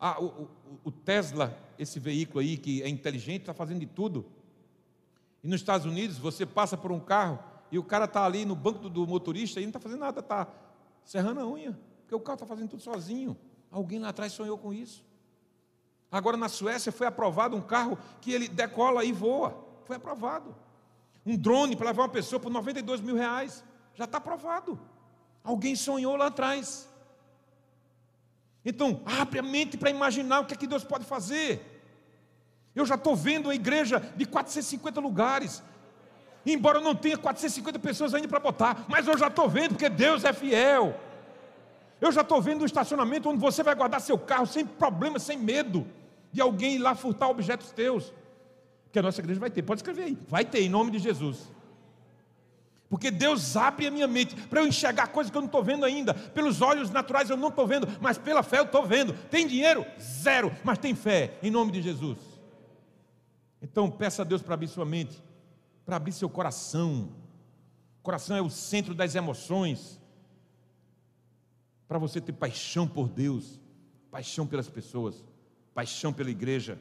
Ah, 0.00 0.18
o, 0.18 0.48
o, 0.82 0.90
Tesla 0.90 1.54
esse 1.78 2.00
veículo 2.00 2.40
aí 2.40 2.56
que 2.56 2.82
é 2.82 2.88
inteligente, 2.88 3.42
está 3.42 3.52
fazendo 3.52 3.80
de 3.80 3.86
tudo. 3.86 4.24
E 5.44 5.48
nos 5.48 5.60
Estados 5.60 5.86
Unidos, 5.86 6.16
você 6.16 6.46
passa 6.46 6.74
por 6.74 6.90
um 6.90 6.98
carro 6.98 7.38
e 7.70 7.78
o 7.78 7.84
cara 7.84 8.06
está 8.06 8.24
ali 8.24 8.46
no 8.46 8.56
banco 8.56 8.88
do, 8.88 9.06
motorista 9.06 9.60
e 9.60 9.64
não 9.64 9.68
está 9.68 9.78
fazendo 9.78 10.00
nada, 10.00 10.20
está 10.20 10.48
serrando 11.04 11.40
a 11.40 11.46
unha, 11.46 11.78
porque 12.00 12.14
o 12.14 12.20
carro 12.20 12.36
está 12.36 12.46
fazendo 12.46 12.70
tudo 12.70 12.82
sozinho. 12.82 13.36
Alguém 13.70 13.98
lá 13.98 14.08
atrás 14.08 14.32
sonhou 14.32 14.56
com 14.56 14.72
isso. 14.72 15.04
Agora 16.10 16.36
na 16.36 16.48
Suécia 16.48 16.90
foi 16.90 17.06
aprovado 17.06 17.56
um 17.56 17.60
carro 17.60 17.96
que 18.20 18.32
ele 18.32 18.48
decola 18.48 19.04
e 19.04 19.12
voa. 19.12 19.64
Foi 19.84 19.96
aprovado. 19.96 20.56
Um 21.24 21.36
drone 21.36 21.76
para 21.76 21.88
levar 21.88 22.02
uma 22.02 22.08
pessoa 22.08 22.40
por 22.40 22.50
92 22.50 23.00
mil 23.00 23.14
reais. 23.14 23.62
Já 23.94 24.04
está 24.04 24.18
aprovado. 24.18 24.80
Alguém 25.44 25.76
sonhou 25.76 26.16
lá 26.16 26.26
atrás. 26.26 26.89
Então, 28.64 29.00
abre 29.04 29.38
a 29.38 29.42
mente 29.42 29.76
para 29.76 29.90
imaginar 29.90 30.40
o 30.40 30.44
que 30.44 30.54
é 30.54 30.56
que 30.56 30.66
Deus 30.66 30.84
pode 30.84 31.04
fazer. 31.04 31.66
Eu 32.74 32.84
já 32.86 32.94
estou 32.94 33.16
vendo 33.16 33.50
a 33.50 33.54
igreja 33.54 34.00
de 34.16 34.26
450 34.26 35.00
lugares. 35.00 35.62
Embora 36.44 36.78
eu 36.78 36.82
não 36.82 36.94
tenha 36.94 37.18
450 37.18 37.78
pessoas 37.78 38.14
ainda 38.14 38.28
para 38.28 38.40
botar, 38.40 38.84
mas 38.88 39.06
eu 39.06 39.16
já 39.16 39.28
estou 39.28 39.48
vendo, 39.48 39.70
porque 39.70 39.88
Deus 39.88 40.24
é 40.24 40.32
fiel. 40.32 40.98
Eu 42.00 42.10
já 42.10 42.22
estou 42.22 42.40
vendo 42.40 42.62
um 42.62 42.66
estacionamento 42.66 43.28
onde 43.28 43.38
você 43.38 43.62
vai 43.62 43.74
guardar 43.74 44.00
seu 44.00 44.18
carro 44.18 44.46
sem 44.46 44.64
problema, 44.64 45.18
sem 45.18 45.38
medo 45.38 45.86
de 46.32 46.40
alguém 46.40 46.76
ir 46.76 46.78
lá 46.78 46.94
furtar 46.94 47.28
objetos 47.28 47.72
teus. 47.72 48.12
Que 48.90 48.98
a 48.98 49.02
nossa 49.02 49.20
igreja 49.20 49.38
vai 49.38 49.50
ter. 49.50 49.62
Pode 49.62 49.80
escrever 49.80 50.04
aí. 50.04 50.18
Vai 50.28 50.44
ter, 50.44 50.62
em 50.62 50.68
nome 50.68 50.90
de 50.90 50.98
Jesus. 50.98 51.52
Porque 52.90 53.08
Deus 53.08 53.56
abre 53.56 53.86
a 53.86 53.90
minha 53.90 54.08
mente 54.08 54.34
para 54.34 54.60
eu 54.60 54.66
enxergar 54.66 55.06
coisas 55.06 55.30
que 55.30 55.36
eu 55.36 55.42
não 55.42 55.46
estou 55.46 55.62
vendo 55.62 55.84
ainda. 55.84 56.12
Pelos 56.12 56.60
olhos 56.60 56.90
naturais 56.90 57.30
eu 57.30 57.36
não 57.36 57.46
estou 57.46 57.64
vendo, 57.64 57.86
mas 58.00 58.18
pela 58.18 58.42
fé 58.42 58.58
eu 58.58 58.64
estou 58.64 58.84
vendo. 58.84 59.14
Tem 59.28 59.46
dinheiro? 59.46 59.86
Zero, 60.00 60.52
mas 60.64 60.76
tem 60.76 60.92
fé, 60.92 61.38
em 61.40 61.52
nome 61.52 61.70
de 61.70 61.80
Jesus. 61.80 62.18
Então 63.62 63.88
peça 63.88 64.22
a 64.22 64.24
Deus 64.24 64.42
para 64.42 64.54
abrir 64.54 64.66
sua 64.66 64.84
mente, 64.84 65.22
para 65.86 65.94
abrir 65.94 66.10
seu 66.10 66.28
coração. 66.28 67.14
O 68.00 68.02
coração 68.02 68.36
é 68.36 68.42
o 68.42 68.50
centro 68.50 68.92
das 68.92 69.14
emoções. 69.14 70.00
Para 71.86 71.96
você 71.96 72.20
ter 72.20 72.32
paixão 72.32 72.88
por 72.88 73.08
Deus, 73.08 73.60
paixão 74.10 74.48
pelas 74.48 74.68
pessoas, 74.68 75.24
paixão 75.72 76.12
pela 76.12 76.30
igreja. 76.30 76.76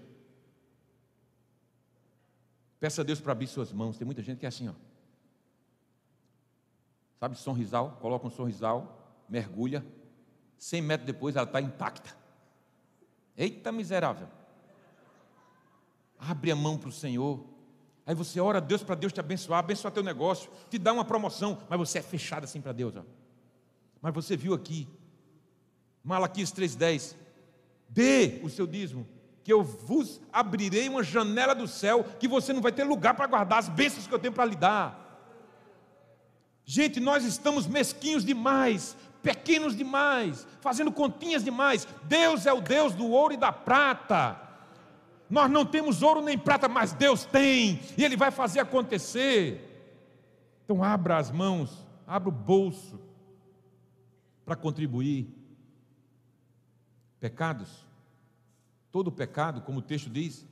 Peça 2.80 3.02
a 3.02 3.06
Deus 3.06 3.22
para 3.22 3.32
abrir 3.32 3.46
suas 3.46 3.72
mãos. 3.72 3.96
Tem 3.96 4.08
muita 4.08 4.24
gente 4.24 4.40
que 4.40 4.46
é 4.48 4.50
assim, 4.50 4.70
ó. 4.70 4.89
Sabe, 7.20 7.36
sorrisal, 7.38 7.98
coloca 8.00 8.26
um 8.26 8.30
sorrisal, 8.30 8.98
mergulha, 9.28 9.86
100 10.58 10.82
metros 10.82 11.06
depois 11.06 11.36
ela 11.36 11.46
está 11.46 11.60
intacta. 11.60 12.16
Eita 13.38 13.72
miserável. 13.72 14.28
Abre 16.18 16.52
a 16.52 16.56
mão 16.56 16.78
para 16.78 16.90
o 16.90 16.94
Senhor. 16.94 17.44
Aí 18.06 18.16
você 18.16 18.40
ora 18.40 18.58
a 18.58 18.62
Deus 18.62 18.84
para 18.84 18.96
Deus 18.96 19.14
te 19.14 19.20
abençoar, 19.20 19.60
abençoar 19.60 19.94
teu 19.94 20.04
negócio, 20.04 20.50
te 20.70 20.78
dar 20.78 20.94
uma 20.94 21.06
promoção, 21.06 21.58
mas 21.70 21.80
você 21.80 22.00
é 22.00 22.02
fechado 22.02 22.46
assim 22.46 22.62
para 22.62 22.72
Deus. 22.72 22.96
Ó. 22.96 23.04
Mas 24.02 24.14
você 24.14 24.36
viu 24.36 24.54
aqui, 24.54 24.88
Malaquias 26.04 26.52
3,10: 26.52 27.16
dê 27.88 28.40
o 28.44 28.50
seu 28.50 28.66
dízimo, 28.66 29.08
que 29.44 29.52
eu 29.52 29.64
vos 29.64 30.22
abrirei 30.32 30.88
uma 30.90 31.04
janela 31.04 31.54
do 31.54 31.68
céu, 31.68 32.04
que 32.20 32.28
você 32.28 32.54
não 32.54 32.62
vai 32.62 32.72
ter 32.72 32.84
lugar 32.84 33.14
para 33.14 33.28
guardar 33.28 33.60
as 33.60 33.70
bênçãos 33.70 34.08
que 34.08 34.14
eu 34.14 34.20
tenho 34.20 34.34
para 34.34 34.46
lhe 34.46 34.56
dar. 34.56 35.09
Gente, 36.72 37.00
nós 37.00 37.26
estamos 37.26 37.66
mesquinhos 37.66 38.24
demais, 38.24 38.96
pequenos 39.24 39.76
demais, 39.76 40.46
fazendo 40.62 40.92
continhas 40.92 41.44
demais. 41.44 41.88
Deus 42.04 42.46
é 42.46 42.54
o 42.54 42.62
Deus 42.62 42.94
do 42.94 43.08
ouro 43.08 43.34
e 43.34 43.38
da 43.38 43.52
prata. 43.52 44.40
Nós 45.28 45.50
não 45.50 45.66
temos 45.66 46.04
ouro 46.04 46.22
nem 46.22 46.38
prata, 46.38 46.70
mas 46.70 46.94
Deus 46.94 47.26
tem, 47.26 47.80
e 47.98 48.06
Ele 48.06 48.16
vai 48.16 48.30
fazer 48.30 48.60
acontecer. 48.60 49.90
Então, 50.64 50.84
abra 50.84 51.18
as 51.18 51.32
mãos, 51.32 51.84
abra 52.06 52.30
o 52.30 52.32
bolso 52.32 53.02
para 54.46 54.56
contribuir. 54.56 55.28
Pecados, 57.20 57.84
todo 58.92 59.12
pecado, 59.12 59.62
como 59.62 59.80
o 59.80 59.82
texto 59.82 60.08
diz, 60.08 60.46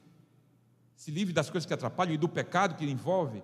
se 0.95 1.11
livre 1.11 1.31
das 1.31 1.51
coisas 1.51 1.67
que 1.67 1.75
atrapalham 1.75 2.15
e 2.15 2.17
do 2.17 2.27
pecado 2.27 2.73
que 2.73 2.89
envolve 2.89 3.43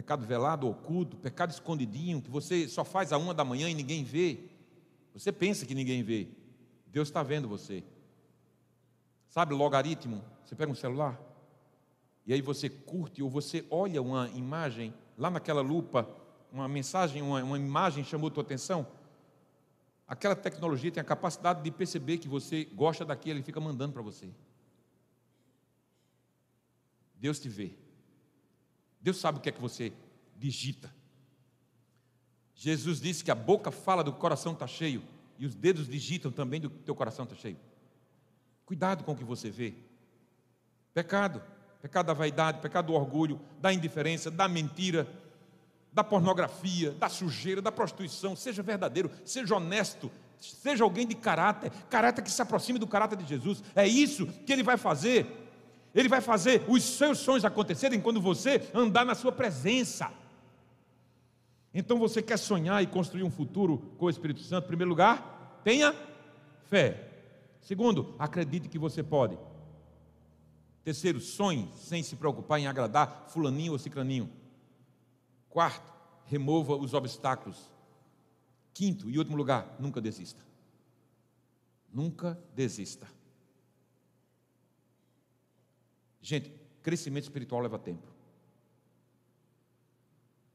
pecado 0.00 0.24
velado, 0.24 0.66
oculto, 0.66 1.18
pecado 1.18 1.50
escondidinho, 1.50 2.22
que 2.22 2.30
você 2.30 2.66
só 2.66 2.84
faz 2.84 3.12
a 3.12 3.18
uma 3.18 3.34
da 3.34 3.44
manhã 3.44 3.68
e 3.68 3.74
ninguém 3.74 4.02
vê. 4.02 4.48
Você 5.12 5.30
pensa 5.30 5.66
que 5.66 5.74
ninguém 5.74 6.02
vê, 6.02 6.26
Deus 6.86 7.08
está 7.08 7.22
vendo 7.22 7.46
você. 7.46 7.84
Sabe, 9.28 9.52
logaritmo? 9.52 10.24
Você 10.42 10.54
pega 10.54 10.72
um 10.72 10.74
celular 10.74 11.20
e 12.26 12.32
aí 12.32 12.40
você 12.40 12.70
curte 12.70 13.22
ou 13.22 13.28
você 13.28 13.62
olha 13.70 14.00
uma 14.00 14.30
imagem 14.30 14.94
lá 15.18 15.30
naquela 15.30 15.60
lupa, 15.60 16.08
uma 16.50 16.66
mensagem, 16.66 17.20
uma, 17.20 17.42
uma 17.42 17.58
imagem 17.58 18.02
chamou 18.02 18.30
tua 18.30 18.42
atenção. 18.42 18.86
Aquela 20.08 20.34
tecnologia 20.34 20.90
tem 20.90 21.00
a 21.02 21.04
capacidade 21.04 21.62
de 21.62 21.70
perceber 21.70 22.16
que 22.16 22.26
você 22.26 22.64
gosta 22.64 23.04
daquilo 23.04 23.38
e 23.38 23.42
fica 23.42 23.60
mandando 23.60 23.92
para 23.92 24.02
você. 24.02 24.30
Deus 27.16 27.38
te 27.38 27.50
vê. 27.50 27.74
Deus 29.00 29.16
sabe 29.16 29.38
o 29.38 29.40
que 29.40 29.48
é 29.48 29.52
que 29.52 29.60
você 29.60 29.92
digita. 30.36 30.92
Jesus 32.54 33.00
disse 33.00 33.24
que 33.24 33.30
a 33.30 33.34
boca 33.34 33.70
fala 33.70 34.04
do 34.04 34.12
coração 34.12 34.52
está 34.52 34.66
cheio 34.66 35.02
e 35.38 35.46
os 35.46 35.54
dedos 35.54 35.88
digitam 35.88 36.30
também 36.30 36.60
do 36.60 36.68
teu 36.68 36.94
coração 36.94 37.24
está 37.24 37.34
cheio. 37.34 37.56
Cuidado 38.66 39.02
com 39.02 39.12
o 39.12 39.16
que 39.16 39.24
você 39.24 39.50
vê. 39.50 39.74
Pecado, 40.92 41.42
pecado 41.80 42.06
da 42.06 42.12
vaidade, 42.12 42.60
pecado 42.60 42.88
do 42.88 42.92
orgulho, 42.92 43.40
da 43.58 43.72
indiferença, 43.72 44.30
da 44.30 44.46
mentira, 44.46 45.08
da 45.92 46.04
pornografia, 46.04 46.92
da 46.92 47.08
sujeira, 47.08 47.62
da 47.62 47.72
prostituição. 47.72 48.36
Seja 48.36 48.62
verdadeiro, 48.62 49.10
seja 49.24 49.56
honesto, 49.56 50.10
seja 50.38 50.84
alguém 50.84 51.06
de 51.06 51.14
caráter, 51.14 51.70
caráter 51.88 52.22
que 52.22 52.30
se 52.30 52.42
aproxime 52.42 52.78
do 52.78 52.86
caráter 52.86 53.16
de 53.16 53.26
Jesus. 53.26 53.62
É 53.74 53.86
isso 53.86 54.26
que 54.26 54.52
ele 54.52 54.62
vai 54.62 54.76
fazer 54.76 55.39
ele 55.94 56.08
vai 56.08 56.20
fazer 56.20 56.64
os 56.68 56.82
seus 56.82 57.18
sonhos 57.18 57.44
acontecerem 57.44 58.00
quando 58.00 58.20
você 58.20 58.70
andar 58.74 59.04
na 59.04 59.14
sua 59.14 59.32
presença. 59.32 60.10
Então 61.72 61.98
você 61.98 62.22
quer 62.22 62.36
sonhar 62.36 62.82
e 62.82 62.86
construir 62.86 63.22
um 63.22 63.30
futuro 63.30 63.78
com 63.98 64.06
o 64.06 64.10
Espírito 64.10 64.40
Santo? 64.40 64.64
Em 64.64 64.68
primeiro 64.68 64.90
lugar, 64.90 65.60
tenha 65.64 65.94
fé. 66.68 67.08
Segundo, 67.60 68.14
acredite 68.18 68.68
que 68.68 68.78
você 68.78 69.02
pode. 69.02 69.38
Terceiro, 70.82 71.20
sonhe 71.20 71.68
sem 71.76 72.02
se 72.02 72.16
preocupar 72.16 72.58
em 72.58 72.66
agradar 72.66 73.26
fulaninho 73.28 73.72
ou 73.72 73.78
ciclaninho. 73.78 74.30
Quarto, 75.48 75.92
remova 76.24 76.74
os 76.76 76.94
obstáculos. 76.94 77.70
Quinto 78.72 79.10
e 79.10 79.18
último 79.18 79.36
lugar, 79.36 79.76
nunca 79.78 80.00
desista. 80.00 80.40
Nunca 81.92 82.40
desista. 82.54 83.06
Gente, 86.20 86.52
crescimento 86.82 87.24
espiritual 87.24 87.60
leva 87.60 87.78
tempo. 87.78 88.06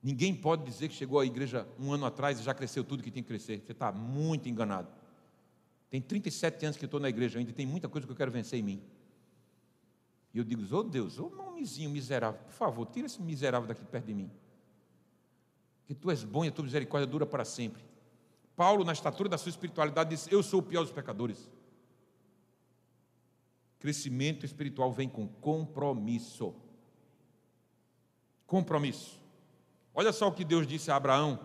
Ninguém 0.02 0.36
pode 0.36 0.64
dizer 0.64 0.88
que 0.88 0.94
chegou 0.94 1.20
à 1.20 1.26
igreja 1.26 1.68
um 1.80 1.92
ano 1.92 2.06
atrás 2.06 2.40
e 2.40 2.44
já 2.44 2.54
cresceu 2.54 2.84
tudo 2.84 3.02
que 3.02 3.10
tem 3.10 3.24
que 3.24 3.28
crescer. 3.28 3.64
Você 3.66 3.72
está 3.72 3.92
muito 3.92 4.48
enganado. 4.48 4.88
Tem 5.90 6.00
37 6.00 6.66
anos 6.66 6.78
que 6.78 6.86
estou 6.86 7.00
na 7.00 7.10
igreja 7.10 7.40
ainda, 7.40 7.52
tem 7.52 7.66
muita 7.66 7.90
coisa 7.90 8.06
que 8.06 8.12
eu 8.12 8.16
quero 8.16 8.32
vencer 8.32 8.60
em 8.60 8.64
mim. 8.64 8.84
E 10.34 10.38
eu 10.38 10.44
digo, 10.44 10.62
ô 10.76 10.80
oh 10.80 10.84
Deus, 10.84 11.18
ô 11.18 11.32
oh 11.32 11.36
nomezinho 11.36 11.90
miserável, 11.90 12.40
por 12.42 12.54
favor, 12.54 12.86
tira 12.86 13.08
esse 13.08 13.22
miserável 13.22 13.68
daqui 13.68 13.84
perto 13.86 14.06
de 14.06 14.14
mim. 14.14 14.30
Que 15.88 15.96
tu 15.96 16.12
és 16.12 16.24
bom 16.24 16.44
e 16.44 16.50
a 16.50 16.52
tua 16.52 16.66
misericórdia 16.66 17.08
dura 17.08 17.26
para 17.26 17.46
sempre. 17.46 17.82
Paulo, 18.56 18.84
na 18.84 18.94
estatura 18.94 19.28
da 19.28 19.38
sua 19.38 19.50
espiritualidade, 19.50 20.10
disse: 20.12 20.32
Eu 20.32 20.44
sou 20.44 20.60
o 20.60 20.64
pior 20.64 20.84
dos 20.84 20.92
pecadores. 20.92 21.50
Crescimento 23.86 24.48
espiritual 24.48 24.92
vem 24.92 25.08
com 25.08 25.28
compromisso. 25.28 26.56
Compromisso. 28.48 29.22
Olha 29.94 30.12
só 30.12 30.28
o 30.28 30.32
que 30.32 30.44
Deus 30.44 30.66
disse 30.66 30.90
a 30.90 30.96
Abraão 30.96 31.40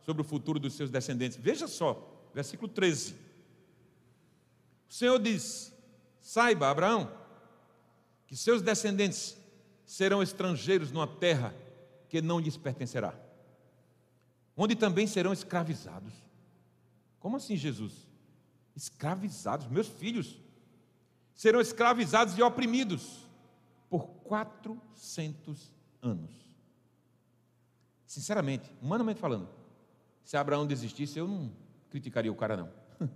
sobre 0.00 0.20
o 0.20 0.24
futuro 0.24 0.58
dos 0.58 0.74
seus 0.74 0.90
descendentes. 0.90 1.38
Veja 1.38 1.68
só, 1.68 2.28
versículo 2.34 2.66
13. 2.66 3.14
O 4.88 4.92
Senhor 4.92 5.16
diz: 5.20 5.72
Saiba, 6.20 6.68
Abraão, 6.68 7.08
que 8.26 8.36
seus 8.36 8.62
descendentes 8.62 9.36
serão 9.84 10.20
estrangeiros 10.20 10.90
numa 10.90 11.06
terra 11.06 11.54
que 12.08 12.20
não 12.20 12.40
lhes 12.40 12.56
pertencerá, 12.56 13.14
onde 14.56 14.74
também 14.74 15.06
serão 15.06 15.32
escravizados. 15.32 16.12
Como 17.20 17.36
assim, 17.36 17.54
Jesus? 17.54 18.08
Escravizados, 18.74 19.68
meus 19.68 19.86
filhos 19.86 20.44
serão 21.36 21.60
escravizados 21.60 22.36
e 22.36 22.42
oprimidos 22.42 23.28
por 23.88 24.08
400 24.24 25.70
anos. 26.02 26.30
Sinceramente, 28.06 28.72
humanamente 28.82 29.20
falando, 29.20 29.48
se 30.24 30.36
Abraão 30.36 30.66
desistisse, 30.66 31.18
eu 31.18 31.28
não 31.28 31.52
criticaria 31.90 32.32
o 32.32 32.34
cara, 32.34 32.56
não. 32.56 32.70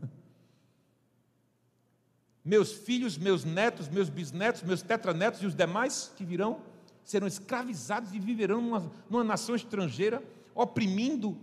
meus 2.45 2.73
filhos, 2.73 3.17
meus 3.17 3.45
netos, 3.45 3.89
meus 3.89 4.09
bisnetos, 4.09 4.63
meus 4.63 4.83
tetranetos 4.83 5.43
e 5.43 5.47
os 5.47 5.55
demais 5.55 6.13
que 6.17 6.25
virão 6.25 6.61
serão 7.03 7.27
escravizados 7.27 8.13
e 8.13 8.19
viverão 8.19 8.61
numa, 8.61 8.93
numa 9.09 9.25
nação 9.25 9.55
estrangeira, 9.55 10.23
oprimindo, 10.55 11.37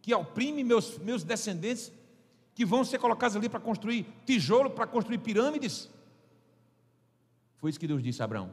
que 0.00 0.14
oprime 0.14 0.64
meus, 0.64 0.96
meus 0.98 1.22
descendentes, 1.22 1.92
que 2.54 2.64
vão 2.64 2.84
ser 2.84 2.98
colocados 2.98 3.36
ali 3.36 3.48
para 3.48 3.60
construir 3.60 4.06
tijolo, 4.24 4.70
para 4.70 4.86
construir 4.86 5.18
pirâmides. 5.18 5.90
Foi 7.62 7.70
isso 7.70 7.78
que 7.78 7.86
Deus 7.86 8.02
disse 8.02 8.20
a 8.20 8.24
Abraão. 8.24 8.52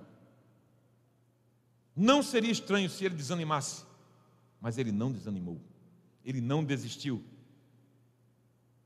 Não 1.96 2.22
seria 2.22 2.52
estranho 2.52 2.88
se 2.88 3.04
ele 3.04 3.16
desanimasse, 3.16 3.84
mas 4.62 4.78
ele 4.78 4.92
não 4.92 5.12
desanimou, 5.12 5.60
ele 6.24 6.40
não 6.40 6.64
desistiu. 6.64 7.24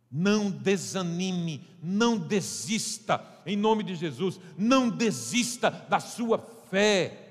Não 0.09 0.49
desanime, 0.49 1.67
não 1.82 2.17
desista, 2.17 3.21
em 3.45 3.57
nome 3.57 3.84
de 3.84 3.95
Jesus, 3.95 4.39
não 4.57 4.89
desista 4.89 5.69
da 5.69 5.99
sua 5.99 6.39
fé. 6.69 7.22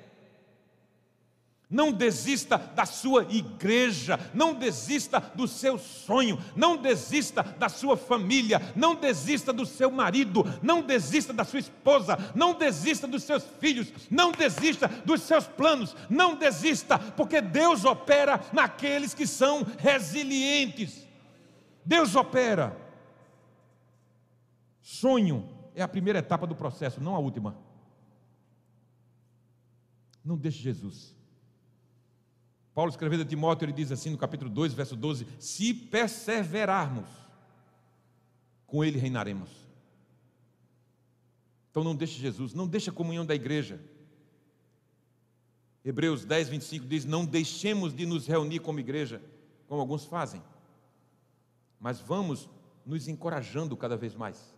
Não 1.72 1.90
desista 1.90 2.58
da 2.58 2.84
sua 2.84 3.22
igreja, 3.30 4.20
não 4.34 4.52
desista 4.52 5.18
do 5.18 5.48
seu 5.48 5.78
sonho, 5.78 6.38
não 6.54 6.76
desista 6.76 7.42
da 7.42 7.70
sua 7.70 7.96
família, 7.96 8.60
não 8.76 8.94
desista 8.94 9.54
do 9.54 9.64
seu 9.64 9.90
marido, 9.90 10.44
não 10.62 10.82
desista 10.82 11.32
da 11.32 11.44
sua 11.44 11.60
esposa, 11.60 12.18
não 12.34 12.52
desista 12.52 13.08
dos 13.08 13.22
seus 13.22 13.42
filhos, 13.58 13.90
não 14.10 14.32
desista 14.32 14.86
dos 14.86 15.22
seus 15.22 15.46
planos, 15.46 15.96
não 16.10 16.36
desista, 16.36 16.98
porque 16.98 17.40
Deus 17.40 17.86
opera 17.86 18.38
naqueles 18.52 19.14
que 19.14 19.26
são 19.26 19.66
resilientes. 19.78 21.08
Deus 21.86 22.14
opera. 22.14 22.76
Sonho 24.82 25.48
é 25.74 25.82
a 25.82 25.88
primeira 25.88 26.18
etapa 26.18 26.46
do 26.46 26.54
processo, 26.54 27.02
não 27.02 27.16
a 27.16 27.18
última. 27.18 27.56
Não 30.22 30.36
deixe 30.36 30.58
Jesus 30.58 31.21
Paulo 32.74 32.90
escrevendo 32.90 33.22
a 33.22 33.26
Timóteo, 33.26 33.66
ele 33.66 33.72
diz 33.72 33.92
assim 33.92 34.10
no 34.10 34.18
capítulo 34.18 34.50
2, 34.50 34.72
verso 34.72 34.96
12: 34.96 35.26
Se 35.38 35.74
perseverarmos, 35.74 37.08
com 38.66 38.82
ele 38.82 38.98
reinaremos. 38.98 39.50
Então 41.70 41.84
não 41.84 41.94
deixe 41.94 42.18
Jesus, 42.18 42.54
não 42.54 42.66
deixe 42.66 42.88
a 42.90 42.92
comunhão 42.92 43.26
da 43.26 43.34
igreja. 43.34 43.80
Hebreus 45.84 46.24
10, 46.24 46.48
25 46.48 46.86
diz: 46.86 47.04
Não 47.04 47.26
deixemos 47.26 47.94
de 47.94 48.06
nos 48.06 48.26
reunir 48.26 48.60
como 48.60 48.80
igreja, 48.80 49.22
como 49.66 49.80
alguns 49.80 50.04
fazem, 50.04 50.42
mas 51.78 52.00
vamos 52.00 52.48
nos 52.86 53.08
encorajando 53.08 53.76
cada 53.76 53.96
vez 53.96 54.14
mais. 54.14 54.54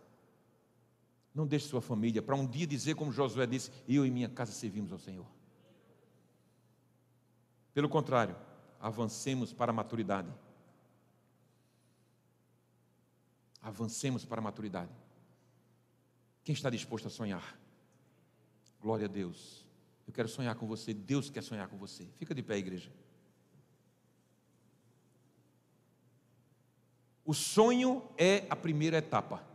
Não 1.33 1.45
deixe 1.45 1.67
sua 1.67 1.81
família 1.81 2.21
para 2.21 2.35
um 2.35 2.47
dia 2.47 2.65
dizer, 2.65 2.95
como 2.95 3.11
Josué 3.11 3.45
disse: 3.45 3.71
Eu 3.87 4.05
e 4.05 4.11
minha 4.11 4.29
casa 4.29 4.53
servimos 4.53 4.93
ao 4.93 4.99
Senhor. 4.99 5.34
Pelo 7.75 7.89
contrário, 7.89 8.37
avancemos 8.79 9.51
para 9.51 9.69
a 9.69 9.73
maturidade. 9.73 10.31
Avancemos 13.61 14.23
para 14.23 14.39
a 14.39 14.41
maturidade. 14.41 14.93
Quem 16.41 16.53
está 16.53 16.69
disposto 16.69 17.09
a 17.09 17.11
sonhar? 17.11 17.59
Glória 18.79 19.07
a 19.07 19.09
Deus. 19.09 19.67
Eu 20.07 20.13
quero 20.13 20.29
sonhar 20.29 20.55
com 20.55 20.65
você, 20.65 20.93
Deus 20.93 21.29
quer 21.29 21.43
sonhar 21.43 21.67
com 21.67 21.75
você. 21.75 22.05
Fica 22.17 22.33
de 22.33 22.41
pé, 22.41 22.57
igreja. 22.57 22.89
O 27.25 27.33
sonho 27.33 28.09
é 28.17 28.47
a 28.49 28.55
primeira 28.55 28.99
etapa. 28.99 29.45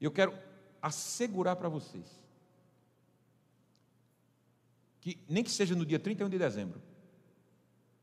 Eu 0.00 0.10
quero 0.10 0.36
assegurar 0.82 1.54
para 1.54 1.68
vocês 1.68 2.19
que 5.00 5.18
nem 5.28 5.42
que 5.42 5.50
seja 5.50 5.74
no 5.74 5.86
dia 5.86 5.98
31 5.98 6.28
de 6.28 6.38
dezembro, 6.38 6.80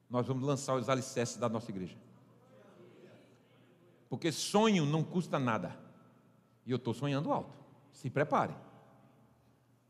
nós 0.10 0.26
vamos 0.26 0.44
lançar 0.44 0.76
os 0.76 0.90
alicerces 0.90 1.38
da 1.38 1.48
nossa 1.48 1.70
igreja. 1.70 1.96
Porque 4.10 4.32
sonho 4.32 4.86
não 4.86 5.04
custa 5.04 5.38
nada. 5.38 5.78
E 6.66 6.72
eu 6.72 6.78
estou 6.78 6.94
sonhando 6.94 7.32
alto. 7.32 7.58
Se 7.92 8.10
prepare. 8.10 8.54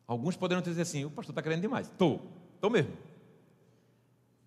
Alguns 0.08 0.36
poderão 0.36 0.62
dizer 0.62 0.82
assim: 0.82 1.06
o 1.06 1.12
pastor 1.12 1.34
está 1.34 1.42
querendo 1.42 1.62
demais. 1.62 1.88
Estou, 1.88 2.22
estou 2.56 2.70
mesmo. 2.70 2.94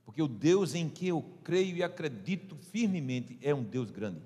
Porque 0.05 0.21
o 0.21 0.29
Deus 0.29 0.75
em 0.75 0.89
que 0.89 1.07
eu 1.07 1.23
creio 1.45 1.77
e 1.77 1.83
acredito 1.83 2.57
firmemente 2.57 3.39
é 3.41 3.55
um 3.55 3.63
Deus 3.63 3.91
grande. 3.91 4.23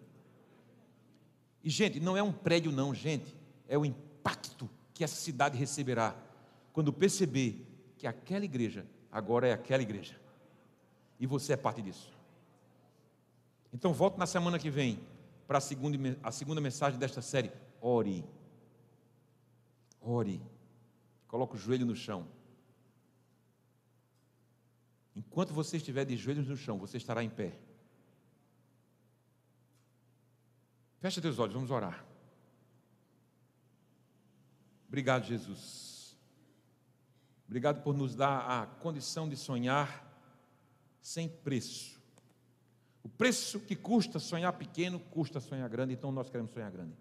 E, 1.62 1.68
gente, 1.68 2.01
não 2.01 2.16
é 2.16 2.22
um 2.22 2.32
prédio, 2.32 2.72
não, 2.72 2.95
gente. 2.95 3.35
É 3.68 3.76
o 3.76 3.85
impacto 3.85 4.68
que 4.95 5.05
essa 5.05 5.16
cidade 5.16 5.59
receberá 5.59 6.16
quando 6.72 6.93
perceber 6.93 7.66
que 8.05 8.09
aquela 8.09 8.44
igreja 8.44 8.86
agora 9.11 9.48
é 9.48 9.52
aquela 9.55 9.82
igreja. 9.82 10.14
E 11.18 11.26
você 11.26 11.55
é 11.55 11.57
parte 11.57 11.80
disso. 11.80 12.12
Então 13.72 13.94
volto 13.94 14.18
na 14.18 14.26
semana 14.26 14.59
que 14.59 14.68
vem 14.68 15.00
para 15.46 15.57
a 15.57 15.61
segunda, 15.61 16.18
a 16.22 16.30
segunda 16.30 16.61
mensagem 16.61 16.98
desta 16.98 17.22
série. 17.22 17.50
Ore. 17.80 18.22
Ore. 20.02 20.38
Coloque 21.26 21.55
o 21.55 21.59
joelho 21.59 21.86
no 21.86 21.96
chão. 21.96 22.28
Enquanto 25.16 25.55
você 25.55 25.78
estiver 25.78 26.05
de 26.05 26.14
joelhos 26.14 26.46
no 26.46 26.59
chão, 26.59 26.76
você 26.76 26.98
estará 26.98 27.24
em 27.24 27.30
pé. 27.30 27.59
Feche 31.00 31.22
teus 31.22 31.38
olhos, 31.38 31.55
vamos 31.55 31.70
orar. 31.70 32.05
Obrigado, 34.88 35.24
Jesus. 35.24 35.93
Obrigado 37.55 37.84
por 37.84 37.94
nos 37.94 38.16
dar 38.16 38.40
a 38.50 38.66
condição 38.66 39.28
de 39.28 39.36
sonhar 39.36 40.12
sem 41.00 41.28
preço. 41.28 42.02
O 43.00 43.09
preço 43.09 43.61
que 43.61 43.76
custa 43.76 44.18
sonhar 44.18 44.52
pequeno, 44.55 44.98
custa 44.98 45.38
sonhar 45.38 45.68
grande, 45.68 45.92
então 45.92 46.11
nós 46.11 46.28
queremos 46.28 46.50
sonhar 46.50 46.68
grande. 46.72 46.96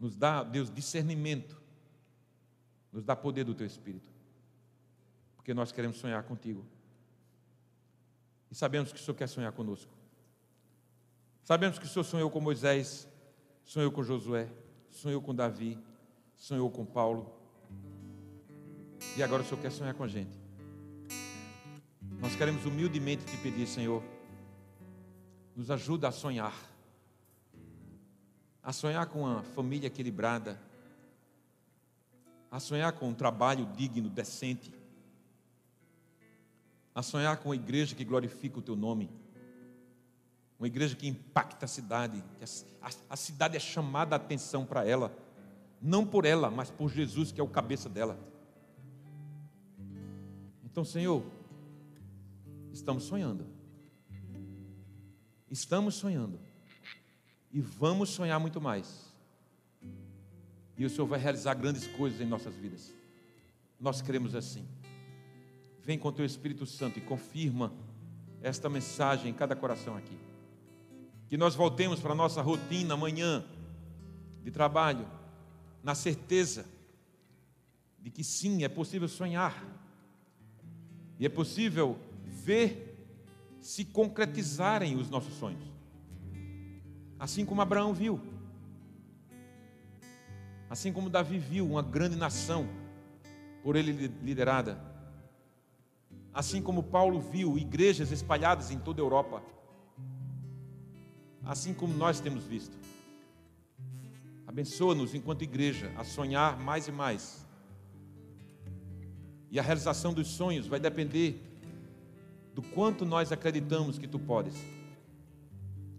Nos 0.00 0.16
dá, 0.16 0.42
Deus, 0.42 0.72
discernimento, 0.72 1.60
nos 2.90 3.04
dá 3.04 3.14
poder 3.14 3.44
do 3.44 3.54
Teu 3.54 3.66
Espírito, 3.66 4.10
porque 5.36 5.52
nós 5.52 5.70
queremos 5.70 5.98
sonhar 5.98 6.22
contigo. 6.22 6.64
E 8.50 8.54
sabemos 8.54 8.90
que 8.90 8.98
o 8.98 9.02
Senhor 9.02 9.18
quer 9.18 9.28
sonhar 9.28 9.52
conosco. 9.52 9.92
Sabemos 11.44 11.78
que 11.78 11.84
o 11.84 11.88
Senhor 11.88 12.04
sonhou 12.04 12.30
com 12.30 12.40
Moisés, 12.40 13.06
sonhou 13.66 13.92
com 13.92 14.02
Josué, 14.02 14.50
sonhou 14.88 15.20
com 15.20 15.34
Davi, 15.34 15.78
sonhou 16.34 16.70
com 16.70 16.86
Paulo, 16.86 17.36
e 19.16 19.22
agora 19.22 19.42
o 19.42 19.46
Senhor 19.46 19.60
quer 19.62 19.72
sonhar 19.72 19.94
com 19.94 20.04
a 20.04 20.08
gente. 20.08 20.38
Nós 22.20 22.36
queremos 22.36 22.66
humildemente 22.66 23.24
te 23.24 23.36
pedir, 23.38 23.66
Senhor, 23.66 24.02
nos 25.54 25.70
ajuda 25.70 26.08
a 26.08 26.12
sonhar. 26.12 26.54
A 28.62 28.74
sonhar 28.74 29.06
com 29.06 29.22
uma 29.22 29.42
família 29.42 29.86
equilibrada. 29.86 30.60
A 32.50 32.60
sonhar 32.60 32.92
com 32.92 33.08
um 33.08 33.14
trabalho 33.14 33.64
digno, 33.74 34.10
decente. 34.10 34.70
A 36.94 37.02
sonhar 37.02 37.38
com 37.38 37.48
uma 37.48 37.56
igreja 37.56 37.94
que 37.94 38.04
glorifica 38.04 38.58
o 38.58 38.62
teu 38.62 38.76
nome. 38.76 39.08
Uma 40.58 40.66
igreja 40.66 40.94
que 40.94 41.08
impacta 41.08 41.64
a 41.64 41.68
cidade. 41.68 42.22
A, 42.82 42.88
a, 42.88 42.90
a 43.10 43.16
cidade 43.16 43.56
é 43.56 43.60
chamada 43.60 44.14
a 44.14 44.18
atenção 44.18 44.66
para 44.66 44.86
ela. 44.86 45.10
Não 45.80 46.04
por 46.04 46.26
ela, 46.26 46.50
mas 46.50 46.70
por 46.70 46.90
Jesus, 46.90 47.32
que 47.32 47.40
é 47.40 47.44
o 47.44 47.48
cabeça 47.48 47.88
dela. 47.88 48.35
Então, 50.76 50.84
Senhor, 50.84 51.24
estamos 52.70 53.04
sonhando. 53.04 53.46
Estamos 55.50 55.94
sonhando. 55.94 56.38
E 57.50 57.62
vamos 57.62 58.10
sonhar 58.10 58.38
muito 58.38 58.60
mais. 58.60 59.10
E 60.76 60.84
o 60.84 60.90
Senhor 60.90 61.06
vai 61.06 61.18
realizar 61.18 61.54
grandes 61.54 61.86
coisas 61.86 62.20
em 62.20 62.26
nossas 62.26 62.54
vidas. 62.54 62.92
Nós 63.80 64.02
queremos 64.02 64.34
assim. 64.34 64.68
Vem 65.82 65.98
com 65.98 66.08
o 66.08 66.12
teu 66.12 66.26
Espírito 66.26 66.66
Santo 66.66 66.98
e 66.98 67.00
confirma 67.00 67.72
esta 68.42 68.68
mensagem 68.68 69.30
em 69.30 69.34
cada 69.34 69.56
coração 69.56 69.96
aqui. 69.96 70.18
Que 71.26 71.38
nós 71.38 71.54
voltemos 71.54 72.00
para 72.00 72.12
a 72.12 72.14
nossa 72.14 72.42
rotina 72.42 72.92
amanhã 72.92 73.42
de 74.44 74.50
trabalho, 74.50 75.08
na 75.82 75.94
certeza 75.94 76.66
de 77.98 78.10
que 78.10 78.22
sim, 78.22 78.62
é 78.62 78.68
possível 78.68 79.08
sonhar 79.08 79.75
e 81.18 81.26
é 81.26 81.28
possível 81.28 81.98
ver 82.24 82.94
se 83.60 83.84
concretizarem 83.84 84.96
os 84.96 85.08
nossos 85.08 85.34
sonhos. 85.34 85.64
Assim 87.18 87.44
como 87.44 87.62
Abraão 87.62 87.94
viu. 87.94 88.20
Assim 90.68 90.92
como 90.92 91.08
Davi 91.08 91.38
viu 91.38 91.66
uma 91.66 91.82
grande 91.82 92.16
nação 92.16 92.68
por 93.62 93.76
ele 93.76 93.92
liderada. 94.22 94.78
Assim 96.34 96.60
como 96.60 96.82
Paulo 96.82 97.18
viu 97.18 97.56
igrejas 97.56 98.12
espalhadas 98.12 98.70
em 98.70 98.78
toda 98.78 99.00
a 99.00 99.04
Europa. 99.04 99.42
Assim 101.44 101.72
como 101.72 101.94
nós 101.94 102.20
temos 102.20 102.44
visto. 102.44 102.76
Abençoa-nos 104.46 105.14
enquanto 105.14 105.42
igreja 105.42 105.92
a 105.96 106.04
sonhar 106.04 106.58
mais 106.58 106.88
e 106.88 106.92
mais 106.92 107.45
e 109.56 109.58
a 109.58 109.62
realização 109.62 110.12
dos 110.12 110.28
sonhos 110.28 110.66
vai 110.66 110.78
depender 110.78 111.42
do 112.54 112.60
quanto 112.60 113.06
nós 113.06 113.32
acreditamos 113.32 113.98
que 113.98 114.06
tu 114.06 114.18
podes. 114.18 114.54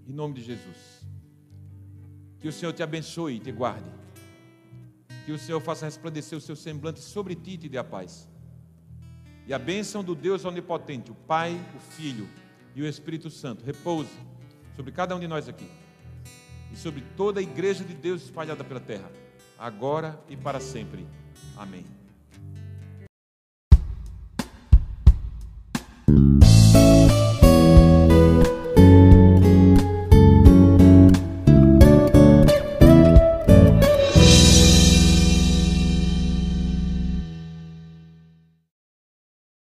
Em 0.07 0.13
nome 0.13 0.35
de 0.35 0.43
Jesus. 0.43 0.77
Que 2.39 2.47
o 2.47 2.51
Senhor 2.51 2.71
te 2.71 2.83
abençoe 2.83 3.37
e 3.37 3.39
te 3.39 3.51
guarde. 3.51 3.89
Que 5.25 5.31
o 5.31 5.39
Senhor 5.39 5.59
faça 5.59 5.85
resplandecer 5.85 6.37
o 6.37 6.41
seu 6.41 6.55
semblante 6.55 6.99
sobre 6.99 7.33
ti 7.33 7.53
e 7.53 7.57
te 7.57 7.67
dê 7.67 7.79
a 7.79 7.83
paz. 7.83 8.29
E 9.47 9.53
a 9.55 9.57
bênção 9.57 10.03
do 10.03 10.13
Deus 10.13 10.45
Onipotente, 10.45 11.09
o 11.09 11.15
Pai, 11.15 11.59
o 11.75 11.79
Filho 11.79 12.29
e 12.75 12.83
o 12.83 12.87
Espírito 12.87 13.31
Santo, 13.31 13.65
repouse 13.65 14.13
sobre 14.75 14.91
cada 14.91 15.15
um 15.15 15.19
de 15.19 15.27
nós 15.27 15.49
aqui 15.49 15.67
e 16.71 16.77
sobre 16.77 17.03
toda 17.15 17.39
a 17.39 17.43
igreja 17.43 17.83
de 17.83 17.95
Deus 17.95 18.21
espalhada 18.21 18.63
pela 18.63 18.79
terra, 18.79 19.11
agora 19.57 20.23
e 20.29 20.37
para 20.37 20.59
sempre. 20.59 21.07
Amém. 21.57 21.96